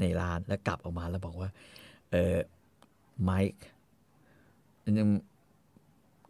[0.00, 1.48] ในร้านแล้วกลับออกมาแล้วบอกว่า
[2.10, 2.36] เออ
[3.22, 3.56] ไมค์
[4.84, 5.12] อืม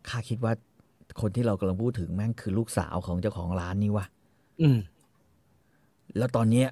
[0.09, 0.53] ข้าคิดว่า
[1.21, 4.07] คนที่เรากำลังพูดถึงแม่งคือลูกสาวของเจ้าของร้านนี่วะ
[4.61, 4.79] อืม
[6.19, 6.69] แล้วตอนเนี้ย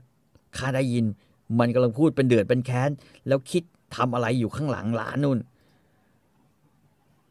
[0.59, 1.05] ข้าได้ยิน
[1.59, 2.91] มันกำลังพูดเป็นเดือดเป็นแค้น
[3.29, 3.63] แล้วคิด
[3.97, 5.39] ทำอะไรอยู่ข้างหลังร้านนู่น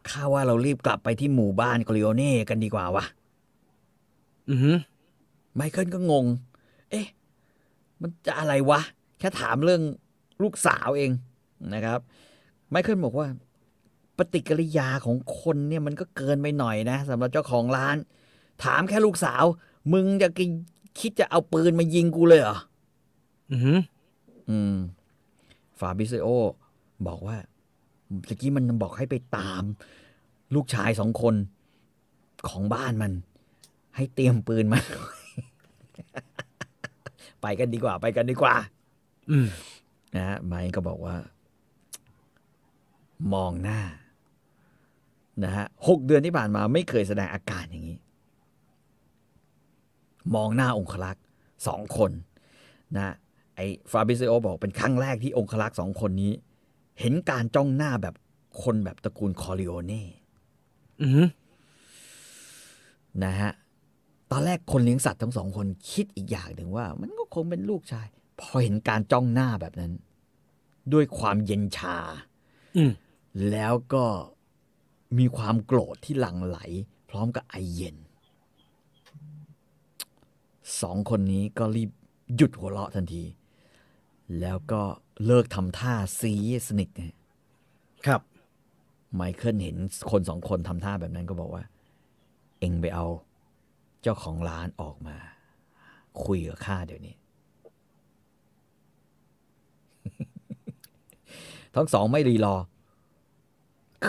[0.10, 3.06] ข้าว่าเรารีบกลับไปที่หมู่บ้านกริโอเน่กันดีกว่าวะ
[4.50, 4.78] อือหือ
[5.56, 6.26] ไมเคิลก็งง
[6.92, 7.08] เอ๊ะ
[8.02, 8.82] มันจะอะไรวะ
[9.20, 9.82] แค่ถามเรื่อง
[10.44, 11.12] ลูกสาวเอง
[11.74, 12.00] นะครับ
[12.70, 13.28] ไมเคิลบอกว่า
[14.18, 17.98] ปฏิกิริยาของคนเนี่ยมันก็เกินไปหน่อยนะสำหรับเจ้าของร้าน
[18.64, 19.44] ถามแค่ลูกสาว
[19.94, 20.28] มึงจะ
[21.00, 22.58] คิดจะเอาปืนมายิงกูเลยเหรอ
[23.52, 23.74] อือหื
[24.52, 24.76] ออืม
[25.80, 26.28] ฟาบิเซโอ
[27.08, 27.38] บอกว่า
[28.28, 29.64] ตะกี้มันบอกให้ไปตาม
[30.56, 31.36] ลูกชายสองคน
[32.50, 33.12] ของบ้านมัน
[33.96, 34.80] ให้เตรียมปืนมา
[37.42, 38.56] ไปกันดีกว่า ไปกันดีกว่า
[39.32, 39.48] อืม
[40.16, 41.16] นะฮะไมค์ก็บอกว่า
[43.34, 43.82] มองหน้า
[45.44, 47.98] นะฮะหกเดือนที่ผ่านมาไม่เคยแสดงอาการอย่างนี้
[50.36, 51.24] มองหน้าองคลักษ์
[51.68, 52.12] สองคน
[52.96, 56.34] นะไอ้ฟาบิเซโอบอกเป็นครั้งแรกที่องคลักษ์สองคนนี้
[57.00, 58.16] เห็นการจ้องหน้าแบบ
[58.64, 60.04] คนแบบตระกูลคอริโอเน่
[61.02, 61.28] อือหือ
[63.24, 63.52] นะฮะ
[64.32, 68.08] ตอนแรกคนเลี้ยงสัตว์ทั้งสองคนคิดอีกอย่างหนึ่งว่า มันก็คงเป็นลูกชาย
[68.40, 69.92] พอเห็นการจ้องหน้าแบบนั้น
[70.94, 71.98] ด้วยความเย็นชา
[72.78, 72.92] อืม
[73.52, 74.06] แล้วก็
[75.18, 76.60] มีความโกรธที่หลั่งไหล
[77.10, 77.98] พร้อมกับไอเย็น
[80.82, 81.92] สองคนนี้ก็รีบ
[82.36, 83.24] หยุดหัวเราะทันที
[84.40, 84.82] แล้วก็
[85.26, 86.34] เลิกทำท่าซี
[86.68, 87.14] สนิทเนี่ย
[88.08, 88.22] ครับ
[89.16, 89.78] ไมเคิลเห็น
[90.12, 91.64] คนสองคนทำท่าแบบนั้นก็บอกว่า
[92.60, 93.06] เอ็งไปเอา
[94.02, 95.18] เจ้าของร้านออกมา
[96.24, 97.16] คุยกับข้าเดี๋ยวนี้
[101.76, 102.56] ทั้งสองไม่รีรอ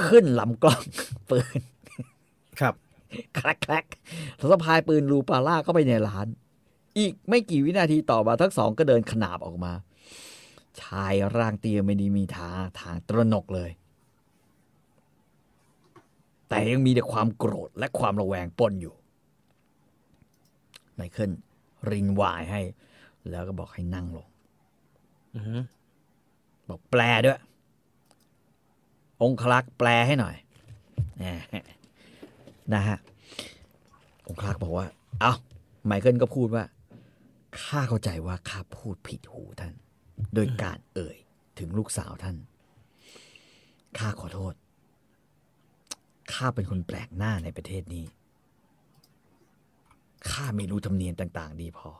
[0.04, 0.82] ขึ้นลำกล้อง
[1.30, 1.60] ปืน
[2.60, 2.74] ครับ
[3.34, 3.86] แคลกแคลก
[4.36, 6.26] แล้วสะพายปืนรูปาล่าเข้าไปในร้าน
[6.98, 9.72] อีกไม่กี่วินาทีต่อมาทั้งสองก็เดินขนาบออกมา
[10.80, 12.50] ชายร่างเตี้ยไม่ไดีมีทา
[12.80, 13.70] ทางตระหนกเลย
[16.48, 18.94] แต่ยังมีแต่ความโกรธและความระแวงปนอยู่
[20.94, 21.30] ไมเคิล
[21.90, 22.60] รินวายให้
[23.30, 24.28] แล้วก็บอกให้นั่งลง
[25.34, 25.62] อือหือ
[26.68, 27.40] บอกแปลด้วย
[29.22, 30.36] องคลักษ์แปลให้หน่อย
[31.18, 31.24] แหม
[32.74, 32.98] นะฮะ
[34.28, 34.86] องคลักษ์บอกว่า
[35.20, 35.32] เอา้า
[35.84, 36.64] ไมเคิลก็พูดว่า
[37.60, 39.72] ข้าเข้าใจว่าข้าพูดผิดหูท่าน
[40.34, 41.16] โดยการเอ่ย
[41.58, 42.36] ถึงลูกสาวท่าน
[43.98, 44.54] ข้าขอโทษ
[46.32, 48.04] ข้าเป็นคนแปลกหน้าในประเทศนี้
[50.30, 51.90] ข้าไม่รู้ธรรมเนียมต่าง ๆ ดีพอ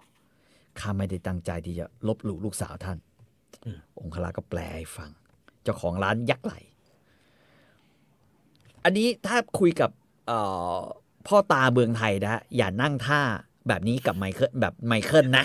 [0.80, 2.98] ข้าไม่ได้ตั้งใจที่จะลบหลู่ลูกสาวท่าน
[4.00, 5.10] องคลักษ์ก็แปลให้ฟัง
[5.62, 6.54] เจ้าของร้านยักษ์ไหล
[8.84, 9.90] อันนี้ถ้าคุยกับ
[11.26, 13.20] พ่อตาเบืองไทยนะ อย่านั่งท่า
[13.68, 15.44] แบบนี้กับไมเคิลแบบไมเคิลนะ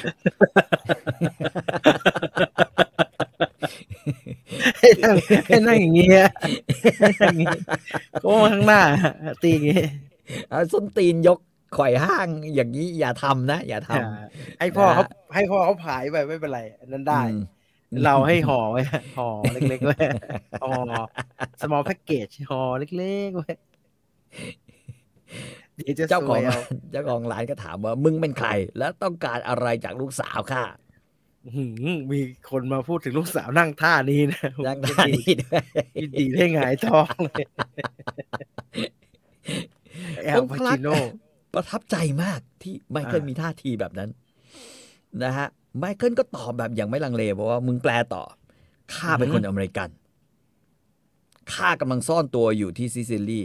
[4.80, 5.16] ให้นั่ง
[5.48, 6.28] ให้นั่งอย่างเงี้ย
[7.00, 7.58] ให้นั่งอย่างเงี้ย
[8.22, 8.82] โค้งมาข้างหน้า
[9.44, 9.88] ตีอย่างเงี้ย
[10.50, 11.40] เอาส้นตีนยก
[11.74, 14.00] ไขว่ห้างอย่างนี้อย่าทำนะ อย่าทอ่า
[14.60, 17.38] ให้พ่อนะเขาฮะให้พ่อเขาผายไปไม่เป็นไรอันนั้นำได้อืม
[18.04, 18.82] เราให้ห่อไว้
[19.18, 19.98] ห่อเล็กๆไว้
[20.64, 20.74] ห่อ
[21.62, 23.52] small package ห่อเล็กๆไว้
[25.84, 26.60] เดี๋ยวจะเจ้าสขอวงยเอา
[26.92, 30.64] เจ้าของร้านก็ถามว่ามึงเป็นใคร และต้องการอะไรจากลูกสาวข้า
[31.46, 32.20] อื้อหือมี
[32.50, 35.58] คนมาพูดถึงลูกสาวนั่งท่านี้นะดังนั้นนี่ด้ว
[36.04, 37.46] ยดีได้หงายท้องเลย
[40.24, 40.94] แอลปาจิโน่
[41.54, 44.10] ประทับใจมากที่ไมเคิลอ่ามีมีท่าทีแบบนั้น
[45.24, 45.48] นะฮะ
[45.78, 48.24] ไมเคิลก็ตอบแบบอย่างไม่ลังเลบอกว่ามึงแปลต่อ
[48.96, 49.90] ข้าเป็นคนอเมริกัน
[51.54, 53.42] ข้ากำลังซ่อนตัวอยู่ที่ซิซิลี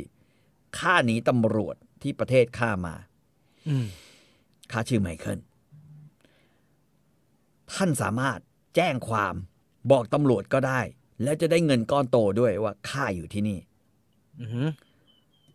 [0.79, 2.95] ข้าหนีตำรวจ ที่ประเทศข้ามา
[3.69, 3.87] อืม
[4.73, 5.41] ข้าชื่อไมเคิล
[7.75, 8.39] ท่านสามารถ
[8.77, 9.35] แจ้งความ
[9.91, 10.81] บอกตำรวจก็ได้
[11.23, 13.59] แล้วจะได้เงินก้อนโตด้วยว่าข้าอยู่ที่นี่
[14.41, 14.69] อือหือ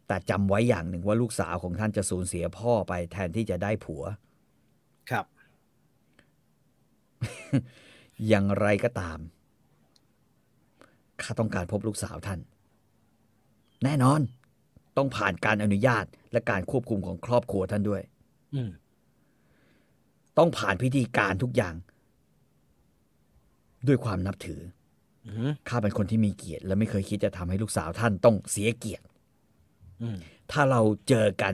[0.07, 4.03] แต่จำไว้อย่างหนึ่งว่าลูกสาวของท่านจะสูญเสียพ่อไปแทนที่จะได้ผัว
[5.09, 5.25] ครับ
[8.27, 9.19] อย่างไรก็ตาม
[11.21, 12.39] ข้าต้องการพบลูกสาวท่าน
[13.83, 14.21] แน่นอน
[14.97, 18.01] ต้องผ่านการอนุญาตและการควบคุมของครอบครัวท่านด้วย
[18.55, 18.69] อืม
[20.37, 21.75] ต้องผ่านพิธีการทุกอย่าง
[23.87, 24.61] ด้วยความนับถือ
[25.25, 29.05] อืมข้าเป็นคนที่มีเกียรติ และไม่เคยคิดจะทำให้ลูกสาวท่านต้องเสียเกียรติ
[30.01, 30.17] อืม
[30.51, 31.53] ถ้าเราเจอกัน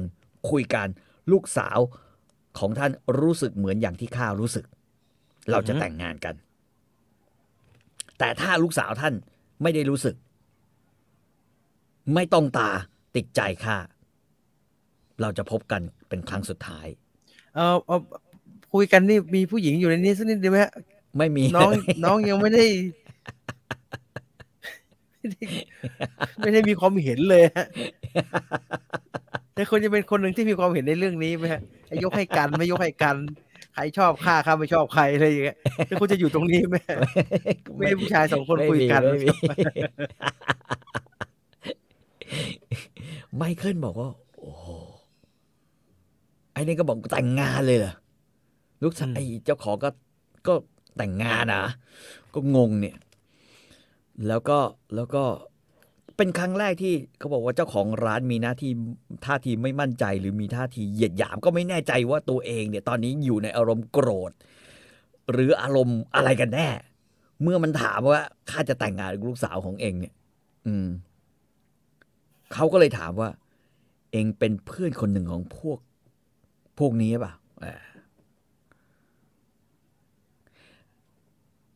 [0.50, 0.88] คุยกัน
[1.32, 1.78] ลูกสาว
[2.60, 4.66] ของท่านรู้สึกเหมือนอย่างที่ข้ารู้สึก
[5.52, 6.36] เราจะแต่งงานกัน
[8.20, 9.14] แต่ถ้าลูกสาวท่าน
[9.62, 10.16] ไม่ได้รู้สึก
[12.14, 12.70] ไม่ต้องตา
[13.16, 13.78] ติดใจข้า
[15.24, 16.88] เราจะพบกันเป็นครั้งสุดท้าย
[17.56, 17.98] เออเอา
[18.74, 20.72] คุยกันนี่มีผู้หญิงอยู่ในนี้สักนิดดีไหมฮะ
[21.18, 22.66] ไม่มีน้องเลยน้องยังไม่ได้
[25.20, 25.44] ไม่ได้
[26.40, 27.68] ไม่ได้มีความเห็นเลยฮะ
[29.54, 33.18] แต่คนจะเป็นคนหนึ่งที่มีความเห็นในเรื่องนี้ไหมฮะให้ยกให้กันไม่ยกให้กัน
[33.74, 35.58] ใครชอบข้าข้าไม่ชอบใครอะไรอย่างเงี้ย
[35.88, 36.98] แล้วคุณจะอยู่ตรงนี้ไหมฮะ
[37.78, 39.82] ไม่ได้ผู้ชายสองคนคุยกันไม่มีไม่มี
[43.36, 44.10] ไมเคิลบอกว่า
[44.42, 44.66] โอ้โห
[46.54, 47.94] ไอ้นี่ก็บอกแต่งงานเลยเหรอ
[48.84, 49.90] ลูกชายไอ้เจ้าของก็
[50.48, 50.54] ก็
[50.98, 51.64] แต่งงานอะ
[52.34, 52.98] ก็งงเนี่ย
[54.28, 54.58] แล้วก็
[54.96, 55.24] แล้วก็
[56.18, 58.72] เป็นครั้งแรกที่เขาบอกว่าเจ้าของร้านมีหน้าที่
[59.26, 64.32] ท่าทีไม่มั่นใจ หรือมีท่าทีเหยียดหยามก็ไม่แน่ใจว่าตัวเองเนี่ย ตอนนี้อยู่ในอารมณ์โกรธ
[65.32, 66.68] หรืออารมณ์อะไรกันแน่
[67.42, 70.14] เมื่อมันถามว่าข้าจะแต่งงานกับลูกสาวของเองเนี่ย
[70.66, 70.88] อืม
[72.54, 73.30] เขาก็เลยถามว่า
[74.12, 75.80] เองเป็นเพื่อนคนหนึ่งของพวก
[76.80, 77.74] พวกนี้หรือเปล่าอ่า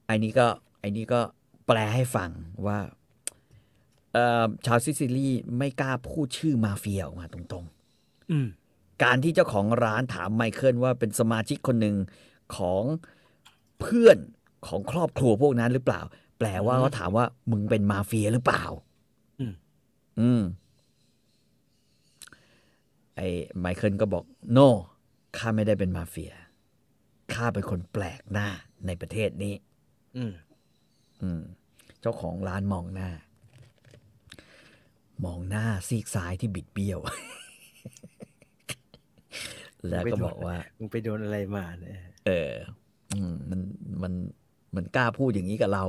[0.06, 0.48] ไอ้นี้ก็
[0.80, 1.22] ไอ้นี้ก็
[1.68, 2.30] แปลให้ฟัง
[2.68, 2.80] ว่า
[4.14, 8.48] เอ่อชาวซิซิลีไม่กล้าพูดชื่อมาเฟียออกมาตรงๆอืม
[9.04, 11.96] การที่เจ้าของร้านถามไมเคิลว่าเป็นสมาชิกคนหนึ่ง
[12.56, 12.84] ของ
[13.82, 14.18] เพื่อน
[14.68, 16.02] ของครอบครัวพวกนั้นหรือเปล่า
[16.40, 18.64] แปลว่าอืมเขาถามว่ามึงเป็นมาเฟียหรือเปล่า
[19.40, 19.54] อืม
[20.20, 20.42] อืม
[23.18, 23.28] ไอ้
[23.60, 24.68] ไมเคิลก็บอกโน no,
[25.38, 26.34] ข้าไม่ได้เป็นมาเฟีย
[27.34, 28.48] ข้าเป็นคนแปลกหน้า
[28.86, 29.54] ในประเทศนี้
[30.18, 30.34] อืม
[31.22, 31.42] อืม
[32.02, 33.10] เจ้าของร้านมองหน้า
[35.26, 37.00] มองหน้าซีกซ้ายที่บิดเบี้ยว
[39.90, 42.52] แล้วก็บอกว่า มึงไปโดนอะไรมาเนี่ย เออ
[43.14, 43.60] อืม มัน
[44.04, 44.14] มัน
[44.76, 45.86] มันกล้าพูดอย่างนี้กับเรา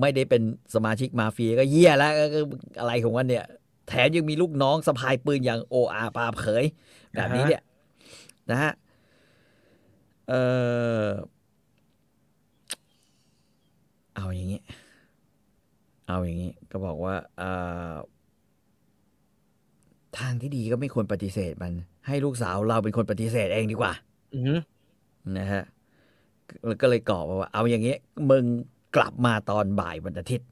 [0.00, 0.42] ไม่ได้เป็น
[0.74, 2.40] สมาชิกมาเฟียก็เหี้ยแล้วก็ก็
[2.80, 3.46] อะไรของมันเนี่ย
[3.88, 6.64] แถมยังมีลูกน้องสะพายปืนอย่างโออาปาเผย
[7.14, 7.62] แบบนี้เนี่ย
[8.50, 8.72] นะฮะ
[10.28, 10.32] เอ
[11.04, 11.06] อ
[14.16, 14.60] เอาอย่างนี้
[16.06, 17.50] เอาอย่างนี้ ก็บอกว่าเอ่
[17.92, 17.94] อ
[20.18, 21.72] ทางที่ดีก็ไม่ควรปฏิเสธมัน
[22.06, 23.92] ให้ลูกสาวเราเป็นคนปฏิเสธเองดีกว่า
[24.34, 24.60] อืม
[25.38, 25.62] นะฮะ
[26.66, 27.98] แล้วก็เลยกรอบมาว่า เอาอย่างเงี้ย
[28.30, 28.44] มึง
[28.96, 30.46] กลับมาตอนบ่ายวันอาทิตย์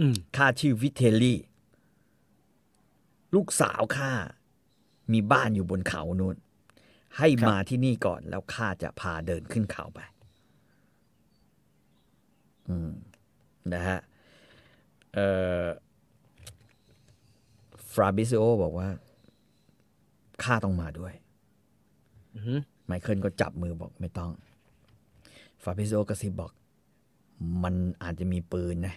[0.00, 1.38] อืมข้าชื่อวิเทลลี่
[3.34, 4.12] ลูกสาวข้า
[5.12, 6.36] มีบ้านอยู่บนเขานู่น
[7.18, 10.00] ให้มาที่นี่ก่อนแล้วข้าจะพาเดินขึ้นเขาไป
[12.68, 12.90] อืม
[13.74, 13.98] นะฮะ
[15.14, 15.28] เอ่
[15.62, 15.64] อ
[17.92, 18.88] ฟราบิซิโอบอกว่า
[20.44, 21.14] ข้าต้องมาด้วย
[22.34, 24.32] อืมไมเคิลก็จับมือบอกไม่ต้อง
[25.62, 26.52] ฟาบิโซกระซิบบอก
[27.62, 28.94] มันอาจจะมีปืนนะ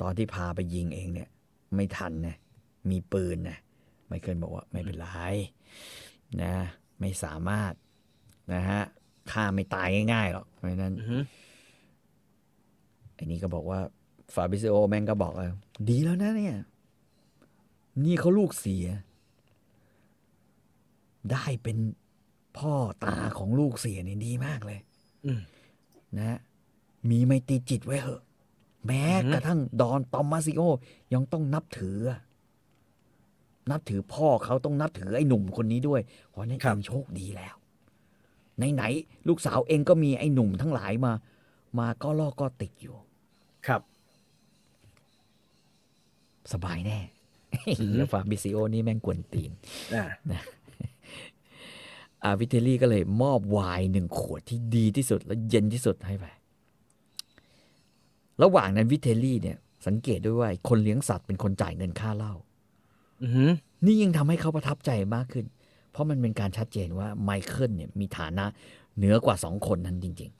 [0.00, 1.28] ตอนที่พาไปยิงเองเนี่ย
[1.74, 2.36] ไม่ทันนะ
[2.90, 3.58] มีปืนนะ
[4.06, 5.08] ไมเคิลบอกว่าไม่เป็นไร
[6.42, 6.54] นะ
[7.00, 7.72] ไม่สามารถ
[8.54, 8.82] นะฮะ
[9.32, 11.22] ฆ่าไม่ตายง่ายๆหรอกเพราะฉะนั้นอืม
[13.14, 13.80] ไอ้นี่ก็บอกว่า
[14.34, 15.46] ฟาบิซิโอแม่งก็บอกว่า
[15.88, 16.56] ดีแล้วนะเนี่ย
[18.04, 18.86] นี่เขาลูกเสีย
[21.32, 21.78] ได้เป็น
[22.58, 22.74] พ่อ
[23.04, 24.80] ตาของลูกเสียนี่ดีมากเลย
[25.26, 25.40] อืม
[26.18, 26.38] นะ
[27.10, 28.22] มีไมตรีจิตไว้เหอะ
[28.86, 30.62] แม้อือฮึกระทั่งดอนตอมมาซิโอ
[31.14, 32.20] ยังต้องนับถืออะ
[33.70, 37.54] นับถือพ่อเขาต้องนับถือไอ้หนุ่มคนนี้ด้วยเพราะนั่นเองโชคดีแล้ว
[38.74, 41.12] ไหนๆลูกสาวเองก็มีไอ้หนุ่มทั้งหลายมา
[41.78, 42.96] มาก็ลอกก็ติดอยู่
[43.66, 43.82] ครับ
[46.52, 46.98] สบายแน่
[47.80, 49.52] อืมแล้วฟาบิซิโอนี่แม่งกวนตีน
[49.94, 50.04] อ่า
[52.24, 56.26] อาวิเทลลี่ก็เลยมอบไวน์หนึ่งขวดที่ดีที่สุด และเย็นที่สุดให้ไป
[58.42, 59.56] ระหว่างนั้นวิเทลลี่เนี่ย
[59.86, 62.49] สังเกตด้วยว่าคนเลี้ยงสัตว์เป็นคนจ่ายเงินค่าเหล้าอืม
[63.84, 65.46] นี่ยิ่งทำให้เขาประทับใจมากขึ้น
[65.90, 68.44] เพราะมันเป็นการชัดเจนว่าไมเคิลเนี่ยมีฐานะ
[68.96, 70.30] เหนือกว่าสองคนนั้นจริง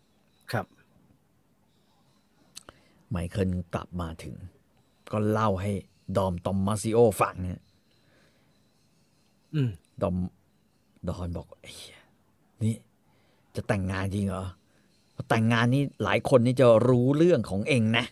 [0.53, 4.35] ครับๆไมเคิลกลับมาถึง
[5.13, 5.73] ก็เล่าให้
[6.17, 7.61] ดอมตอมมาซิโอฟังเนี่ย
[9.55, 9.71] อืม
[10.03, 10.17] ดอม
[11.09, 12.01] ดอนบอกไอ้เหี้ย
[12.63, 12.75] นี่
[13.55, 14.47] จะแต่งงานจริงเหรอ
[15.29, 18.05] แต่งงานนี่หลายคนนี่จะรู้เรื่องของเองนะ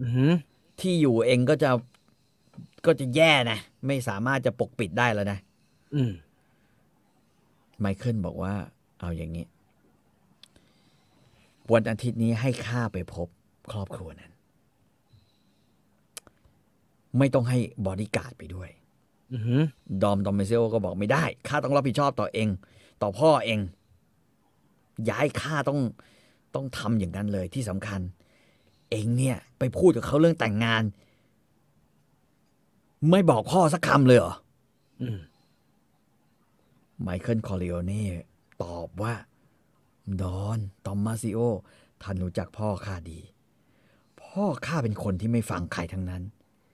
[0.00, 0.32] อือหือ
[0.80, 1.70] ที่อยู่เองก็จะ
[2.84, 5.38] ก็จะแย่นะ ไม่สามารถจะปกปิดได้แล้วนะ
[5.94, 6.12] อืม
[7.80, 8.54] ไมเคิลบอกว่า
[9.00, 9.46] เอาอย่างนี้
[11.72, 13.28] วันอาทิตย์นี้ให้ข้าไปพบ
[13.72, 14.32] ครอบครัวนั้น
[17.18, 18.70] ไม่ต้องให้บอดี้การ์ดไปด้วย
[19.32, 19.62] อือหือ
[20.02, 22.48] ดอมดอมเมเซลก็บอกไม่ได้ข้าต้องรับผิดชอบต่อเอง
[23.02, 23.60] ต่อพ่อเอง
[25.10, 25.80] ย้ายข้าต้อง
[26.54, 28.00] ต้องทำอย่างนั้นเลยที่สำคัญ
[28.90, 30.82] เองเนี่ย ไปพูดกับเขาเรื่องแต่งงาน
[33.08, 34.34] ไม่บอกพ่อสักคำเลยเหรอ
[35.02, 35.20] อืม
[37.02, 38.04] ไมเคิลคอริโอเน่
[38.62, 39.14] ตอบว่า
[40.22, 41.38] ดอนตอมมาซิโอ
[42.02, 43.20] ท่านรู้จักพ่อข้าดี
[44.22, 46.22] พ่อข้าเป็นคนที่ไม่ฟังใครทั้งนั้น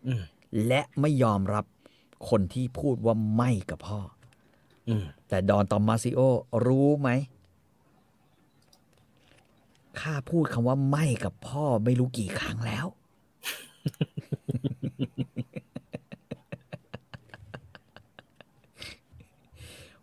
[0.07, 0.23] อืม
[0.67, 1.65] และไม่ยอมรับ
[2.31, 4.01] คนที่พูดว่าไม่กับพ่อ
[4.89, 6.21] อืมแต่ดอนตอมมาซิโอ
[6.67, 7.11] รู้ไหม
[10.01, 12.87] ข้าพูดคำว่าไม่กับพ่อไม่รู้กี่ครั้งแล้ว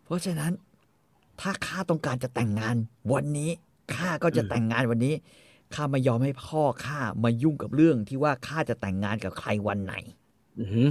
[0.04, 0.52] เพราะฉะนั้น
[1.40, 2.76] ถ้าข้าต้องการจะแต่งงาน
[3.12, 3.50] วันนี้
[3.94, 5.14] ข้าก็จะแต่งงานวันนี้
[5.74, 9.94] ข้าไม่ยอมให้พ่อข้ามายุ่งกับเรื่องที่ว่าข้าจะแต่งงานกับใครวันไหน
[10.58, 10.88] อือหือ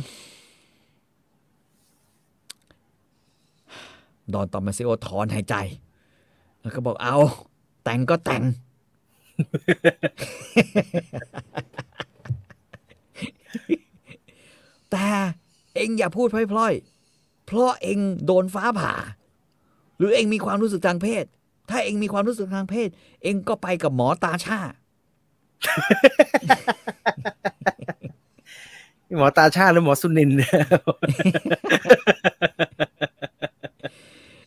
[4.34, 5.56] ดอนตอมมาซิโอถอนหายใจ
[6.61, 7.18] แล้วก็บอกเอา
[7.84, 8.44] แต่งก็แต่ง
[14.91, 15.07] แต่
[15.76, 16.93] เองอย่าพูดพล่อยๆ
[17.53, 18.93] เพราะเองโดนฟ้าผ่า
[19.97, 21.25] หรือเองมีความรู้สึกทางเพศ
[21.69, 22.89] ถ้าเองมีความรู้สึกทางเพศ
[23.23, 24.59] เองก็ไปกับหมอตาชา
[29.17, 30.38] หมอตาชาติหรือหมอสุนินทร์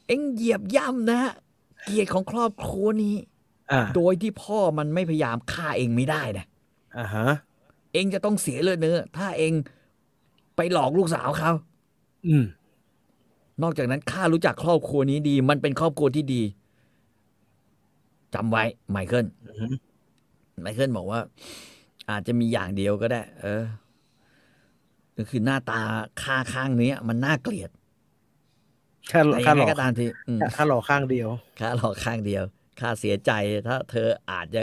[0.06, 1.32] เองเหยียบย่ำนะฮะ
[1.84, 3.16] เกียรติของครอบครัวนี้
[3.72, 6.46] อ่าโดยที่พ่อมันไม่พยายามฆ่าเองไม่ได้นะ
[6.98, 7.28] อ่าฮะ
[7.92, 9.52] เองจะต้องเสียเลือดเนื้อ ถ้าเอง
[10.56, 11.52] ไปหลอกลูกสาวเขา
[12.26, 12.44] อืม
[13.62, 16.42] นอกจากนั้นข้ารู้จักครอบครัวนี้ดี มันเป็นครอบครัวที่ดี
[18.34, 19.72] จำไว้ไมเคิลอือหือ
[20.62, 21.20] ไมเคิลบอกว่า
[22.10, 23.64] อาจจะมีอย่างเดียวก็ได้ เออ
[25.16, 25.80] ก็คือหน้าตา
[26.22, 27.70] ข้าข้างเนี้ย มันน่าเกลียด
[29.10, 31.28] ค่าแต่ค่ายังหลไงอกก็ตามทีอืมค่าหลอกข้างเดียว
[31.60, 32.42] ข้าหลอกข้างเดียว
[32.80, 33.30] ข้าเสียใจ
[33.66, 34.62] ถ้า เธออาจจะ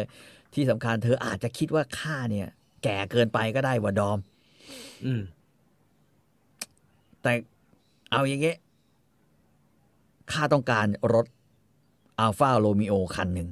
[0.53, 2.47] ที่สำคัญ เธออาจจะคิดว่าข้าเนี่ย
[2.83, 4.19] แก่เกินไปก็ได้ว่าดอม
[5.05, 5.21] อืม
[7.21, 7.33] แต่
[8.11, 8.57] เอาอย่างเงี้ย
[10.31, 11.25] ข้าต้องการรถ
[12.19, 13.49] Alfa Romeo คันหนึ่ง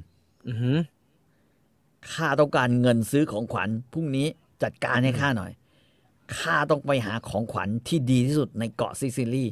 [0.48, 0.78] อือหือ
[2.12, 4.26] ข้าต้องการเงินซื้อของขวัญพรุ่งนี้
[4.62, 5.52] จัดการให้ข้าหน่อย
[6.38, 9.44] ข้าต้องไปหาของขวัญที่ดีที่สุดในเกาะซิซิลี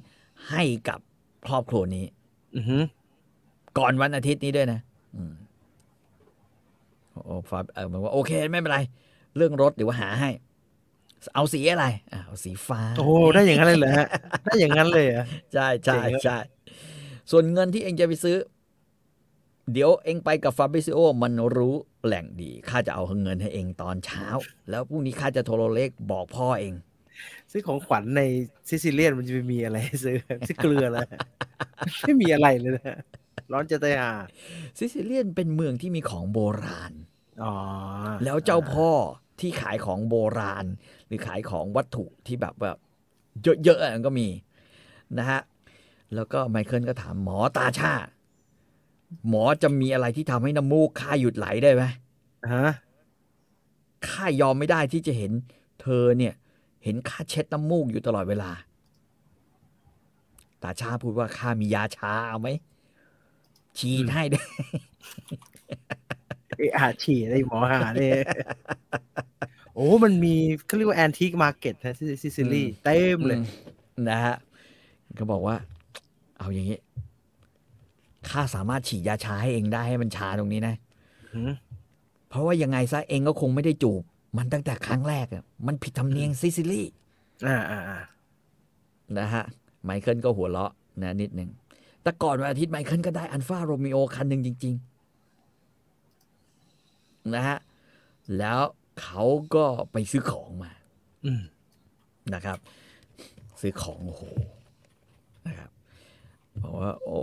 [0.51, 1.01] ให้กับ
[1.47, 2.05] ครอบครัวนี้
[2.56, 2.82] อือหือ
[3.78, 4.80] ก่อนวันอาทิตย์นี้ด้วยนะ
[5.16, 5.32] อืม
[7.12, 8.78] โอ้ฟาเออมันว่าโอเคไม่เป็นไร
[9.36, 10.30] เรื่องรถเดี๋ยวหาให้
[11.34, 14.06] เอาสีอะไรอะเอาสีฟ้า โอ้โหได้อย่างนั้นเลยเหรอฮะ
[14.47, 16.36] ได้อย่างนั้นเลยเหรอใช่ใช่เจ๋งอะใช่
[17.31, 18.36] ส่วนเงินที่เองจะไปซื้อ
[19.73, 21.74] เดี๋ยวเองไปกับฟาบริซิโอมันรู้
[22.07, 24.27] แหล่งดีข้าจะเอาเงินให้เองตอนเช้า
[24.70, 26.74] แล้วพรุ่งนี้ข้าจะโทรเลขบอกพ่อเอง
[27.51, 28.23] ซื้อของขวัญใน
[28.69, 30.16] ซิซิเลียนมันจะมีอะไรให้ซื้อ
[30.47, 31.09] ซื้อเกลือแล้ว
[32.02, 32.98] ไม่มีอะไรเลยนะ
[33.52, 34.12] ร้อนจะตายห่า
[34.78, 36.93] ซิซิเลียนเป็นเมืองที่มีของโบราณ
[37.43, 37.55] อ๋อ
[38.24, 38.90] แล้วเจ้าพ่อ
[39.40, 40.66] ที่ขายของโบราณ
[41.07, 42.77] หรือขายของวัตถุที่แบบแบบ
[43.65, 44.28] เยอะๆอะก็มี
[45.19, 45.40] นะฮะ
[46.14, 47.92] แล้วก็ไมเคิลก็ถามหมอตาชา
[49.28, 51.82] หมอจะมีอะไรที่ทำให้น้ำมูกข้าหยุดไหลได้ไหม
[52.52, 52.68] ฮะ
[54.08, 55.32] ข้ายอมไม่ได้ที่จะเห็น
[55.82, 56.34] เธอเนี่ย
[56.84, 58.50] เห็นข้าเช็ดน้ำมูกอยู่ตลอดเวลา
[60.62, 62.48] ตาชาพูดว่าข้ามียาชาเอาไหม
[63.78, 64.42] ฉีดให้ได้
[66.56, 68.14] ไออาฉี่ไอหมอหาเนี่ย
[69.74, 70.34] โอ้มันมี
[70.66, 74.36] เขาเรียกว่า antique market นะที่ซิซิลีอืมเต็มเลยอืมนะฮะ
[75.18, 75.56] ก็บอกว่า
[76.40, 76.78] เอาอย่างนี้
[78.28, 80.74] ข้าสามารถฉีดยาชาให้เองได้ให้มันชาตรงนี้นะ
[81.32, 81.50] หือ
[82.28, 84.02] เพราะว่ายังไงซะเองก็คงไม่ได้จูบ
[84.38, 86.82] มันตั้งแต่ครั้งแรกอะมันผิดธรรมเนียมซิซิลี
[87.46, 87.98] อ่าอ่าอ่า
[89.18, 89.44] นะฮะ
[89.84, 90.72] ไมเคิลก็หัวเราะ
[91.02, 91.50] นะนิดหนึ่ง
[92.02, 94.74] แต่ก่อนวันอาทิตย์ไมเคิลก็ได้ Alfa Romeo คันหนึ่งจริง
[96.42, 97.58] ๆ นะฮะ
[98.38, 98.60] แล้ว
[99.00, 99.22] เขา
[99.54, 100.72] ก็ไปซื้อของมา
[101.24, 101.42] อืม
[102.34, 102.58] นะครับ
[103.60, 104.22] ซื้อของโอ้โห
[105.46, 105.70] นะครับ
[106.62, 107.22] บอกว่า โอ้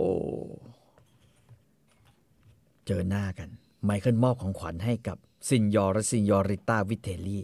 [2.86, 3.48] เจอหน้ากัน
[3.84, 5.16] ไมเคิลมอบของขวัญให้กับ
[5.48, 7.40] ซินยอร์และซินยอริต้าวิเทลี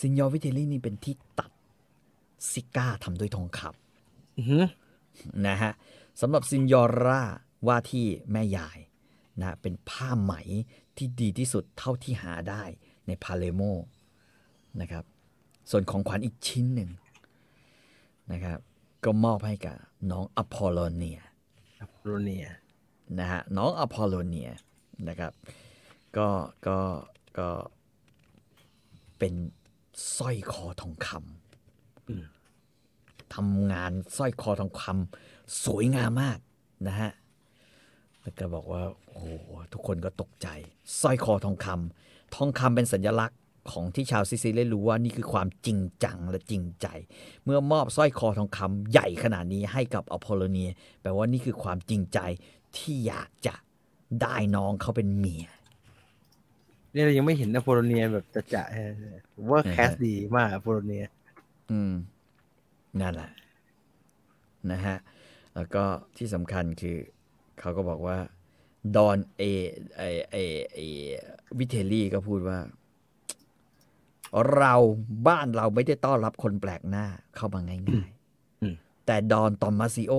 [0.00, 1.50] ซินยอร์วิเทลีนี่เป็นที่ตัด
[2.50, 3.60] ซิการ์ทำด้วยทองคำ
[4.36, 5.72] อือหือนะฮะ
[6.20, 7.22] สำหรับซินยอร่า
[7.66, 8.78] ว่าที่แม่ยาย
[9.40, 10.32] นะเป็นผ้าไหม
[10.96, 12.62] ที่ดีที่สุดเท่าที่หาได้
[13.06, 13.62] ในพาเลโม
[14.80, 15.04] นะครับ
[15.70, 16.90] ส่วนของขวัญอีกชิ้นหนึ่ง
[18.32, 18.58] นะครับ
[19.04, 19.76] ก็มอบให้กับ
[20.10, 21.20] น้องอพอลโลเนีย
[22.04, 22.46] โรเนีย
[23.18, 24.50] นะฮะน้องอพอลโลเนีย
[25.08, 25.32] นะครับ
[26.16, 26.28] ก็
[26.66, 26.78] ก็
[27.38, 27.48] ก็
[29.18, 29.34] เป็น
[30.16, 31.08] สร้อยคอทองคำ
[32.08, 36.38] อืมทำงานสร้อยคอทองคำสวยงามมาก
[36.88, 37.10] นะฮะ
[38.22, 39.26] แล้วก็บอกว่าโอ้โห
[39.72, 40.48] ทุกคนก็ตกใจ
[41.00, 43.38] สร้อยคอทองคำทองคำเป็นสัญลักษณ์
[43.72, 46.86] ของที่ชาวซิซิลีรู้ว่านี่คือความจริงจังและจริงใจ
[47.44, 50.70] เมื่อมอบสร้อยคอทองคำใหญ่ขนาดนี้ให้กับอพอลโลเนีย
[51.02, 52.18] แปลว่านี่คือความจริงใจ
[52.76, 53.54] ที่อยากจะ
[54.22, 55.46] ได้น้องเขาเป็นเมีย
[56.92, 61.04] เนี่ยเรายังไม่เห็นอโพโลเนียแบบจะจะๆผมว่า cast ดีมากอโพโลเนีย
[61.70, 61.92] อืม
[63.00, 63.30] นั่นแหละ
[64.70, 64.96] นะฮะ
[65.54, 65.84] แล้วก็
[66.16, 66.96] ที่สำคัญคือ
[67.60, 68.18] เขาก็บอกว่า
[68.96, 69.42] ดอนเอ
[69.96, 70.36] ไอไอ
[70.72, 70.76] ไอ
[71.58, 72.58] วิเทลลี่ก็พูดว่า
[74.56, 74.74] เรา
[75.28, 77.06] บ้านเราไม่ได้ต้อนรับคนแปลกหน้า
[77.36, 78.10] เข้ามาง่าย
[78.62, 80.12] อืมๆแต่ดอนตอมมาซิโอ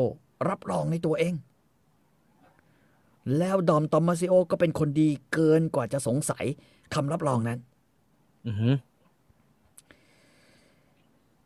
[0.49, 1.33] รับรองในตัวเอง
[3.37, 6.45] แล้วดอมตอมมาซิโอ ก็เป็นคนดีเกินกว่าจะสงสัย
[6.93, 7.59] คำรับรองนั้น
[8.47, 8.75] อือหือ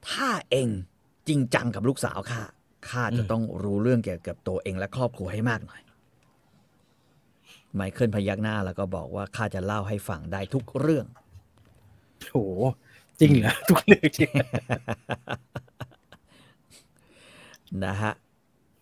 [0.09, 0.69] ถ้าเอง
[1.27, 2.41] จริงจังกับลูกสาวข้า
[2.89, 5.81] ข้าจะอืมต้องรู้เรื่องเกี่ยวกับตัวเองและครอบครัวให้มากหน่อย
[7.73, 11.05] ไมเคิลพยักหน้าแล้วก็บอกว่าข้าจะเล่าให้ฟังได้ทุกเรื่อง
[12.23, 12.35] โห
[13.19, 14.31] จริงเหรอทุกเรื่องจริง
[17.85, 18.13] นะฮะ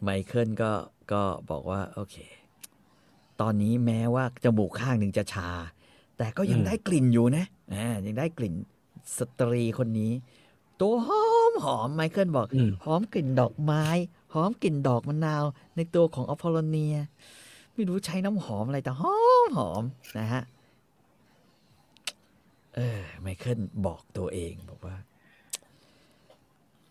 [0.01, 0.71] ไมเคิลก็
[1.11, 2.15] ก็บอกว่า โอเค
[3.41, 5.49] ตอนนี้แม้ว่าจมูกข้างหนึ่งจะชา
[6.17, 8.53] แต่ก็ยังอืมได้กลิ่นอยู่นะอ่ายังได้กลิ่น
[9.17, 10.11] สตรีคนนี้
[10.81, 13.85] ตัวหอมหอมไมเคิลบอกอืมหอมกลิ่นดอกไม้
[14.33, 15.43] หอมกลิ่นดอกมะนาว
[15.75, 16.95] ในตัวของอพอลโลเนีย
[17.73, 19.83] ไม่รู้ใช้น้ำหอมอะไรแต่หอมหอม
[20.17, 20.43] นะฮะ
[22.77, 24.95] เออไมเคิลบอกตัวเองบอกว่า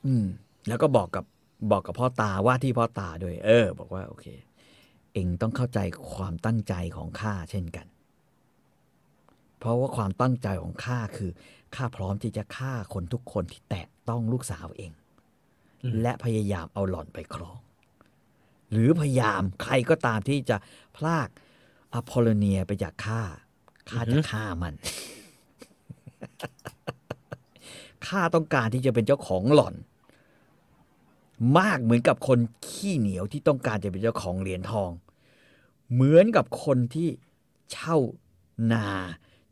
[0.05, 0.27] อืม
[0.69, 1.25] แล้วก็บอกกับ
[1.73, 4.27] บอกกับพ่อตาว่าที่พ่อตาด้วย เออ บอกว่า โอเค
[5.15, 5.79] เองต้องเข้าใจ
[6.15, 7.87] ความตั้งใจของข้าเช่นกัน
[9.59, 11.31] เพราะว่าความตั้งใจของข้าคือ
[11.77, 14.93] ข้าพร้อมที่จะฆ่าคนทุกคนที่แตะต้องลูกสาวเอง
[15.83, 17.59] อืมและพยายามเอาหล่อนไปครอง
[18.71, 20.57] หรือพยายามใครก็ตามที่จะ
[20.97, 21.29] พลาก
[21.93, 23.21] อพอลโลเนียไปจากข้า
[23.91, 24.75] ข้าจะฆ่ามัน
[28.07, 29.75] ข้าต้องการที่จะเป็นเจ้าของหล่อน
[31.59, 34.91] มากเหมือนกับคนขี้เหนียวที่ต้องการจะเป็นเจ้าของเหรียญทอง
[35.93, 37.09] เหมือนกับคนที่
[37.73, 37.97] เช่า
[38.73, 38.89] นา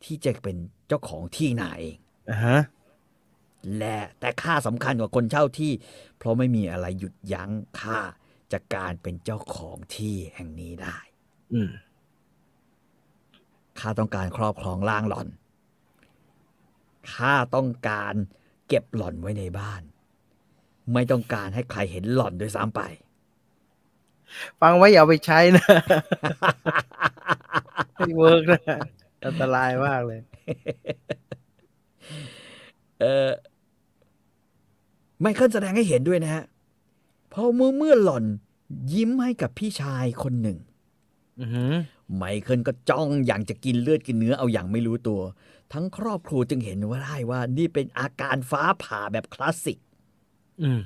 [0.05, 0.57] ที่จะเป็น
[0.89, 1.97] เจ้าของที่นาเอง
[2.31, 2.61] อ่าฮะ
[3.79, 5.73] และแต่ค่าสำคัญกว่าคนเช่าที่
[6.19, 7.51] เพราะไม่มีอะไรหยุดยั้ง
[7.81, 7.99] ข้า
[8.53, 10.97] จากการเป็นเจ้าของที่แห่งนี้ได้
[11.53, 11.71] อืม
[13.79, 15.29] ข้าต้องการครอบครองร่างหล่อน
[17.13, 18.15] ข้าต้องการ
[18.69, 19.83] เก็บหล่อนไว้ในบ้าน
[20.93, 22.81] ไม่ต้องการให้ใครเห็นหล่อนด้วยซ้ำไป
[24.61, 25.67] ฟังไว้อย่าเอาไปใช้นะ
[27.97, 28.61] ไม่เวิร์กนะ
[29.25, 30.21] อันตรายมากเลย
[33.01, 33.29] เออ
[35.21, 36.45] ไมเคิลแสดงให้เห็นด้วยนะฮะ
[37.31, 38.25] เพราะเมื่อเมื่อหล่อน
[38.93, 40.59] ยิ้มให้กับพี่ชายคนหนึ่ง
[41.41, 41.73] อือหือ
[42.17, 45.21] ไมเคิลก็จ้องอย่างจะกินเลือดกินเนื้อเอาอย่างไม่รู้ตัว
[45.73, 49.79] ทั้งครอบครัวจึงเห็นว่าได้ว่า นี่เป็นอาการฟ้าผ่าแบบคลาสสิก
[50.63, 50.83] อืม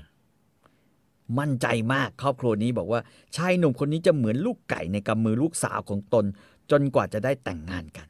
[1.39, 3.01] มั่นใจมากครอบครัวนี้บอกว่า
[3.37, 6.25] ชายหนุ่มคนนี้จะเหมือนลูกไก่ในกำมือลูกสาวของตน
[6.71, 8.09] จนกว่าจะได้แต่งงานกัน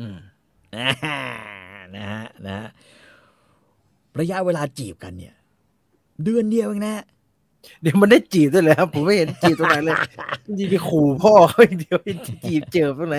[0.00, 0.18] อืม
[0.76, 1.20] อ่า
[1.96, 2.68] นะฮะนะฮะ
[4.20, 5.34] ระยะเวลาจีบกันเนี่ย
[6.24, 7.04] เดือนเดียวเองนะ
[7.82, 9.96] เดี๋ยวมันได้จีบด้วยเลยครับ ผมไม่เห็นจีบตรงไหนเลย
[10.46, 11.98] จริงๆไปขู่พ่อเขาอย่างเดียว
[12.46, 13.16] จีบเจอตรงไหน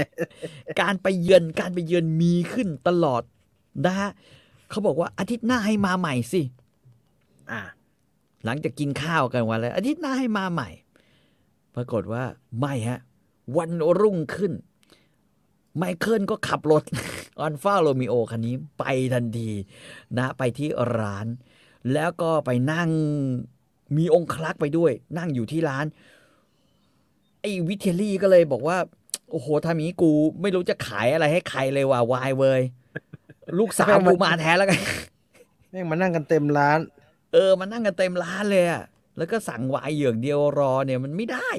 [0.82, 3.24] การไปเยือนการไปเยือนมีขึ้นตลอด
[3.86, 4.10] นะฮะ
[4.70, 6.42] เขาบอกว่าอาทิตย์หน้าให้มาใหม่สิ
[7.52, 7.62] อ่า
[8.46, 10.70] หลังจากกินข้าวกันวันแล้วอาทิตย์หน้าให้มาใหม่
[11.76, 12.24] ปรากฏว่า
[12.60, 13.00] ไม่ฮะ
[13.58, 13.72] วัน
[14.02, 14.54] รุ่งขึ้น
[15.78, 16.84] ไมเคิลก็ขับรถ
[17.40, 18.84] ออนฟ้าโรมิโอคันนี้ ไป
[19.14, 19.50] ทันที
[20.18, 21.28] นะ ไปที่ร้าน
[21.94, 22.90] แล้วก็ไปนั่ง
[23.98, 25.86] มีองคลักษ์ไปด้วย นั่งอยู่ที่ร้าน
[27.42, 28.78] ไอ้วิเทลลี่ก็เลยบอกว่า
[29.32, 30.12] โอ้โหทำอย่างนี้กู
[30.42, 32.62] ไม่รู้จะขายอะไรให้ใครเลยว่ะวายเวย
[33.60, 34.80] ลูกสาวกูมาแทนแล้วกัน
[35.70, 36.80] แม่งมานั่งกันเต็มร้าน
[37.34, 38.84] เออมานั่งกันเต็มร้านเลยอะ
[39.18, 41.50] แล้วก็สั่งไวน์เหยือกเดียวรอเนี่ยมันไม่ได้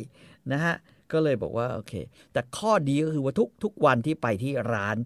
[0.52, 0.74] นะฮะ
[1.12, 1.93] ก็เลยบอกว่าโอเค
[2.32, 4.97] แต่ข้อดีก็คือว่าทุกทุกวันที่ไปที่ร้าน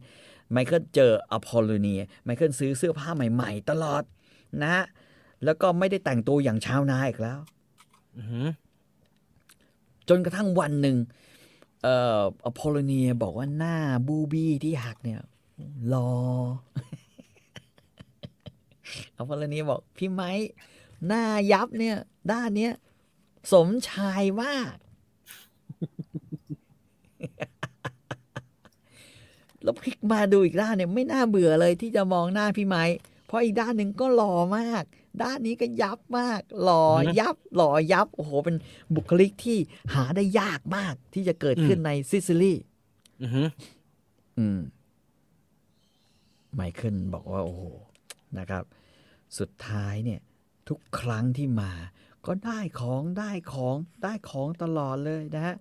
[0.52, 4.02] ไมเคิลเจออพอลโลเนียไมเคิลซื้อเสื้อผ้าใหม่ ๆ ตลอด
[4.62, 4.84] นะฮะ
[5.44, 7.38] แล้วก็ไม่ได้แต่งตัวอย่างชาวนาอีกแล้ว
[8.16, 8.46] อือหือ
[10.08, 10.96] จนกระทั่งวันหนึ่ง
[11.82, 15.20] เอ่ออพอลโลเนียบอกว่าหน้าบุบบี้ที่หักเนี่ย
[15.92, 16.10] รอ
[19.16, 20.30] อพอลเนียบอกพี่ไมค์
[21.06, 21.96] หน้ายับเนี่ย
[22.32, 22.72] ด้านเนี้ย
[23.52, 24.74] สมชายมาก
[29.62, 32.82] แล้วพลิกมาดูอีกด้านเนี่ย ไม่น่าเบื่อเลยที่จะมองหน้าพี่ไม้
[33.26, 34.84] เพราะอีกด้านหนึ่งก็หล่อมาก
[35.22, 36.84] ด้านนี้ก็ยับมากหล่อ
[37.18, 38.56] ยับหล่อยับโอ้โห เป็น
[38.94, 39.58] บุคลิกที่
[39.94, 42.54] หาได้ยากมากที่จะเกิดขึ้นในซิซิลี
[43.22, 43.48] อือหือ
[44.38, 44.60] อืม
[46.54, 47.62] ไมเคิลบอกว่า โอ้โห
[48.38, 48.64] นะครับ
[49.38, 50.20] สุดท้ายเนี่ย
[50.68, 51.72] ทุกครั้งที่มา
[52.26, 55.56] ก็ได้ของได้ของได้ของตลอดเลยนะฮะ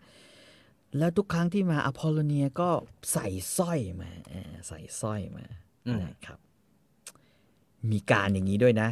[0.97, 2.69] แล้วทุกครั้งที่มาอพอลโลเนียก็
[3.11, 5.45] ใส่สร้อยมาเออใส่สร้อยมา
[5.87, 6.39] อืมนะครับ
[7.91, 8.89] มีการอย่างนี้ด้วยนะ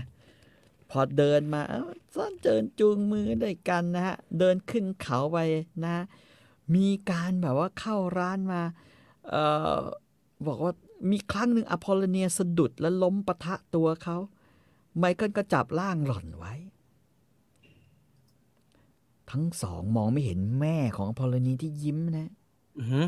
[0.90, 1.84] พอเดินมาเอ้า
[2.16, 5.38] ซ่อนเจินจูงมือด้วยกันนะฮะ เดินขึ้นเขาไป
[5.86, 5.96] นะ
[6.76, 8.62] มีการแบบว่าเข้าร้านมา
[9.30, 9.44] เอ่
[9.76, 9.80] อ
[10.48, 10.74] บอกว่า
[11.12, 14.18] มีครั้งหนึ่งอพอลโลเนียสะดุดและล้มปะทะตัวเขา
[14.98, 16.54] ไมเคิลก็จับร่างหล่อนไว้
[19.32, 22.32] ทั้งสองมองไม่เห็นแม่ของอพอลโลเนียที่ยิ้มนะ
[22.78, 23.08] อือหือ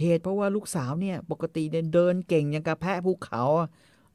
[0.00, 3.68] เหตุเพราะว่าลูกสาวเนี่ย ปกติเนี่ยเดินเก่งอย่างกระแพะภูเขาอะ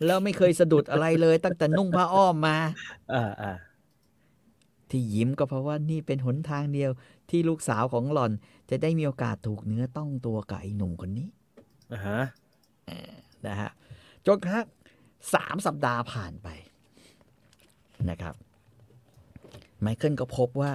[0.05, 2.57] แล้วไม่เคยสะดุดอะไรเลย ตั้งแต่นุ่งผ้าอ้อมมา
[3.13, 3.53] อ่าอ่า
[4.89, 6.91] ที่ยิ้มก็เพราะว่านี่เป็นหนทางเดียว
[7.29, 8.31] ที่ลูกสาวของหล่อน
[8.69, 11.27] จะได้มีโอกาสถูกเนื้อต้องตัวกับไอ้หนุ่มคนนี้
[11.93, 12.21] อ่าฮะ
[13.47, 13.71] นะฮะ
[14.25, 14.67] จนกระทั่ง
[15.33, 16.47] สามสัปดาห์ผ่านไป
[18.09, 18.35] นะครับ
[19.81, 20.71] ไมเคิลก็พบว่า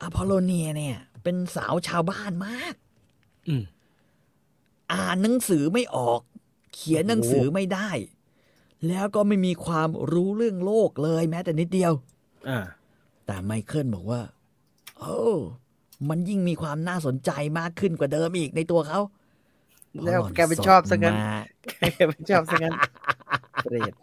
[0.00, 2.74] อพอลโลเนียเนี่ย เป็นสาวชาวบ้านมาก
[3.48, 3.64] อืม
[4.92, 6.20] อ่านหนังสือไม่ออก
[6.74, 7.90] เขียนหนังสือไม่ได้
[8.88, 11.92] แล้วก็ไม่มีความรู้เรื่องโลกเลยแม้แต่นิดเดียว
[12.48, 12.58] อ่า
[13.26, 14.22] แต่ไมเคิลบอกว่า
[14.98, 15.18] โอ้
[16.08, 19.00] มันยิ่งมีความน่าสนใจมากขึ้นกว่าเดิมอีกในตัวเขา
[19.92, 21.46] แล้วพราะหอนแกไปชอบซะงั้นสดมาก
[21.92, 22.74] แกไม่ชอบซะงั้น
[23.62, 23.94] เปรต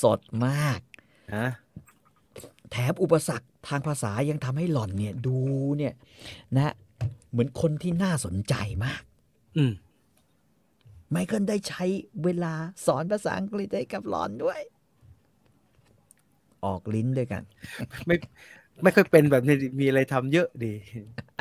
[0.00, 0.80] สดมาก
[1.34, 1.48] ฮะ
[2.70, 5.38] แถมอุปสรรคทางภาษายังทำให้หล่อนเนี่ย ดู
[5.78, 5.94] เนี่ย
[6.56, 6.74] นะ
[7.30, 8.54] เหมือนคนที่น่าสนใจ
[8.84, 9.02] มาก
[9.56, 9.72] อืม
[11.10, 11.84] ไมเคิลได้ใช้
[12.24, 12.54] เวลา
[12.86, 14.60] สอนภาษาอังกฤษให้กับหลอนด้วย
[16.64, 17.42] ออกลิ้นด้วยกัน
[18.06, 18.16] ไม่
[18.82, 20.72] ไม่ค่อยเป็นแบบนี้มีอะไรทำเยอะดี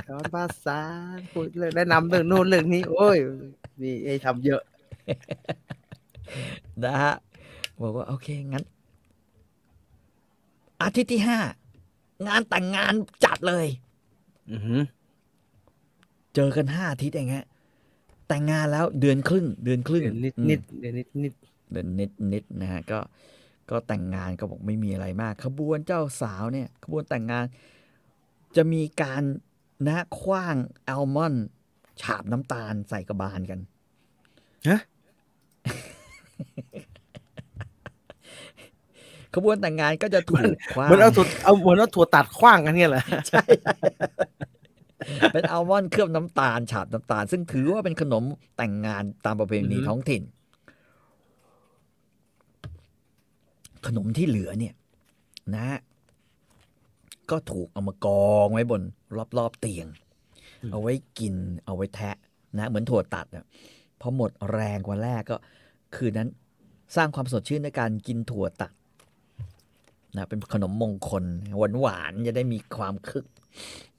[0.08, 0.80] สอนภาษา
[1.32, 3.18] พูดเรื่องแนะนำเรื่องโน้นเรื่องนี้ โอ้ย
[3.82, 4.62] มีไอ้ทำเยอะ
[6.84, 7.16] นะฮะ
[7.82, 8.64] บอกว่า โอเค งั้น
[10.82, 11.40] อาทิตย์ที่ห้า
[12.28, 12.94] งานแต่งงาน
[13.26, 13.68] จัดเลย
[14.52, 14.82] อือหือ
[16.36, 17.46] เจอกันห้าอาทิตย์เองฮะ
[18.28, 21.34] แต่งงานแล้วเดือนครึ่ง เดือนครึ่งเดี๋ยวนิดอืมนิดเดี๋ยวนิดนิด
[21.72, 23.00] เดินนิดนิดนะฮะก็
[23.70, 27.46] ก็แต่งงานก็บอกไม่มีอะไรมาก ขบวนเจ้าสาวเนี่ยขบวนแต่งงาน
[28.56, 29.24] จะมีการ
[29.88, 30.56] นะคว้าง
[30.90, 31.46] อัลมอนด์
[32.02, 33.60] ฉาบน้ำตาลใส่กระบาลกัน
[34.68, 34.80] ฮะ
[39.36, 40.44] ขบวนแต่งงานก็จะถูก
[40.74, 43.44] คว้างเหมือนเอาถั่วเอาเหมือนเอาถั่วตัดขว้างกันเนี่ยเหรอใช่
[45.34, 48.24] เป็นอัลมอนด์เคลือบน้ำตาล ฉาบน้ำตาล ซึ่งถือว่าเป็นขนม
[48.58, 50.22] แต่งงานตามประเพณีอือฮึท้องถิ่น
[53.88, 54.74] ขนมที่เหลือเนี่ย
[55.56, 55.68] นะ
[57.32, 58.82] ก็ถูกเอามากองไว้บน
[59.38, 59.88] รอบๆเตียง
[60.72, 61.36] เอาไว้กิน
[61.66, 62.16] เอาไว้แทะ
[62.58, 63.46] นะ เหมือนถั่วตัดอะ
[64.02, 65.38] พอหมดแรงวันแรกก็
[65.96, 66.30] คืนนั้น
[66.96, 68.72] สร้างความสดชื่นด้วยการกินถั่วตัด
[70.16, 71.24] นะเป็นขนมมงคล
[71.58, 73.26] หวานหวานๆจะได้มีความคึก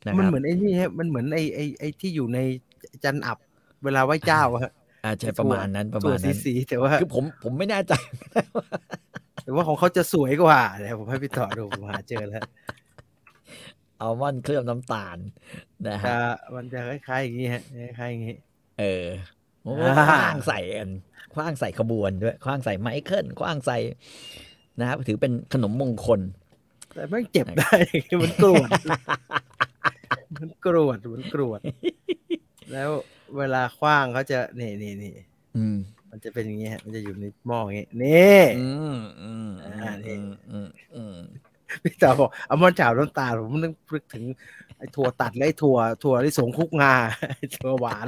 [0.06, 2.38] นะมันครับเหมือนไอ้นี่ฮะมันเหมือนไอ้ไอ้ไอ้ที่อยู่ใน
[3.04, 3.38] จันอับ
[3.84, 4.72] เวลาไหว้เจ้าอะฮะ
[5.04, 7.92] อาใช่ประมาณนั้นประถั่มาวณนั้นสีๆแต่ว่าคือผมผมไม่แน่ใจ
[9.42, 12.44] แต่ว่าของเขาจะสวยกว่าเดี๋ยวผมให้พี่ต่อดูผมหาเจอแล้ว
[14.00, 15.18] อัลมอนด์เคลือบน้ำตาล
[15.88, 16.18] นะจะฮะ
[16.54, 17.62] มันจะคล้ายๆอย่างนี้ฮะ
[17.98, 18.36] คล้ายๆอย่างนี้
[18.78, 19.06] เออ
[19.62, 20.90] โอ้อ่าคว้างใส่กัน
[21.34, 23.78] คว้างใส่ขบวนด้วยคว้างใส่ไมเคิลคว้างใส่
[24.80, 26.20] นะครับถือเป็นขนมมงคล
[26.94, 27.74] แต่ไม่งเจ็บได้
[28.22, 28.68] มันกรวด
[30.36, 31.60] มันกรวดมันกรวด
[32.72, 32.90] แล้ว
[33.36, 35.14] เวลาคว้างเขาจะนี่นี่นี่
[35.56, 35.76] อืม
[36.10, 41.16] มันจะเป็นอย่างนี้ฮะมันจะอยู่ในหม้ออย่างนี้นี่อืมอืมอ่านี่อืมอืมอืม
[41.82, 44.24] พี่ต่อบอกเอามันฉาบน้ำตาลผมนึกนึกถึง
[44.78, 46.94] ไอ้ถั่วตัดและไอ้ถั่วถั่วที่สงคลุกงา
[47.36, 48.06] ไอ้ถั่วหวาน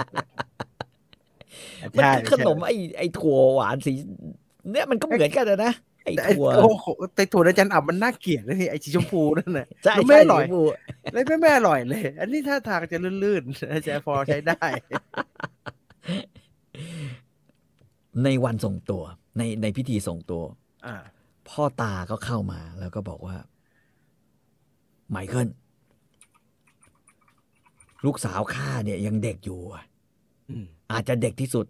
[1.97, 3.93] มันใช่คือขนมไอ้ไอ้ถั่วหวานสี
[4.71, 5.73] เนี่ยมันก็เหมือนกันอะนะ
[6.11, 9.67] ไอ้แต่ไอ้ถั่วโอ้โหแต่ถั่วในจันอับมันน่าเกลียดนะนี่ไอ้สีชมพูนั่นน่ะ
[10.07, 10.57] ไม่อร่อยเล
[11.21, 14.65] ยไม่แม่อร่อยเลย อันนี้ท่าทางจะลื่นๆจะพอใช้ได้
[18.25, 19.03] ในวันส่งตัว
[19.39, 20.43] ในในพิธีส่งตัว
[20.87, 20.89] อ
[21.49, 23.37] พ่อตาก็เข้ามาแล้วก็บอกว่า
[25.11, 25.49] ไมเคิล
[28.07, 29.61] ลูกสาวข้าเนี่ยยังเด็กอยู่
[30.93, 31.67] อาจจะเด็กที่สุด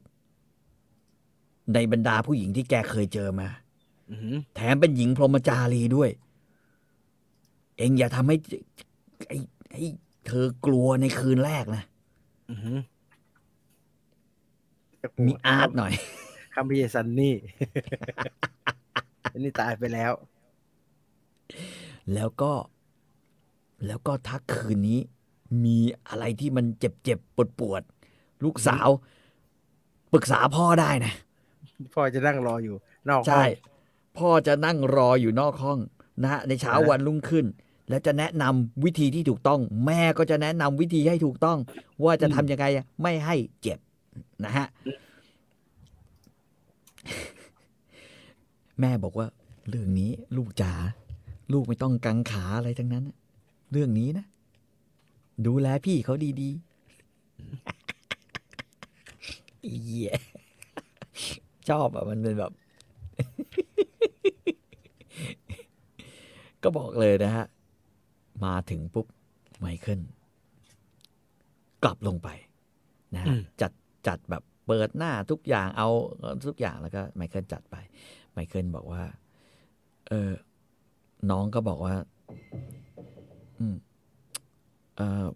[1.74, 3.48] ในบรรดาผู้หญิงที่แกเคยเจอมา
[4.54, 6.10] แถมเป็นหญิงพรหมจารีด้วย
[7.76, 8.36] เองอย่าทำให้
[9.28, 9.38] ไอ้
[9.70, 9.82] ไอ้
[10.26, 11.82] เธอกลัวในคืนแรกนะ
[12.50, 12.78] อืม
[15.26, 15.92] มีอาร์ตหน่อย
[16.54, 17.34] คำพี่ซันนี่
[19.32, 20.12] อันนี้ตายไปแล้ว
[22.14, 22.52] แล้วก็
[23.86, 25.00] แล้วก็ถ้าคืนนี้
[25.64, 25.78] มี
[26.08, 28.88] อะไรที่มันเจ็บเจ็บปวดปวดๆลูกสาว
[30.12, 31.12] ปรึกษาพ่อได้นะ
[31.94, 32.76] พ่อจะนั่งรออยู่
[33.10, 33.46] นอกห้ใช่อง
[34.18, 35.78] พ่อจะนั่งรออยู่นอกห้อง
[36.22, 37.46] นะฮะในเช้าวันรุ่งขึ้น
[37.88, 41.58] แล้วจะแนะนำวิธีที่ถูกต้อง แม่ก็จะแนะนำวิธีให้ถูกต้อง
[42.04, 42.64] ว่าจะทำยังไง
[43.02, 43.78] ไม่ให้เจ็บ
[44.44, 44.66] นะฮะ
[48.80, 49.26] แม่บอกว่า
[49.68, 50.72] เรื่องนี้ลูกจ๋า
[51.52, 53.04] ลูกไม่ต้องกังขาอะไรทั้งนั้น
[53.72, 54.24] เรื่องนี้นะ
[55.46, 56.62] ดูแลพี่เขาดีๆ
[59.84, 60.12] เหี้ย
[61.68, 62.52] ชอบอะมันเป็นแบบ
[66.62, 67.46] ก็บอกเลยนะฮะ
[68.44, 69.06] มาถึงปุ๊บ
[69.58, 70.00] ไมเคิล
[71.82, 72.28] กลับลงไป
[73.14, 73.72] นะฮะอืมจัด
[74.06, 75.88] จัดแบบเปิดหน้าทุกอย่างเอา
[76.46, 77.76] ทุกอย่างแล้วก็ไมเคิลจัดไป
[78.32, 79.02] ไมเคิลบอกว่า
[80.08, 80.30] เออ
[81.30, 81.94] น้องก็บอกว่า
[83.58, 83.76] อืม
[84.96, 85.26] เออ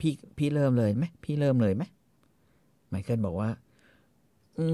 [0.00, 1.82] พี่พี่เริ่มเลยไหมพี่เริ่มเลยไหม
[2.88, 3.50] ไมเคิลบอกว่า
[4.58, 4.66] อื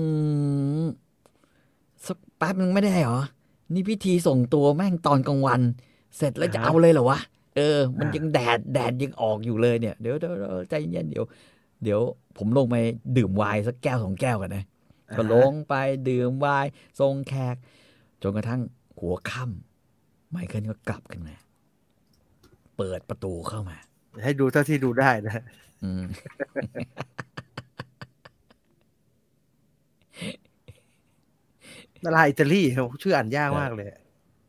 [0.83, 0.87] ม
[2.07, 3.21] สักแป๊บนึงไม่ได้เหรอ
[3.73, 5.61] นี่พิธีส่งตัวแม่งตอนกลางวัน
[6.17, 7.19] เสร็จแล้วจะอ่าฮะเอาเลยเหรอวะ
[7.57, 11.25] เออ มันอ่ายัยังแดดแดดยังออกอยู่เลยเนี่ยเดี๋ยวเดี๋ยวเดี๋ยวใจเย็นเดี๋ยว
[11.83, 12.01] เดี๋ยว
[12.39, 12.77] ผมลงไป
[13.17, 14.65] ดื่มไวน์สักแก้วสองแก้วกันนะ
[15.17, 15.75] ก็ลงไป
[16.09, 16.71] ดื่มไวน์
[17.01, 17.57] ทรงแขก
[18.23, 18.61] จนกระทั่ง
[19.01, 21.37] หัวค่ำไมเคิลก็กลับกันมา
[22.77, 23.77] เปิดประตูเข้ามา
[24.25, 25.43] ให้ดูเท่าที่ดูได้นะ
[25.83, 26.05] อืม
[32.05, 33.87] ดาราอิตาลีเขาชื่ออ่านยากมากเลย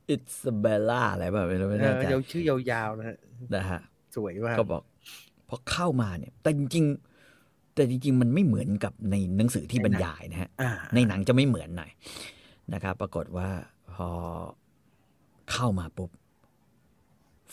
[0.10, 3.18] อิสเบลล่าอะไรแบบไม่รู้ไม่เอแน่อใจยาวชื่อยาวๆนะฮะ
[3.56, 3.82] นะฮะ
[4.16, 4.82] สวยมากก็บอก
[5.50, 11.92] พอเข้ามาเนี่ย แต่จริงๆแต่จริงๆ มันไม่เหมือนกับในหนังสือที่บรรยายนะฮะอ่าในหนังจะไม่เหมือนหน่อย
[12.74, 13.50] นะครับ ปรากฏว่า
[13.94, 14.10] พอ
[15.52, 16.12] เข้ามาปุ๊บ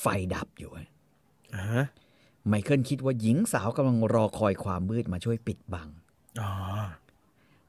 [0.01, 0.89] ไฟดับอยู่ฮะ
[1.55, 1.85] อ่าฮะ
[2.49, 5.89] ไมเคิลคิดว่าหญิงสาวกำลังรอคอยความมืดมาช่วยปิดบัง
[6.41, 6.51] อ๋อ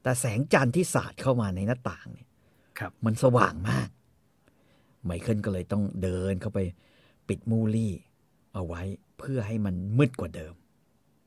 [0.04, 2.28] แต่แสงจันทร์ที่สาดเข้ามาในหน้าต่างเนี่ย
[2.78, 3.88] ครับมันสว่างมาก
[5.04, 6.60] ไมเคิลก็เลยต้องเดินเข้าไป
[7.28, 7.92] ปิดมูลี่
[8.54, 8.82] เอาไว้
[9.18, 10.54] เพื่อให้มันมืดกว่าเดิม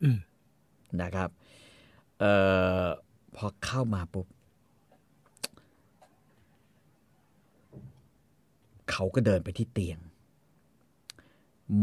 [0.03, 0.19] อืม
[1.01, 1.29] นะครับ
[2.19, 2.33] เอ่
[2.83, 2.85] อ
[3.35, 4.27] พอเข้ามาปุ๊บ
[8.91, 9.99] เขาก็เดินไปที่เตียง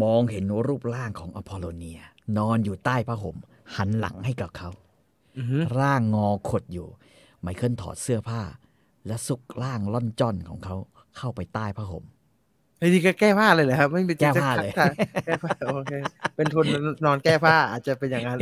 [0.03, 2.01] มองเห็นรูปร่างของอพอลโลเนีย
[2.39, 3.37] นอนอยู่ใต้ผ้าห่ม
[3.77, 4.84] หันหลังให้กับเขาอือฮึ
[5.81, 6.89] ร่างงอขดอยู่
[7.40, 8.43] ไมเคิลถอดเสื้อผ้า
[9.06, 10.77] และซุกร่างล่อนจ้อนของเขา
[11.19, 12.05] เข้าไปใต้ผ้าห่ม
[12.78, 14.73] ไอ้นี่ก็แก้ผ้าเลยเหรอครับ ไม่มีแก้ผ้าเลย
[15.27, 15.93] แก้ผ้าโอเค
[16.36, 16.65] เป็นคน
[17.06, 18.39] นอนแก้ผ้า อาจจะเป็นอย่างนั้น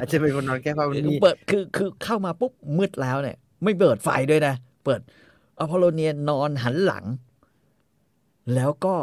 [0.00, 4.54] อาจจะเป็นคนนอนแก้ผ้ามันมีเปิดคือคือเข้ามาปุ๊บมืดแล้วเนี่ย ไม่เปิดไฟด้วยนะ
[4.84, 5.00] เปิด
[5.58, 7.04] อพอลโลเนียนอนหันหลัง
[8.54, 8.94] แล้วก็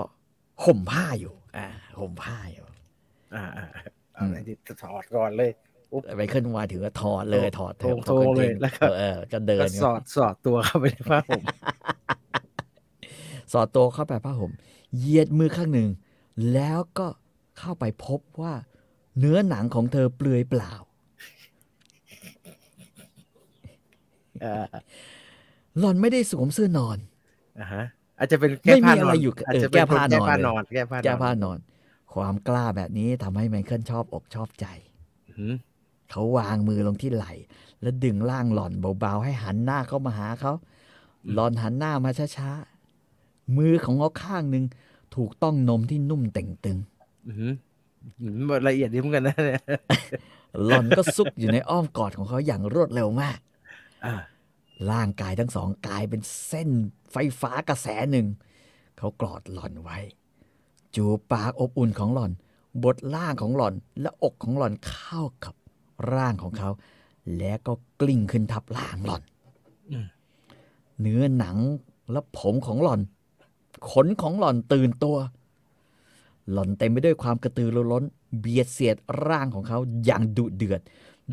[0.65, 1.67] ห่มผ้าอยู่ อ่า
[1.99, 2.65] ห่มผ้าอยู่
[3.35, 3.67] อ่าอ่า
[4.13, 5.51] เอาอะไรที่ถอดก่อนเลย
[6.17, 11.43] ไมเคิลมาถึงก็ถอดเลยถอดโทรโทรเลยแล้วก็เออก็เดินก็สอดสอดตัวเข้าไปในผ้าห่ม
[13.53, 14.51] สอดตัวเข้าไปผ้าห่ม
[14.97, 15.89] เหยียดมือข้างหนึ่ง
[16.53, 17.07] แล้วก็
[17.59, 18.53] เข้าไปพบว่า
[19.19, 20.73] เนื้อหนังของเธอเปลือยเปล่า
[24.43, 24.65] อ่า
[25.79, 26.97] หล่อนไม่ได้สวมเสื้อนอน
[27.59, 27.83] อ่าฮะ
[28.19, 31.57] อาจจะเป็นแก้ผ้าไม่มีนอะอไรนอยู่อาจเออจะเป็นแก้ผ้านอนแก้ผ้าเลยนอนแก้ผ้านอนแก้ผ้านอน
[32.13, 34.65] ความกล้าแบบนี้ทำให้ไมเคิลชอบอกชอบใจ
[35.27, 35.53] อือหือ
[36.11, 37.33] เขาวางมือลงที่ไหล่
[37.81, 40.53] แล้วดึงร่างหล่อนเบาๆ ให้หันหน้าเข้ามาหาเขา
[41.33, 44.65] หล่อนหันหน้ามาช้าๆ มือของเขาข้างหนึ่ง
[45.15, 46.77] ถูกต้องนมที่นุ่มเต่งตึง
[47.27, 47.53] อือหือ
[48.21, 49.61] อืมละเอียดดีเหมือนกันนะเนี่ย
[50.65, 53.39] หล่อนก็ซุกอยู่ในอ้อมกอดของเขาอย่างรวดเร็วมาก
[54.05, 54.15] อ่า
[54.91, 56.69] ร่างกายทั้งสองกลายเป็นเส้น
[57.11, 58.27] ไฟฟ้ากระแสหนึ่ง
[58.97, 59.97] เขากอดหล่อนไว้
[60.95, 62.31] จูบปากอบอุ่นของหล่อน
[62.83, 65.53] บดล่างของหล่อนและอกของหล่อนเข้ากับ
[66.13, 66.69] ร่างของเขา
[67.37, 69.23] แล้วก็กลิ้งขึ้นทับร่างหล่อน
[69.91, 70.07] อืม
[71.01, 71.57] เนื้อหนัง
[72.11, 73.01] และผมของหล่อน
[73.91, 75.17] ขนของหล่อนตื่นตัว
[76.51, 78.03] หล่อนเต็มไปด้วยความกระตือรือร้น
[78.39, 78.95] เบียดเสียด
[79.27, 80.81] ร่างของเขาอย่างดุเดือด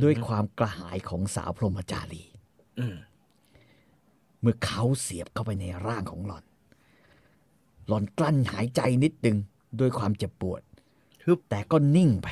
[0.03, 2.23] ด้วยความกระหายของสาวพรหมจารี
[2.79, 2.97] อืม
[4.41, 6.45] เมื่อเขาเสียบเข้าไปในร่างของหล่อน
[7.89, 9.37] หล่อนกลั้นหายใจนิดนึง
[9.81, 10.63] ด้วยความเจ็บปวด
[11.25, 12.29] ฮึบแต่ก็นิ่งไป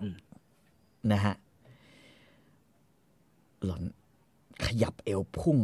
[0.00, 0.14] อืม
[1.12, 1.34] นะฮะ
[3.64, 3.82] หล่อน
[4.64, 5.58] ขยับเอวพุ่ง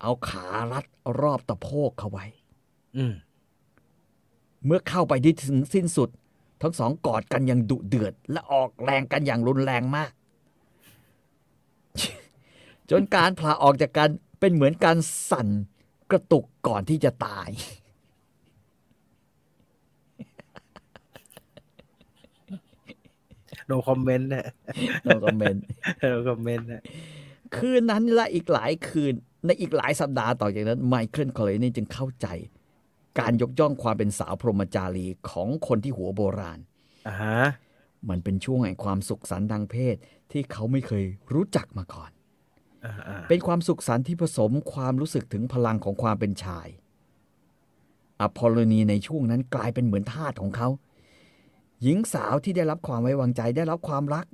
[0.00, 0.84] เอาขารัด
[1.20, 2.26] รอบตะโพกเขาไว้
[2.96, 3.14] อืม
[4.64, 6.08] เมื่อเข้าไปที่ถึงสิ้นสุด
[6.62, 10.12] ทั้งสองกอดกันอย่างดุเดือด และออกแรงกันอย่างรุนแรงมาก
[12.90, 14.10] จนการพลาออกจากกัน
[14.40, 14.96] เป็นเหมือนการ
[15.30, 15.48] สั่น
[16.10, 17.48] กระตุกก่อนที่จะตาย
[23.70, 24.46] no comment นะ
[25.04, 26.82] no comment no comment นะ
[27.56, 29.12] คืนนั้นและอีกหลายคืน
[29.46, 32.26] ในอีกหลายสัปดาห์ต่อจากนั้นไมเคิลคอร์เลโอเนจึงเข้าใจ
[33.20, 36.58] การยกย่องความเป็นสาวพรหมจารีของคนที่หัวโบราณ
[37.08, 37.40] อ่าฮะ
[38.08, 39.96] มันเป็นช่วงแห่งความสุขสันต์ทางเพศ
[40.32, 42.10] ที่เขาไม่เคยรู้จักมาก่อน
[42.84, 46.68] อ่าอ่าเป็นความสุขสันต์ที่ผสมความรู้สึกถึงพลังของความเป็นชาย
[48.20, 50.68] อพอลโลนีในช่วงนั้นกลายเป็นเหมือนทาสของเขา
[51.82, 54.26] หญิงสาวที่ได้รับความไว้วางใจได้รับความรัก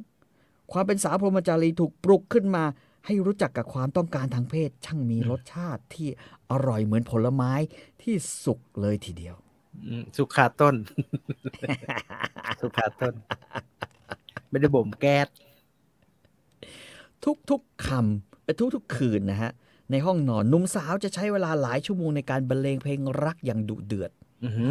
[0.72, 2.64] ความเป็นสาวพรหมจารีถูกปลุกขึ้นมา
[3.06, 6.08] ให้รู้จักกับความต้องการทางเพศ ช่างมีรสชาติที่
[6.50, 7.52] อร่อยเหมือนผลไม้
[8.02, 8.14] ที่
[8.44, 9.36] สุกเลยทีเดียว
[9.86, 10.74] อืมสุขาต้น
[12.60, 13.14] สุขาต้น
[14.50, 15.28] ไม่ได้บ่มแก๊ส
[17.50, 19.52] ทุกๆค่ำและทุกๆคืนนะฮะ
[19.90, 24.10] ในห้องนอนหนุ่มสาวจะใช้เวลาหลายชั่วโมงในการบรรเลงเพลงรักอย่างดุเดือด
[24.44, 24.70] อือหือ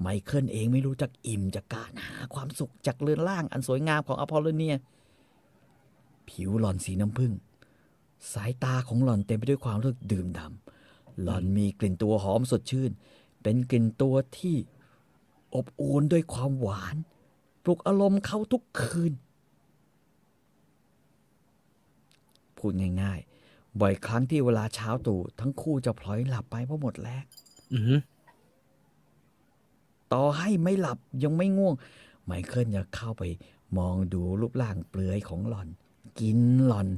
[0.00, 4.76] ไมเคิลเองไม่รู้จักอิ่มจากการหาความสุขจากเรือนร่างอันสวยงามของอพอลโลเนีย
[6.28, 7.32] ผิวหล่อนสีน้ำผึ้ง
[8.32, 12.90] สายตาของหล่อนเต็มไปด้วยความรู้สึกดื่มด่ำหล่อนมีกลิ่นตัวหอมสดชื่น
[13.42, 14.56] เป็นกลิ่นตัวที่
[15.54, 16.96] อบอวลด้วยความหวาน
[17.64, 19.12] ปลุกอารมณ์เขาทุกคืน
[22.56, 22.72] พูด
[23.02, 27.24] ง่ายๆ บ่อยครั้งที่เวลาเช้าตู่ทั้งคู่จะพลอยหลับไปเพราะหมดแรง
[27.72, 28.00] อือ
[30.12, 31.74] ต่อให้ไม่หลับยังไม่ง่วง
[32.24, 33.22] ไมเคิลจะเข้าไป
[33.78, 35.68] มองดูรูปร่างเปลือยของหล่อน
[36.20, 36.88] กินหล่อน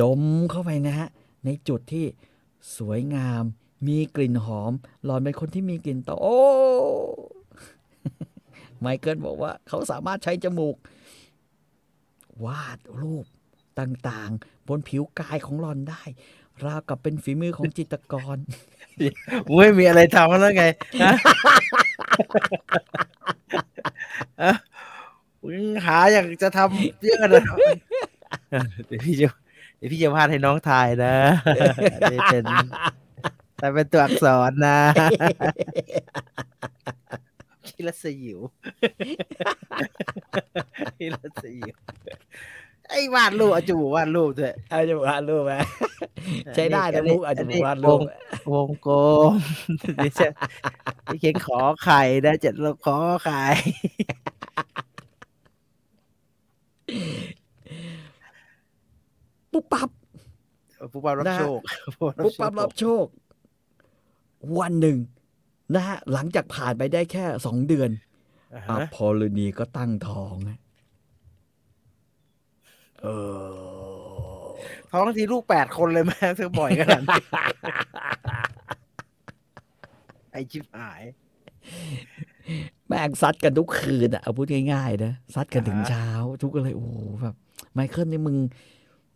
[0.00, 1.08] ดมเข้าไปนะฮะ
[1.44, 2.06] ในจุดที่
[2.76, 3.42] สวยงาม
[3.86, 4.72] มีกลิ่นหอม
[5.04, 6.38] หล่อนเป็นคนที่มีกลิ่นต่อโอ้
[8.80, 10.76] ไมเคิลบอกว่าเขาสามารถใช้จมูก
[12.44, 13.26] วาดรูป
[13.80, 16.02] ต่างๆ บนผิวกายของหล่อนได้
[16.64, 18.36] ราวกับเป็นฝีมือของจิตรกร
[19.56, 20.64] ไม่มีอะไรทำแล้วไง
[21.02, 21.12] ฮะ
[24.42, 24.52] ฮะ
[25.42, 27.42] มึงหาอยากจะทำเยอะนะ
[28.86, 29.28] เดี๋ยวพี่จะ
[29.76, 31.14] เดี๋ยวพี่จะพาดให้น้องทายนะ
[32.12, 32.44] นี่เป็น
[33.58, 34.78] แต่เป็นตัวอักษรนะ
[37.68, 38.40] คิรัสยิว
[40.98, 41.76] คิรัสยิว
[42.90, 45.52] ไอ้วาดรูปอาจจะบอกวาดรูปด้วยอาจจะวาดรูปไหม
[46.54, 48.00] ใช้ได้นะมุกอาจจะวาดรูป
[48.52, 48.94] วงกล
[49.30, 49.32] ม
[49.96, 50.28] เดี๋ยวจะ
[51.06, 53.42] พี่เขียนขอไข่นะเจ็ดเราขอไข่
[59.52, 59.90] ปุ๊บปั๊บ
[60.92, 61.60] ปุ๊บปั๊บรับนะโชค
[62.24, 63.06] ปุ๊บปั๊บรับโชค
[64.60, 64.98] วันหนึ่ง
[65.74, 67.90] นะฮะหลังจากผ่านไปได้แค่สองเดือน
[68.54, 70.58] อ่าอฮะพอลโลนีก็ตั้งท้องนะ
[73.02, 73.08] เอ
[73.44, 74.44] อ
[74.90, 77.22] ท้องทีลูกแปดคนเลยแม่เธอบ่อยขนาดนี้
[80.32, 81.02] ไอชิบหาย
[82.86, 86.08] แม่งซัดกันทุกคืนอะเอาพูดง่ายๆนะซัดกันถึงอ่าฮะเช้า
[86.42, 87.34] ทุกคนเลยโอ้โหแบบ
[87.72, 88.36] ไมเคิลนี่มึง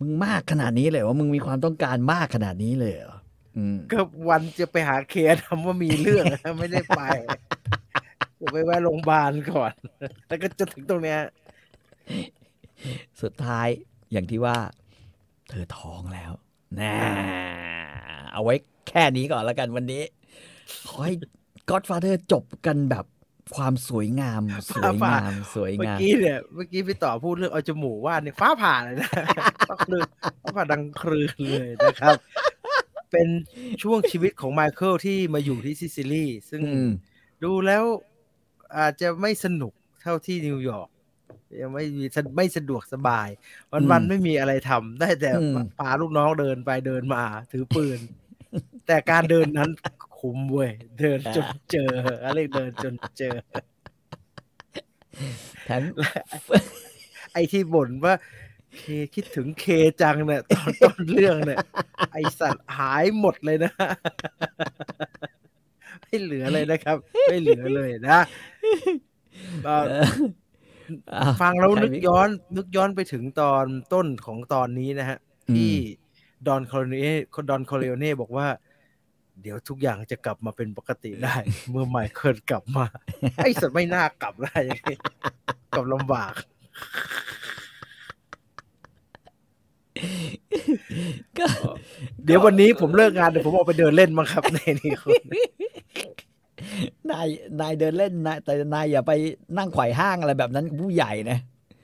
[0.00, 3.16] มึงมากขนาดนี้เลยเหรอมึงมีความต้องการมากขนาดนี้เลยเหรอ
[3.56, 6.24] อืมก็วันจะไปหาเคสทำว่ามีเรื่อง
[6.58, 7.02] ไม่ได้ไป
[8.40, 9.72] จะไปแวะโรงพยาบาลก่อน
[10.26, 11.20] แล้วก็จะถึงตรงเนี้ย
[13.22, 13.68] สุดท้าย
[14.12, 14.56] อย่างที่ว่า
[15.48, 16.32] เธอท้องแล้ว
[16.80, 16.92] นะ
[18.32, 18.54] เอาไว้
[18.88, 20.02] แค่นี้ก่อนแล้วกันวันนี้
[20.88, 21.14] ขอให้
[21.70, 23.06] Godfather จบกันแบบ
[23.56, 24.42] ความสวยงาม
[24.74, 29.10] สวยงาม สวยเมื่องามกี้เนี่ย เมื่อกี้พี่ต่อพูดเรื่องเอาจมูกว่าดเนี่ยฟ้าผ่าเลยนะ
[29.68, 30.08] ฟ้าครืน
[30.42, 32.14] ฟ้าผ่าดังครืนเลยนะครับ
[33.12, 33.28] เป็น
[33.82, 36.90] ช่วงชีวิตของไมเคิลที่มาอยู่ที่ซิซิลีซึ่งอืม
[37.44, 37.84] ดูแล้ว
[38.76, 40.88] อาจจะไม่สนุกเท่าที่นิวยอร์ก
[41.60, 42.04] ยังไม่มี
[42.36, 43.28] ไม่สะดวกสบาย
[43.72, 47.22] วันอืวันมไม่มีอะไรทำได้แต่อืมพาลูกน้องเดินไปเดินมา
[47.52, 47.98] ถือปืน
[48.86, 49.70] แต่การเดินนั้น
[50.18, 51.92] คุ้มเว้ยเดินจนเจอ
[52.24, 53.34] อะไรเดินจนเจอ
[55.64, 55.82] แถม
[57.32, 58.14] ไอ้ที่บ่นว่า
[58.78, 58.82] เค
[59.14, 59.64] คิดถึงเค
[60.02, 61.58] จังเนี่ยตอนต้นเรื่องเนี่ย
[62.12, 63.72] ไอสัตว์หายหมดเลยนะ
[66.02, 66.96] ไม่เหลือเลยนะครับ
[67.28, 68.18] ไม่เหลือเลยนะ
[69.64, 70.04] เอ่ออะ
[71.42, 75.18] ฟังแล้วใครนึกมีย้อนนึกย้อนไปถึงตอนต้นของตอนนี้นะฮะ
[75.54, 75.70] ที่
[76.46, 76.96] ดอนคอร์เน
[77.50, 78.46] ดอนคอร์เลโอเน่บอกว่า
[79.42, 81.36] เดี๋ยวทุกอย่างจะกลับมาเป็นปกติได้
[81.70, 82.86] เมื่อไมเคิลกลับมา
[83.36, 84.96] ไอ้สัตว์ไม่น่ากลับได้อย่างนี้
[85.76, 86.32] กลับลำบาก
[91.38, 91.46] ก็
[92.24, 95.22] เดี๋ยววันนี้ผมเลิกงานเดี๋ยวผมออกไปเดินเล่นมั้งครับในนี่คุณ
[97.10, 97.26] นาย
[97.60, 99.12] นายเดินเล่นนะแต่นายอย่าไป
[99.58, 101.38] นั่งไขว่ห้างอะไรแบบนั้นกับผู้ใหญ่นะ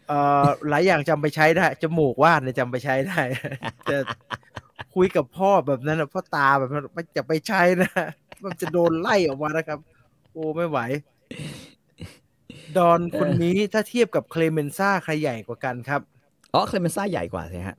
[0.08, 3.20] เอ่อหลายอย่างจำไปใช้ได้จมูกว่านเนี่ยจำไปใช้ได้
[3.84, 3.96] แต่
[4.94, 7.90] คุยกับพ่อแบบนั้นนะพ่อตาแบบนั้นไม่จะไปใช้นะ
[8.44, 9.78] มันจะโดนไล่ออกมานะครับ
[10.32, 10.78] โอ้ไม่ไหว
[12.76, 16.00] ดอนคนนี้ถ้าเทียบกับเคลเมนซ่าใครใหญ่กว่ากันครับ
[16.54, 17.76] อ๋อเคลเมนซ่าใหญ่กว่าใช่ฮะ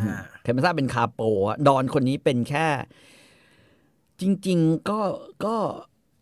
[0.02, 2.66] ่าเคลเมนซ่าเป็นคาโปอะดอนคนนี้เป็นแค่
[4.20, 5.00] จริง ๆ ก็
[5.44, 5.56] ก็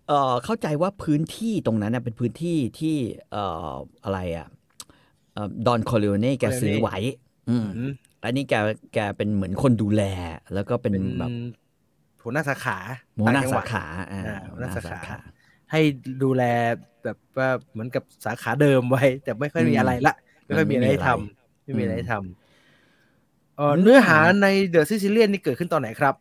[0.08, 2.96] เอ่อเข้าใจว่าพื้นที่ตรงนั้นนะเป็นพื้นที่ที่
[3.30, 3.74] เอ่อ
[4.04, 4.46] อะไรอะ
[5.34, 6.96] เอ่อดอนคอริโอเน่แกซื้อไว้
[7.48, 7.92] อืมอืม
[8.24, 8.54] อันนี้แก
[8.94, 10.02] แกเป็นเหมือนคนดูแล
[10.54, 11.30] แล้วก็เป็นเป็นแบบ
[12.24, 12.76] หัวหน้าสาขา
[13.18, 15.18] หัวหน้าต่งจังสาดขาอ่าอ่าหัวหน้าสาขาขา
[15.72, 15.80] ให้
[16.22, 16.42] ดูแล
[17.04, 20.14] แบบว่าเหมือนกับสาขาเดิมไว้ แต่ไม่ค่อยมีอะไรละ
[20.44, 26.14] ไม่ค่อยมีอะไรให้ทำไม่มีอะไรให้ทำเอ่อเนื้อหาในเดอะซิซิเลียนนี่เกิดขึ้นตอนไหนครับ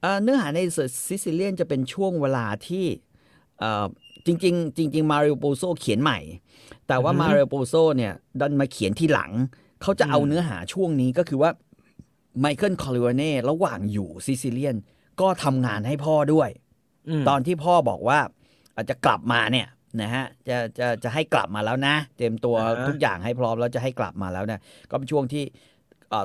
[0.00, 0.60] เอ่อเนื้อหาใน
[1.06, 2.84] Sicilian จะเป็นช่วงเวลาที่
[3.58, 3.86] เอ่อ
[4.26, 6.18] จริง ๆ จริง ๆ มาริโอพูโซเขียนใหม่
[6.88, 9.30] แต่ว่าอือฮึมาริโอพูโซเนี่ยดันมาเขียนที่หลัง
[9.82, 11.50] เขาจะเอาอืมเนื้อหาช่วงนี้ก็คือว่า
[12.40, 14.76] ไมเคิลคอร์เลโอเนระหว่างอยู่ Sicilian
[15.20, 16.48] ก็ทำงานให้พ่อด้วย
[17.20, 18.18] มตอนที่พ่อบอกว่า
[18.76, 19.68] อาจจะกลับมาเนี่ย
[20.02, 24.60] นะฮะจะจะจะให้กลับมาแล้วนะ เตรียมตัวอ่าฮะทุกอย่างให้พร้อมแล้วจะให้กลับมาแล้วเนี่ย
[24.90, 25.69] ก็เป็นช่วงที่เอ่อ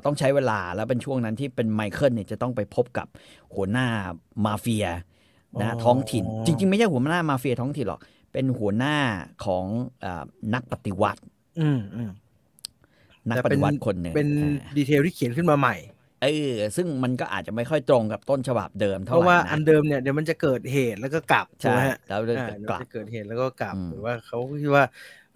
[0.06, 3.08] ต้องใช้เวลาแล้วเป็นช่วงนั้นที่เป็นไมเคิลเนี่ยจะต้องไปพบกับ
[3.56, 3.88] หัวหน้า
[4.46, 4.88] มาเฟีย
[5.62, 8.02] นะท้องถิ่น จริง ๆ ไม่ใช่หัวหน้ามาเฟียท้องถิ่นหรอก
[8.34, 8.98] เป็นหัวหน้า
[9.46, 9.66] ของ
[10.02, 11.22] เออนักปฏิวัติ
[11.60, 12.10] อืมอืม
[13.30, 15.76] นักแต่ปเป็นฏิวัติคนหนึ่งเป็นอ่าดีเทลที่เขียนขึ้นมาใหม่
[16.22, 24.86] เออซึ่งมันก็อาจจะไม่ค่อยตรงกับต้นฉบับเดิมเพเท่าไหราะร่ว่านะอันเดิมเนี่ยเดี๋ยวมันจะเกิดเหตุแล้วก็กลับถูกใช่ไหมฮะแล้วเรื่องอ่าจะเดี๋ยวกลับจะเกิดเหตุแล้วก็กลับอืมหรือว่าเขาคิดว่า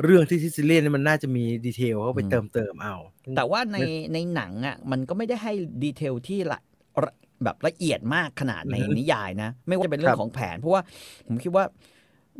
[0.03, 2.95] เรื่องที่ซิซิเลียนนี่มันน่าจะมีดีเทลเขาไปอืมเติมเติมเอา
[3.35, 3.77] แต่ว่าใน
[4.13, 5.53] ในหนังอะมันก็ไม่ได้ให้
[5.83, 6.59] ดีเทลที่ละ
[7.03, 7.13] ละ
[7.43, 10.81] แบบละเอียดมากขนาดในอือฮึนิยายนะ ไม่ว่าจะเป็นเรื่อครังบของแผน เพราะว่า
[11.27, 11.65] ผมคิดว่า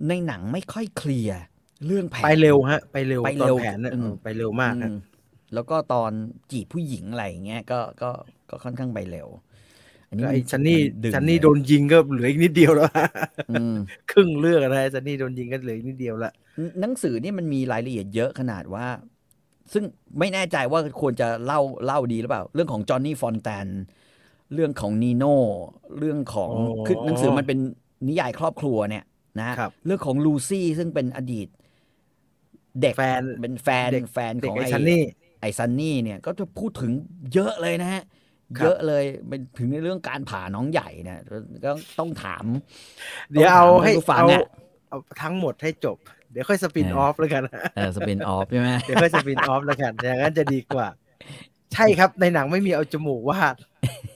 [0.08, 1.42] ในหนังไม่ค่อยเคลียร์
[1.86, 4.98] เรื่องแผนไปเร็วฮะ ไปเร็วไปตอเร็นวแผนเนี่ยอืมไปเร็วมากฮะอืม
[5.54, 6.12] แล้วก็ตอน
[6.52, 8.12] จีบผู้หญิงอะไรอย่างเงี้ยก็ก็
[8.50, 9.30] ก็ค่อนข้างไปเร็ว
[10.10, 12.90] อันนี้ก็มัไอ้ซันนี่มัดึงซันนี่เลยโดนยิงก็เหลืออีกนิดเดียวแล้ว
[13.52, 13.76] อืม
[14.12, 16.32] ครึ่งเรื่องนะซันนี่โดนยิงก็เหลืออีกนิดเดียวละ
[16.82, 18.88] หนังสือนี่มันมีรายละเอียดเยอะขนาดว่า
[19.74, 19.84] ซึ่ง
[20.20, 23.68] ไม่แน่ใจว่าควรจะเล่าเล่าดีหรือเปล่า เรื่องของจอห์นนี่ฟอนแตน
[24.54, 25.38] เรื่องของนีโน่
[26.00, 26.52] เรื่องของ
[26.88, 27.60] คือหนังสือมันเป็น
[28.08, 29.04] นิยายครอบครัวเนี่ย
[29.40, 31.48] นะฮะครับเรื่องของลูซี่ซึ่งเป็นอดีต
[32.82, 35.04] เด็กแฟนเป็นแฟนเด็กแฟนเด็ขกองไอ้ไอ้ซันนี่
[35.42, 36.92] ไอ้ซันนี่เนี่ยก็จะพูดถึง
[37.34, 38.19] เยอะเลยนะฮะครับ
[38.58, 41.20] เยอะเลยเป็นถึงในเรื่องการผ่าน้องใหญ่เนี่ย
[41.66, 42.46] ก็ต้องถาม
[43.32, 44.44] เดี๋ยวเอาต้องถามให้ผู้ฟังเอาอะ
[44.90, 45.98] เอาทั้งหมดให้จบ
[46.32, 47.44] เดี๋ยวค่อยสปินเออออฟแล้วกัน
[47.76, 50.88] เออสปินออฟใช่ไหมเดี๋ยวค่อยสปินออฟแล้วกันอย่างนั้นจะดีกว่า
[51.74, 53.56] ใช่ครับในหนังไม่มีเอาจมูกวาด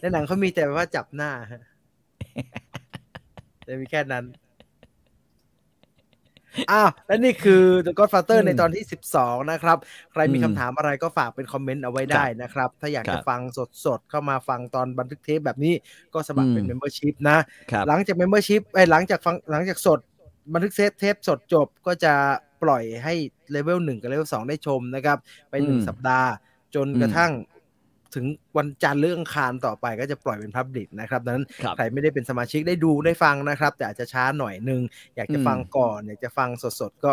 [0.01, 1.63] ในหนังเขามีแต่ว่าจับหน้าฮะ
[3.67, 4.23] จะมีแค่นั้น
[6.71, 8.83] อ้าวและนี่คือ The Godfather อืมในตอนที่
[9.15, 9.77] 12 นะครับ
[10.11, 13.41] ใครมีอืมคำถามอะไรก็ฝากเป็นคอมเมนต์เอาไว้ได้นะครับ ถ้าอยากครัจะบฟัง
[13.85, 15.73] สดๆ เข้ามาฟังตอนบันทึกเทปแบบนี้
[16.13, 17.37] ก็สมัครเป็นอืม Membership นะ
[17.71, 19.99] ครับหลังจาก Membership ไอ้ยหลังจากฟังหลังจากสด
[20.53, 22.13] บันทึกเทปเทปสดจบก็จะ
[22.63, 23.13] ปล่อยให้
[23.51, 25.17] เลเวลหนึ่งกับเลเวลสองได้ชมนะครับ
[25.49, 26.29] ไปหนึ่งอืมสัปดาห์
[26.75, 27.31] จนอืมกระทั่ง
[28.15, 28.25] ถึง
[28.57, 34.81] วันจันทร์หรืออังคารต่อไปก็จะปล่อยเป็น public นะครับดังนั้นครับใครไม่ได้เป็นสมาชิกได้ดูได้ฟังนะครับ แต่อาจจะช้าหน่อยนึง
[35.15, 36.49] อยากจะอืมฟังก่อน อยากจะฟัง
[36.81, 37.11] สดๆก็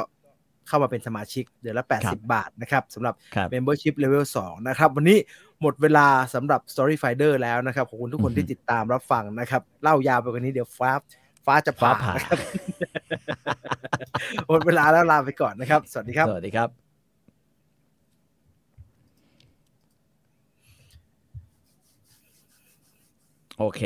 [0.68, 5.18] เข้ามาเป็นสมาชิกเดือนละครับ80 บาทนะครับสำหรับครับ Membership Level 2 นะครับ วันนี้
[5.60, 10.92] หมดเวลาสำหรับ Story Finder แล้วนะครับ ขอบคุณทุกคนอือฮึที่ติดตามรับฟังนะครับ เล่ายาวไปกว่านี้เดี๋ยวฟ้า
[11.46, 12.38] ฟ้าจะฟ้าผ่าผ่านะครับ
[14.48, 16.89] หมดเวลาแล้วลาไปก่อนนะครับ สวัสดีครับ สวัสดีครับ
[23.60, 23.80] โอเค